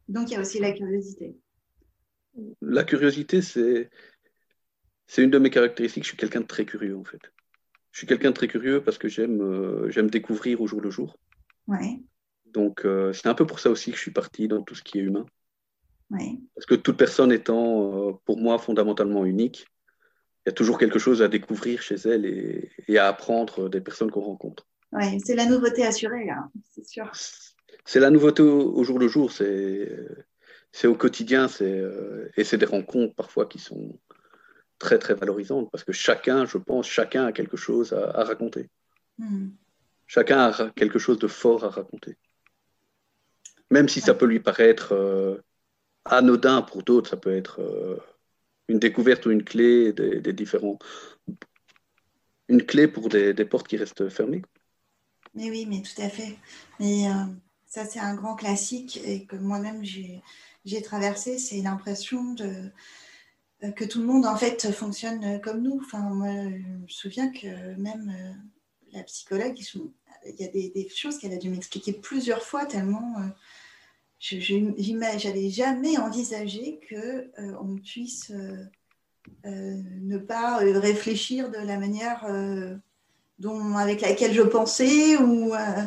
Donc 0.08 0.30
il 0.30 0.34
y 0.34 0.36
a 0.36 0.40
aussi 0.40 0.58
la 0.58 0.72
curiosité. 0.72 1.38
La 2.60 2.84
curiosité, 2.84 3.40
c'est, 3.40 3.90
c'est 5.06 5.22
une 5.22 5.30
de 5.30 5.38
mes 5.38 5.50
caractéristiques. 5.50 6.04
Je 6.04 6.08
suis 6.08 6.16
quelqu'un 6.16 6.40
de 6.40 6.46
très 6.46 6.64
curieux, 6.64 6.96
en 6.96 7.04
fait. 7.04 7.20
Je 7.92 7.98
suis 7.98 8.06
quelqu'un 8.06 8.30
de 8.30 8.34
très 8.34 8.48
curieux 8.48 8.82
parce 8.82 8.98
que 8.98 9.08
j'aime, 9.08 9.40
euh, 9.40 9.90
j'aime 9.90 10.10
découvrir 10.10 10.60
au 10.60 10.66
jour 10.66 10.80
le 10.80 10.90
jour. 10.90 11.18
Ouais. 11.66 12.00
Donc, 12.44 12.84
euh, 12.84 13.12
c'est 13.12 13.28
un 13.28 13.34
peu 13.34 13.46
pour 13.46 13.58
ça 13.58 13.70
aussi 13.70 13.90
que 13.90 13.96
je 13.96 14.02
suis 14.02 14.10
parti 14.10 14.48
dans 14.48 14.62
tout 14.62 14.74
ce 14.74 14.82
qui 14.82 14.98
est 14.98 15.02
humain. 15.02 15.26
Ouais. 16.10 16.38
Parce 16.54 16.66
que 16.66 16.74
toute 16.74 16.96
personne 16.96 17.32
étant, 17.32 18.08
euh, 18.08 18.12
pour 18.24 18.38
moi, 18.38 18.58
fondamentalement 18.58 19.24
unique, 19.24 19.66
il 20.44 20.48
y 20.48 20.50
a 20.50 20.52
toujours 20.52 20.78
quelque 20.78 20.98
chose 20.98 21.22
à 21.22 21.28
découvrir 21.28 21.82
chez 21.82 21.96
elle 22.04 22.24
et, 22.24 22.70
et 22.86 22.98
à 22.98 23.08
apprendre 23.08 23.68
des 23.68 23.80
personnes 23.80 24.10
qu'on 24.10 24.20
rencontre. 24.20 24.68
Ouais, 24.92 25.18
c'est 25.24 25.34
la 25.34 25.46
nouveauté 25.46 25.84
assurée, 25.84 26.26
là, 26.26 26.48
c'est 26.70 26.86
sûr. 26.86 27.10
C'est 27.84 27.98
la 27.98 28.10
nouveauté 28.10 28.42
au, 28.42 28.72
au 28.74 28.84
jour 28.84 28.98
le 28.98 29.08
jour, 29.08 29.32
c'est, 29.32 29.88
au 30.84 30.94
quotidien, 30.94 31.48
et 31.48 32.44
c'est 32.44 32.58
des 32.58 32.66
rencontres 32.66 33.14
parfois 33.14 33.46
qui 33.46 33.58
sont 33.58 33.98
très, 34.78 34.98
très 34.98 35.14
valorisantes 35.14 35.70
parce 35.70 35.84
que 35.84 35.92
chacun, 35.92 36.46
je 36.46 36.58
pense, 36.58 36.86
chacun 36.86 37.26
a 37.26 37.32
quelque 37.32 37.56
chose 37.56 37.92
à, 37.92 38.10
à 38.10 38.24
raconter. 38.24 38.68
Mhm. 39.18 39.52
Chacun 40.06 40.50
a 40.50 40.70
quelque 40.70 40.98
chose 40.98 41.18
de 41.18 41.26
fort 41.26 41.64
à 41.64 41.70
raconter. 41.70 42.16
Même 43.70 43.88
si 43.88 44.00
ça 44.00 44.14
peut 44.14 44.26
lui 44.26 44.38
paraître 44.38 44.92
euh, 44.92 45.42
anodin 46.04 46.62
pour 46.62 46.84
d'autres, 46.84 47.10
ça 47.10 47.16
peut 47.16 47.34
être 47.34 47.60
euh, 47.60 47.98
une 48.68 48.78
découverte 48.78 49.26
ou 49.26 49.30
une 49.30 49.42
clé 49.42 49.92
des, 49.92 50.20
des 50.20 50.32
différents. 50.32 50.78
Une 52.48 52.64
clé 52.64 52.86
pour 52.86 53.08
des, 53.08 53.34
des 53.34 53.44
portes 53.44 53.66
qui 53.66 53.76
restent 53.76 54.08
fermées. 54.08 54.42
Mais 55.34 55.50
oui, 55.50 55.66
mais 55.68 55.82
tout 55.82 56.00
à 56.00 56.08
fait. 56.08 56.36
Mais 56.78 57.08
euh, 57.08 57.24
ça, 57.66 57.84
c'est 57.84 57.98
un 57.98 58.14
grand 58.14 58.36
classique 58.36 59.00
et 59.04 59.26
que 59.26 59.34
moi-même, 59.34 59.84
j'ai, 59.84 60.22
j'ai 60.64 60.80
traversé. 60.80 61.38
C'est 61.38 61.60
l'impression 61.60 62.34
de, 62.34 62.70
que 63.74 63.84
tout 63.84 64.00
le 64.00 64.06
monde, 64.06 64.26
en 64.26 64.36
fait, 64.36 64.70
fonctionne 64.72 65.40
comme 65.40 65.62
nous. 65.62 65.80
Enfin, 65.84 66.00
moi, 66.10 66.28
je 66.28 66.82
me 66.82 66.88
souviens 66.88 67.30
que 67.30 67.74
même 67.76 68.14
euh, 68.14 68.96
la 68.96 69.02
psychologue, 69.04 69.58
il 69.58 70.34
y 70.40 70.44
a 70.44 70.48
des, 70.48 70.88
choses 70.94 71.18
qu'elle 71.18 71.32
a 71.32 71.38
dû 71.38 71.50
m'expliquer 71.50 71.92
plusieurs 71.92 72.42
fois 72.42 72.66
tellement 72.66 73.16
euh, 73.18 73.28
je, 74.18 74.38
j'avais 75.18 75.50
jamais 75.50 75.98
envisagé 75.98 76.80
que 76.88 77.30
euh, 77.38 77.54
on 77.60 77.76
puisse 77.76 78.30
euh, 78.30 78.64
euh, 79.44 79.82
ne 80.00 80.18
pas 80.18 80.62
euh, 80.62 80.78
réfléchir 80.78 81.50
de 81.50 81.58
la 81.58 81.78
manière 81.78 82.24
euh, 82.28 82.76
dont, 83.38 83.76
avec 83.76 84.00
laquelle 84.00 84.32
je 84.32 84.42
pensais 84.42 85.16
ou 85.16 85.54
euh, 85.54 85.82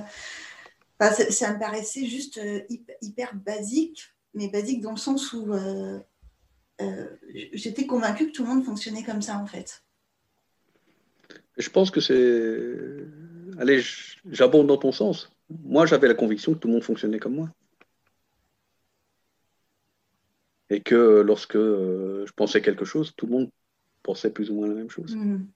ça, 0.99 1.53
me 1.53 1.59
paraissait 1.59 2.05
juste 2.05 2.37
euh, 2.37 2.61
hyper 3.01 3.33
basique, 3.35 4.03
mais 4.33 4.47
basique 4.47 4.81
dans 4.81 4.91
le 4.91 4.97
sens 4.97 5.33
où 5.33 5.53
euh, 6.81 7.07
j'étais 7.53 7.85
convaincue 7.85 8.27
que 8.27 8.31
tout 8.31 8.43
le 8.43 8.49
monde 8.49 8.63
fonctionnait 8.63 9.03
comme 9.03 9.21
ça 9.21 9.37
en 9.37 9.45
fait. 9.45 9.83
Je 11.57 11.69
pense 11.69 11.91
que 11.91 11.99
c'est. 11.99 13.05
Allez, 13.59 13.81
j'abonde 14.29 14.67
dans 14.67 14.77
ton 14.77 14.91
sens. 14.91 15.29
Moi, 15.49 15.85
j'avais 15.85 16.07
la 16.07 16.13
conviction 16.13 16.53
que 16.53 16.59
tout 16.59 16.67
le 16.67 16.75
monde 16.75 16.83
fonctionnait 16.83 17.19
comme 17.19 17.35
moi. 17.35 17.49
Et 20.69 20.81
que 20.81 21.21
lorsque 21.21 21.55
euh, 21.55 22.25
je 22.27 22.31
pensais 22.31 22.61
quelque 22.61 22.85
chose, 22.85 23.13
tout 23.15 23.25
le 23.25 23.31
monde 23.33 23.51
pensait 24.03 24.31
plus 24.31 24.49
ou 24.51 24.55
moins 24.55 24.67
la 24.67 24.75
même 24.75 24.89
chose. 24.89 25.15
Mhm. 25.15 25.47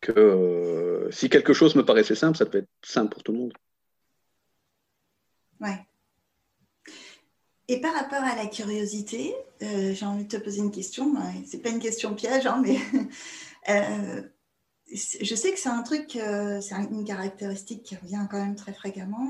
Que 0.00 0.12
euh, 0.12 1.10
si 1.12 1.30
quelque 1.30 1.52
chose 1.52 1.76
me 1.76 1.84
paraissait 1.84 2.16
simple, 2.16 2.36
ça 2.36 2.44
devait 2.44 2.60
être 2.60 2.70
simple 2.84 3.12
pour 3.12 3.22
tout 3.22 3.32
le 3.32 3.38
monde. 3.38 3.52
Ouais. 5.60 5.86
Et 7.68 7.80
par 7.80 7.94
rapport 7.94 8.22
à 8.22 8.34
la 8.34 8.46
curiosité, 8.46 9.34
euh, 9.62 9.94
j'ai 9.94 10.04
envie 10.06 10.24
de 10.24 10.36
te 10.36 10.42
poser 10.42 10.58
une 10.58 10.70
question. 10.72 11.14
C'est 11.46 11.62
pas 11.62 11.70
une 11.70 11.78
question 11.78 12.14
piège, 12.14 12.46
hein, 12.46 12.60
mais 12.64 12.76
euh, 13.70 14.22
je 14.92 15.34
sais 15.34 15.52
que 15.52 15.58
c'est 15.58 15.68
un 15.68 15.82
truc, 15.82 16.16
euh, 16.16 16.60
c'est 16.60 16.74
un- 16.74 16.88
une 16.90 17.04
caractéristique 17.04 17.82
qui 17.84 17.96
revient 17.96 18.26
quand 18.30 18.38
même 18.38 18.56
très 18.56 18.72
fréquemment. 18.74 19.26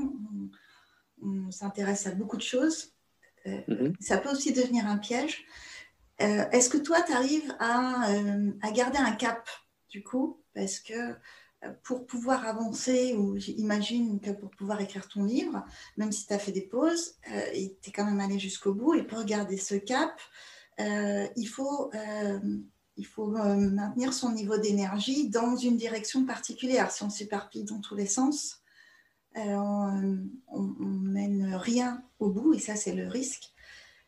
On, 1.22 1.28
on 1.28 1.51
s'intéresse 1.51 2.07
à 2.07 2.12
beaucoup 2.12 2.37
de 2.37 2.43
choses. 2.43 2.93
Mhm. 3.47 3.95
ça 3.99 4.18
peut 4.18 4.30
aussi 4.30 4.53
devenir 4.53 4.87
un 4.87 4.99
piège. 4.99 5.45
Est-ce 6.18 6.70
que 6.70 6.78
toi, 6.78 7.03
tu 7.03 7.12
arrives 7.12 7.53
à, 7.59 8.07
à 8.62 8.70
garder 8.70 8.99
un 8.99 9.11
cap, 9.12 9.49
du 9.91 10.05
coup? 10.05 10.41
Parce 10.55 10.78
que 10.78 11.16
pour 11.84 12.06
pouvoir 12.06 12.46
avancer, 12.46 13.14
ou 13.14 13.36
j'imagine 13.38 14.18
que 14.20 14.30
pour 14.30 14.50
pouvoir 14.50 14.80
écrire 14.80 15.08
ton 15.08 15.22
livre, 15.22 15.64
même 15.96 16.10
si 16.10 16.26
tu 16.26 16.32
as 16.32 16.38
fait 16.38 16.52
des 16.52 16.66
pauses, 16.66 17.14
euh, 17.30 17.40
tu 17.80 17.90
es 17.90 17.92
quand 17.92 18.04
même 18.04 18.18
allé 18.18 18.38
jusqu'au 18.38 18.74
bout. 18.74 18.94
Et 18.94 19.04
pour 19.04 19.22
garder 19.24 19.56
ce 19.56 19.76
cap, 19.76 20.20
euh, 20.80 21.28
il 21.36 21.46
faut, 21.46 21.90
euh, 21.94 22.40
il 22.96 23.06
faut 23.06 23.36
euh, 23.36 23.54
maintenir 23.54 24.12
son 24.12 24.32
niveau 24.32 24.58
d'énergie 24.58 25.28
dans 25.28 25.54
une 25.56 25.76
direction 25.76 26.24
particulière. 26.24 26.90
Si 26.90 27.04
on 27.04 27.10
s'éparpille 27.10 27.64
dans 27.64 27.80
tous 27.80 27.94
les 27.94 28.06
sens, 28.06 28.60
on, 29.34 30.18
on 30.48 30.60
mène 30.60 31.54
rien 31.54 32.02
au 32.18 32.28
bout, 32.30 32.54
et 32.54 32.58
ça, 32.58 32.76
c'est 32.76 32.92
le 32.92 33.06
risque. 33.08 33.52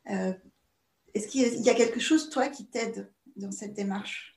Est-ce 0.06 1.28
qu'il 1.28 1.62
y 1.62 1.70
a 1.70 1.74
quelque 1.74 2.00
chose, 2.00 2.28
toi, 2.28 2.48
qui 2.48 2.66
t'aide 2.66 3.10
dans 3.36 3.52
cette 3.52 3.74
démarche? 3.74 4.33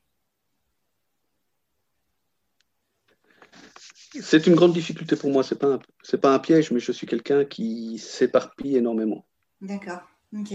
C'est 4.22 4.48
une 4.48 4.56
grande 4.56 4.74
difficulté 4.74 5.16
pour 5.16 5.32
moi. 5.32 5.44
C'est 5.44 5.60
pas 5.60 5.74
un, 5.74 5.80
c'est 6.04 6.20
pas 6.20 6.34
un 6.34 6.40
piège, 6.40 6.72
mais 6.72 6.80
je 6.80 6.92
suis 6.92 7.08
quelqu'un 7.08 7.46
qui 7.46 7.98
s'éparpille 7.98 8.78
énormément. 8.78 9.26
D'accord. 9.62 10.02
Ok. 10.38 10.54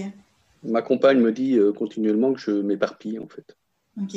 Ma 0.62 0.82
compagne 0.82 1.18
me 1.20 1.32
dit 1.32 1.58
euh, 1.58 1.72
continuellement 1.72 2.32
que 2.32 2.40
je 2.40 2.50
m'éparpille 2.50 3.18
en 3.18 3.28
fait. 3.28 3.56
Ok. 4.00 4.16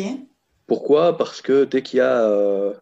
Pourquoi? 0.67 1.17
Parce 1.17 1.41
que 1.41 1.63
dès 1.65 1.81
qu'il 1.81 1.97
y 1.97 2.01
a 2.01 2.23
euh, 2.29 2.73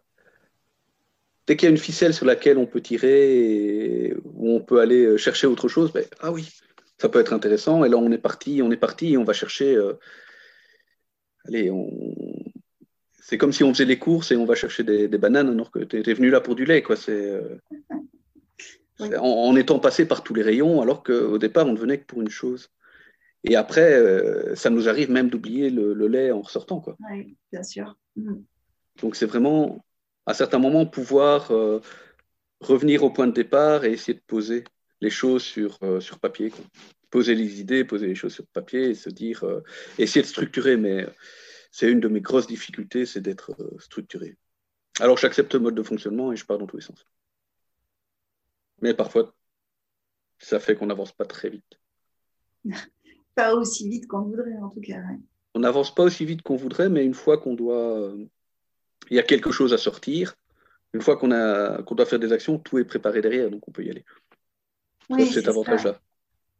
dès 1.46 1.56
qu'il 1.56 1.66
y 1.66 1.68
a 1.68 1.70
une 1.70 1.78
ficelle 1.78 2.14
sur 2.14 2.26
laquelle 2.26 2.58
on 2.58 2.66
peut 2.66 2.80
tirer 2.80 3.38
et 3.38 4.14
où 4.24 4.50
on 4.50 4.60
peut 4.60 4.80
aller 4.80 5.04
euh, 5.04 5.16
chercher 5.16 5.46
autre 5.46 5.68
chose, 5.68 5.92
ben, 5.92 6.04
ah 6.20 6.30
oui, 6.32 6.48
ça 6.98 7.08
peut 7.08 7.20
être 7.20 7.32
intéressant. 7.32 7.84
Et 7.84 7.88
là, 7.88 7.96
on 7.96 8.10
est 8.12 8.18
parti, 8.18 8.60
on 8.62 8.70
est 8.70 8.76
parti 8.76 9.12
et 9.12 9.16
on 9.16 9.24
va 9.24 9.32
chercher. 9.32 9.74
euh, 9.74 9.94
allez, 11.46 11.70
on... 11.70 11.90
c'est 13.26 13.38
comme 13.38 13.52
si 13.52 13.64
on 13.64 13.72
faisait 13.72 13.86
les 13.86 13.98
courses 13.98 14.32
et 14.32 14.36
on 14.36 14.44
va 14.44 14.54
chercher 14.54 14.82
des, 14.84 15.08
des 15.08 15.16
bananes 15.16 15.48
alors 15.48 15.70
que 15.70 15.78
tu 15.78 15.96
es 15.98 16.12
venu 16.14 16.28
là 16.28 16.42
pour 16.42 16.54
du 16.54 16.66
lait. 16.66 16.82
Quoi. 16.82 16.94
C'est, 16.96 17.12
euh, 17.12 17.56
Oui. 19.00 19.08
en, 19.16 19.22
en 19.24 19.56
étant 19.56 19.80
passé 19.80 20.06
par 20.06 20.22
tous 20.22 20.34
les 20.34 20.42
rayons, 20.42 20.80
alors 20.80 21.02
qu'au 21.02 21.36
départ, 21.38 21.66
on 21.66 21.72
ne 21.72 21.78
venait 21.78 21.98
que 21.98 22.04
pour 22.04 22.20
une 22.22 22.28
chose. 22.28 22.68
Et 23.42 23.56
après, 23.56 23.92
euh, 23.94 24.54
ça 24.54 24.70
nous 24.70 24.88
arrive 24.88 25.10
même 25.10 25.30
d'oublier 25.30 25.68
le, 25.70 25.94
le 25.94 26.06
lait 26.06 26.30
en 26.30 26.42
ressortant. 26.42 26.80
Quoi. 26.80 26.96
Oui, 27.10 27.34
bien 27.50 27.64
sûr. 27.64 27.96
Mhm. 28.14 28.44
Donc 29.02 29.16
c'est 29.16 29.26
vraiment, 29.26 29.84
à 30.26 30.34
certains 30.34 30.60
moments, 30.60 30.84
pouvoir 30.86 31.50
euh, 31.50 31.80
revenir 32.60 33.02
au 33.04 33.10
point 33.10 33.26
de 33.26 33.32
départ 33.32 33.84
et 33.84 33.92
essayer 33.92 34.14
de 34.14 34.22
poser 34.24 34.62
les 35.00 35.10
choses 35.10 35.42
sur, 35.42 35.78
sur 36.00 36.18
papier. 36.20 36.50
quoi. 36.50 36.64
Poser 37.10 37.34
les 37.34 37.60
idées, 37.60 37.84
poser 37.84 38.06
les 38.06 38.14
choses 38.14 38.34
sur 38.34 38.46
papier 38.46 38.90
et 38.90 38.94
se 38.94 39.08
dire, 39.10 39.44
essayer 39.98 40.22
de 40.22 40.26
structurer. 40.28 40.76
Mais 40.76 41.06
c'est 41.74 41.90
une 41.90 41.98
de 41.98 42.06
mes 42.06 42.20
grosses 42.20 42.46
difficultés, 42.46 43.04
c'est 43.04 43.20
d'être 43.20 43.50
euh, 43.58 43.76
structuré. 43.80 44.36
Alors 45.00 45.16
j'accepte 45.16 45.54
le 45.54 45.58
mode 45.58 45.74
de 45.74 45.82
fonctionnement 45.82 46.32
et 46.32 46.36
je 46.36 46.46
pars 46.46 46.56
dans 46.56 46.68
tous 46.68 46.76
les 46.76 46.84
sens. 46.84 47.04
Mais 48.80 48.94
parfois, 48.94 49.34
ça 50.38 50.60
fait 50.60 50.76
qu'on 50.76 50.86
n'avance 50.86 51.10
pas 51.10 51.24
très 51.24 51.50
vite. 51.50 51.80
Pas 53.34 53.52
aussi 53.56 53.88
vite 53.88 54.06
qu'on 54.06 54.22
voudrait, 54.22 54.56
en 54.58 54.68
tout 54.68 54.80
cas. 54.80 54.98
ouais. 54.98 55.18
On 55.54 55.60
n'avance 55.60 55.92
pas 55.92 56.04
aussi 56.04 56.24
vite 56.24 56.42
qu'on 56.42 56.54
voudrait, 56.54 56.88
mais 56.88 57.04
une 57.04 57.14
fois 57.14 57.38
qu'on 57.38 57.54
doit, 57.54 57.98
euh, 57.98 58.24
il 59.10 59.16
y 59.16 59.18
a 59.18 59.24
quelque 59.24 59.50
chose 59.50 59.72
à 59.72 59.78
sortir, 59.78 60.36
une 60.92 61.00
fois 61.00 61.16
qu'on 61.16 61.32
a, 61.32 61.82
qu'on 61.82 61.96
doit 61.96 62.06
faire 62.06 62.20
des 62.20 62.32
actions, 62.32 62.60
tout 62.60 62.78
est 62.78 62.84
préparé 62.84 63.20
derrière, 63.20 63.50
donc 63.50 63.66
on 63.66 63.72
peut 63.72 63.84
y 63.84 63.90
aller. 63.90 64.04
Oui, 65.10 65.26
c'est 65.26 65.40
cet 65.40 65.48
avantage-là. 65.48 66.00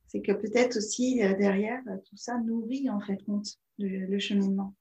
C'est 0.09 0.21
que 0.21 0.33
peut-être 0.33 0.79
aussi 0.79 1.23
euh, 1.23 1.35
derrière, 1.35 1.81
tout 2.05 2.17
ça 2.17 2.37
nourrit 2.39 2.91
en 2.91 3.01
fait 3.01 3.23
compte 3.25 3.47
le, 3.79 4.07
le 4.07 4.19
cheminement. 4.19 4.75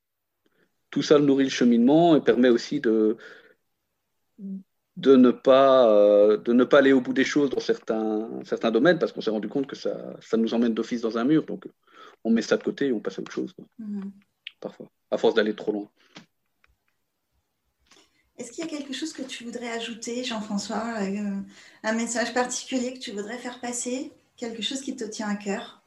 Tout 0.93 1.01
ça 1.01 1.17
nourrit 1.17 1.45
le 1.45 1.49
cheminement 1.49 2.15
et 2.15 2.21
permet 2.21 2.49
aussi 2.49 2.79
de, 2.79 3.17
de 4.95 5.15
ne 5.15 5.31
pas, 5.31 5.89
euh, 5.89 6.37
de 6.37 6.53
ne 6.53 6.63
pas 6.63 6.77
aller 6.77 6.93
au 6.93 7.01
bout 7.01 7.13
des 7.13 7.23
choses 7.23 7.49
dans 7.49 7.59
certains, 7.59 8.29
certains 8.45 8.69
domaines 8.69 8.99
parce 8.99 9.11
qu'on 9.11 9.21
s'est 9.21 9.31
rendu 9.31 9.47
compte 9.47 9.65
que 9.65 9.75
ça, 9.75 10.15
ça 10.21 10.37
nous 10.37 10.53
emmène 10.53 10.75
d'office 10.75 11.01
dans 11.01 11.17
un 11.17 11.23
mur. 11.23 11.47
Donc, 11.47 11.65
on 12.23 12.29
met 12.29 12.43
ça 12.43 12.57
de 12.57 12.63
côté 12.63 12.89
et 12.89 12.93
on 12.93 12.99
passe 12.99 13.17
à 13.17 13.23
autre 13.23 13.31
chose. 13.31 13.55
Mhm. 13.79 14.11
Parfois, 14.59 14.85
à 15.09 15.17
force 15.17 15.33
d'aller 15.33 15.55
trop 15.55 15.71
loin. 15.71 15.89
Est-ce 18.37 18.51
qu'il 18.51 18.63
y 18.63 18.67
a 18.67 18.69
quelque 18.69 18.93
chose 18.93 19.13
que 19.13 19.23
tu 19.23 19.45
voudrais 19.45 19.71
ajouter, 19.71 20.23
Jean-François 20.23 21.01
euh, 21.01 21.39
Un 21.81 21.93
message 21.93 22.35
particulier 22.35 22.93
que 22.93 22.99
tu 22.99 23.13
voudrais 23.13 23.39
faire 23.39 23.59
passer 23.59 24.11
Quelque 24.37 24.61
chose 24.61 24.81
qui 24.81 24.95
te 24.95 25.05
tient 25.05 25.29
à 25.29 25.35
cœur? 25.37 25.81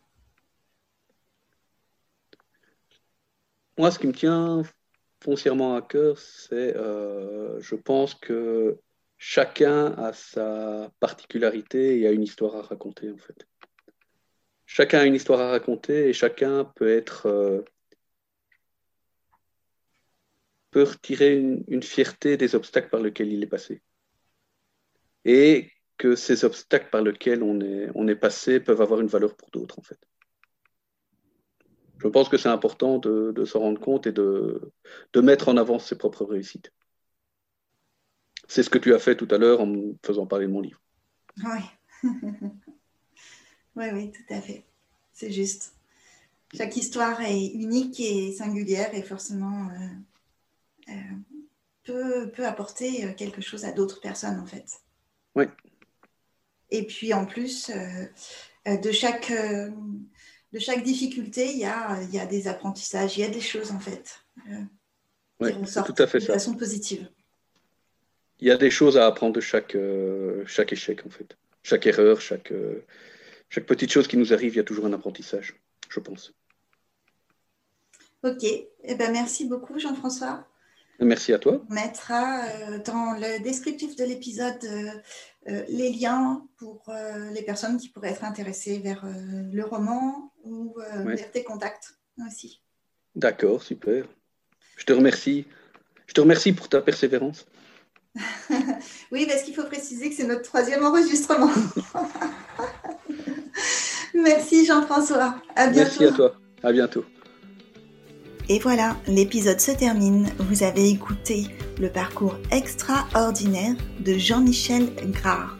Moi, 3.79 3.93
ce 3.93 4.01
qui 4.01 4.09
me 4.09 4.13
tient 4.13 4.65
foncièrement 5.23 5.77
à 5.77 5.83
cœur, 5.83 6.19
c'est, 6.19 6.77
euh, 6.77 7.61
je 7.61 7.75
pense 7.75 8.15
que 8.15 8.79
chacun 9.19 9.93
a 9.95 10.13
sa 10.13 10.91
particularité 11.01 12.01
et 12.01 12.07
a 12.07 12.13
une 12.13 12.23
histoire 12.23 12.57
à 12.57 12.63
raconter, 12.63 13.11
en 13.11 13.17
fait. 13.17 13.47
Chacun 14.67 15.01
a 15.01 15.05
une 15.05 15.15
histoire 15.15 15.41
à 15.41 15.51
raconter 15.51 16.09
et 16.09 16.13
chacun 16.13 16.65
peut 16.65 16.89
être 16.89 17.27
euh, 17.27 17.63
peut 20.71 20.83
retirer 20.83 21.37
une, 21.39 21.83
fierté 21.83 22.37
des 22.37 22.55
obstacles 22.55 22.91
par 22.91 23.01
lesquels 23.01 23.33
il 23.33 23.43
est 23.43 23.47
passé. 23.47 23.81
Et 25.25 25.71
que 25.97 26.15
ces 26.15 26.45
obstacles 26.45 26.91
par 26.91 27.03
lesquels 27.03 27.43
on 27.43 27.61
est, 27.61 27.89
on 27.95 28.07
est 28.09 28.17
passé 28.17 28.61
peuvent 28.61 28.83
avoir 28.83 29.01
une 29.01 29.07
valeur 29.07 29.35
pour 29.37 29.51
d'autres, 29.51 29.79
en 29.79 29.83
fait. 29.83 29.99
Je 31.99 32.09
pense 32.09 32.29
que 32.29 32.37
c'est 32.37 32.49
important 32.49 32.99
de, 32.99 33.33
de 33.35 33.45
s'en 33.45 33.61
rendre 33.61 33.81
compte 33.81 34.07
et 34.07 34.13
de, 34.13 34.73
de 35.13 35.21
mettre 35.21 35.49
en 35.49 35.57
avant 35.57 35.79
ses 35.79 35.97
propres 35.97 36.25
réussites. 36.25 36.73
C'est 38.49 38.63
ce 38.63 38.71
que 38.71 38.79
tu 38.79 38.95
as 38.95 38.99
fait 38.99 39.17
tout 39.17 39.29
à 39.31 39.39
l'heure 39.39 39.61
en 39.61 39.67
me 39.67 39.95
faisant 40.05 40.27
parler 40.27 40.47
de 40.47 40.53
mon 40.53 40.61
livre. 40.61 40.81
Oui. 41.45 41.61
oui, 43.77 43.87
oui, 43.93 44.13
tout 44.13 44.35
à 44.35 44.41
fait. 44.41 44.65
C'est 45.13 45.33
juste. 45.33 45.75
Chaque 46.55 46.77
histoire 46.77 47.21
est 47.23 47.47
unique 47.47 47.99
et 48.01 48.33
singulière 48.33 48.95
et 48.95 49.03
forcément 49.03 49.69
euh, 49.71 50.93
euh, 50.93 50.95
peut, 51.85 52.31
peut, 52.31 52.47
apporter 52.47 53.05
euh, 53.05 53.13
quelque 53.15 53.41
chose 53.41 53.65
à 53.65 53.73
d'autres 53.73 54.01
personnes, 54.01 54.39
en 54.39 54.47
fait. 54.47 54.81
Oui. 55.35 55.47
Et 56.71 56.87
puis 56.87 57.13
en 57.15 57.27
plus, 57.27 57.71
de, 58.67 58.93
chaque, 58.93 59.33
de 60.53 60.59
chaque 60.59 60.83
difficulté, 60.83 61.51
il 61.53 61.59
y, 61.59 61.65
a, 61.65 62.01
il 62.03 62.15
y 62.15 62.19
a 62.19 62.27
des 62.27 62.49
apprentissages, 62.49 63.19
il 63.19 63.21
y 63.21 63.25
a 63.25 63.29
des 63.29 63.41
choses, 63.41 63.73
en 63.73 63.81
fait, 63.81 64.21
oui, 65.41 65.51
c'est 65.67 65.85
tout 65.85 65.95
à 65.99 66.07
fait 66.07 66.19
de 66.19 66.25
ça. 66.25 66.33
façon 66.35 66.55
positive 66.55 67.09
il 68.39 68.49
y 68.49 68.51
a 68.51 68.57
des 68.57 68.71
choses 68.71 68.99
à 68.99 69.07
apprendre 69.07 69.35
de 69.35 69.41
chaque, 69.41 69.75
euh, 69.75 70.45
chaque 70.47 70.73
échec, 70.73 71.05
en 71.07 71.11
fait. 71.11 71.37
Chaque 71.63 71.87
erreur, 71.87 72.21
chaque, 72.21 72.53
euh, 72.53 72.85
chaque 73.49 73.67
petite 73.67 73.91
chose 73.91 74.07
qui 74.07 74.17
nous 74.17 74.33
arrive, 74.33 74.55
il 74.55 74.57
y 74.57 74.61
a 74.61 74.65
toujours 74.65 74.87
un 74.87 74.93
apprentissage, 74.93 75.57
je 75.89 76.01
pense. 76.01 76.33
Ok, 78.23 78.45
eh 78.45 78.95
ben, 78.95 79.13
merci 79.13 79.47
beaucoup 79.47 79.79
Jean-François. 79.79 80.47
Merci 81.01 81.33
à 81.33 81.39
toi. 81.39 81.63
On 81.69 81.75
mettra 81.75 82.45
euh, 82.45 82.79
dans 82.85 83.13
le 83.13 83.43
descriptif 83.43 83.97
de 83.97 84.05
l'épisode 84.05 84.59
les 85.69 85.93
liens 85.93 86.45
pour 86.57 86.93
les 87.33 87.43
personnes 87.43 87.77
qui 87.77 87.89
pourraient 87.89 88.11
être 88.11 88.25
intéressées 88.25 88.81
vers 88.81 89.07
le 89.07 89.63
roman 89.63 90.33
ou 90.43 90.75
vers 91.05 91.31
tes 91.31 91.45
contacts 91.45 91.95
aussi. 92.27 92.61
D'accord, 93.15 93.63
super. 93.63 94.07
Je 94.77 94.85
te 94.85 94.93
remercie. 94.93 95.47
Je 96.09 96.15
te 96.15 96.21
remercie 96.21 96.53
pour 96.53 96.69
ta 96.69 96.81
persévérance. 96.81 97.47
oui, 99.13 99.27
parce 99.27 99.43
qu'il 99.43 99.55
faut 99.55 99.65
préciser 99.65 100.11
que 100.11 100.17
c'est 100.17 100.27
notre 100.27 100.43
troisième 100.43 100.85
enregistrement. 100.85 101.51
Merci 104.15 104.65
Jean-François. 104.65 105.37
À 105.55 105.69
bientôt. 105.69 105.91
Merci 105.91 106.05
à 106.05 106.13
toi. 106.13 106.37
À 106.63 106.73
bientôt. 106.73 107.05
Et 108.49 108.59
voilà, 108.61 108.97
l'épisode 109.09 109.61
se 109.61 109.73
termine. 109.73 110.29
Vous 110.39 110.63
avez 110.63 110.89
écouté 110.89 111.49
le 111.81 111.89
parcours 111.89 112.37
extraordinaire 112.53 113.75
de 114.01 114.15
Jean-Michel 114.15 114.89
Grard. 115.11 115.57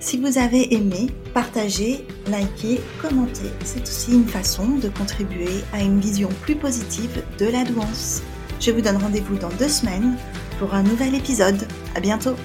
Si 0.00 0.16
vous 0.18 0.38
avez 0.38 0.72
aimé, 0.74 1.08
partagez, 1.34 2.06
likez, 2.28 2.80
commentez. 3.02 3.50
C'est 3.64 3.82
aussi 3.82 4.12
une 4.12 4.28
façon 4.28 4.76
de 4.76 4.88
contribuer 4.88 5.64
à 5.72 5.82
une 5.82 5.98
vision 5.98 6.28
plus 6.42 6.54
positive 6.54 7.22
de 7.38 7.46
la 7.46 7.64
douance. 7.64 8.22
Je 8.60 8.70
vous 8.70 8.80
donne 8.80 8.96
rendez-vous 8.96 9.36
dans 9.36 9.52
deux 9.58 9.68
semaines 9.68 10.16
pour 10.60 10.74
un 10.74 10.84
nouvel 10.84 11.16
épisode. 11.16 11.66
À 11.96 12.00
bientôt! 12.00 12.36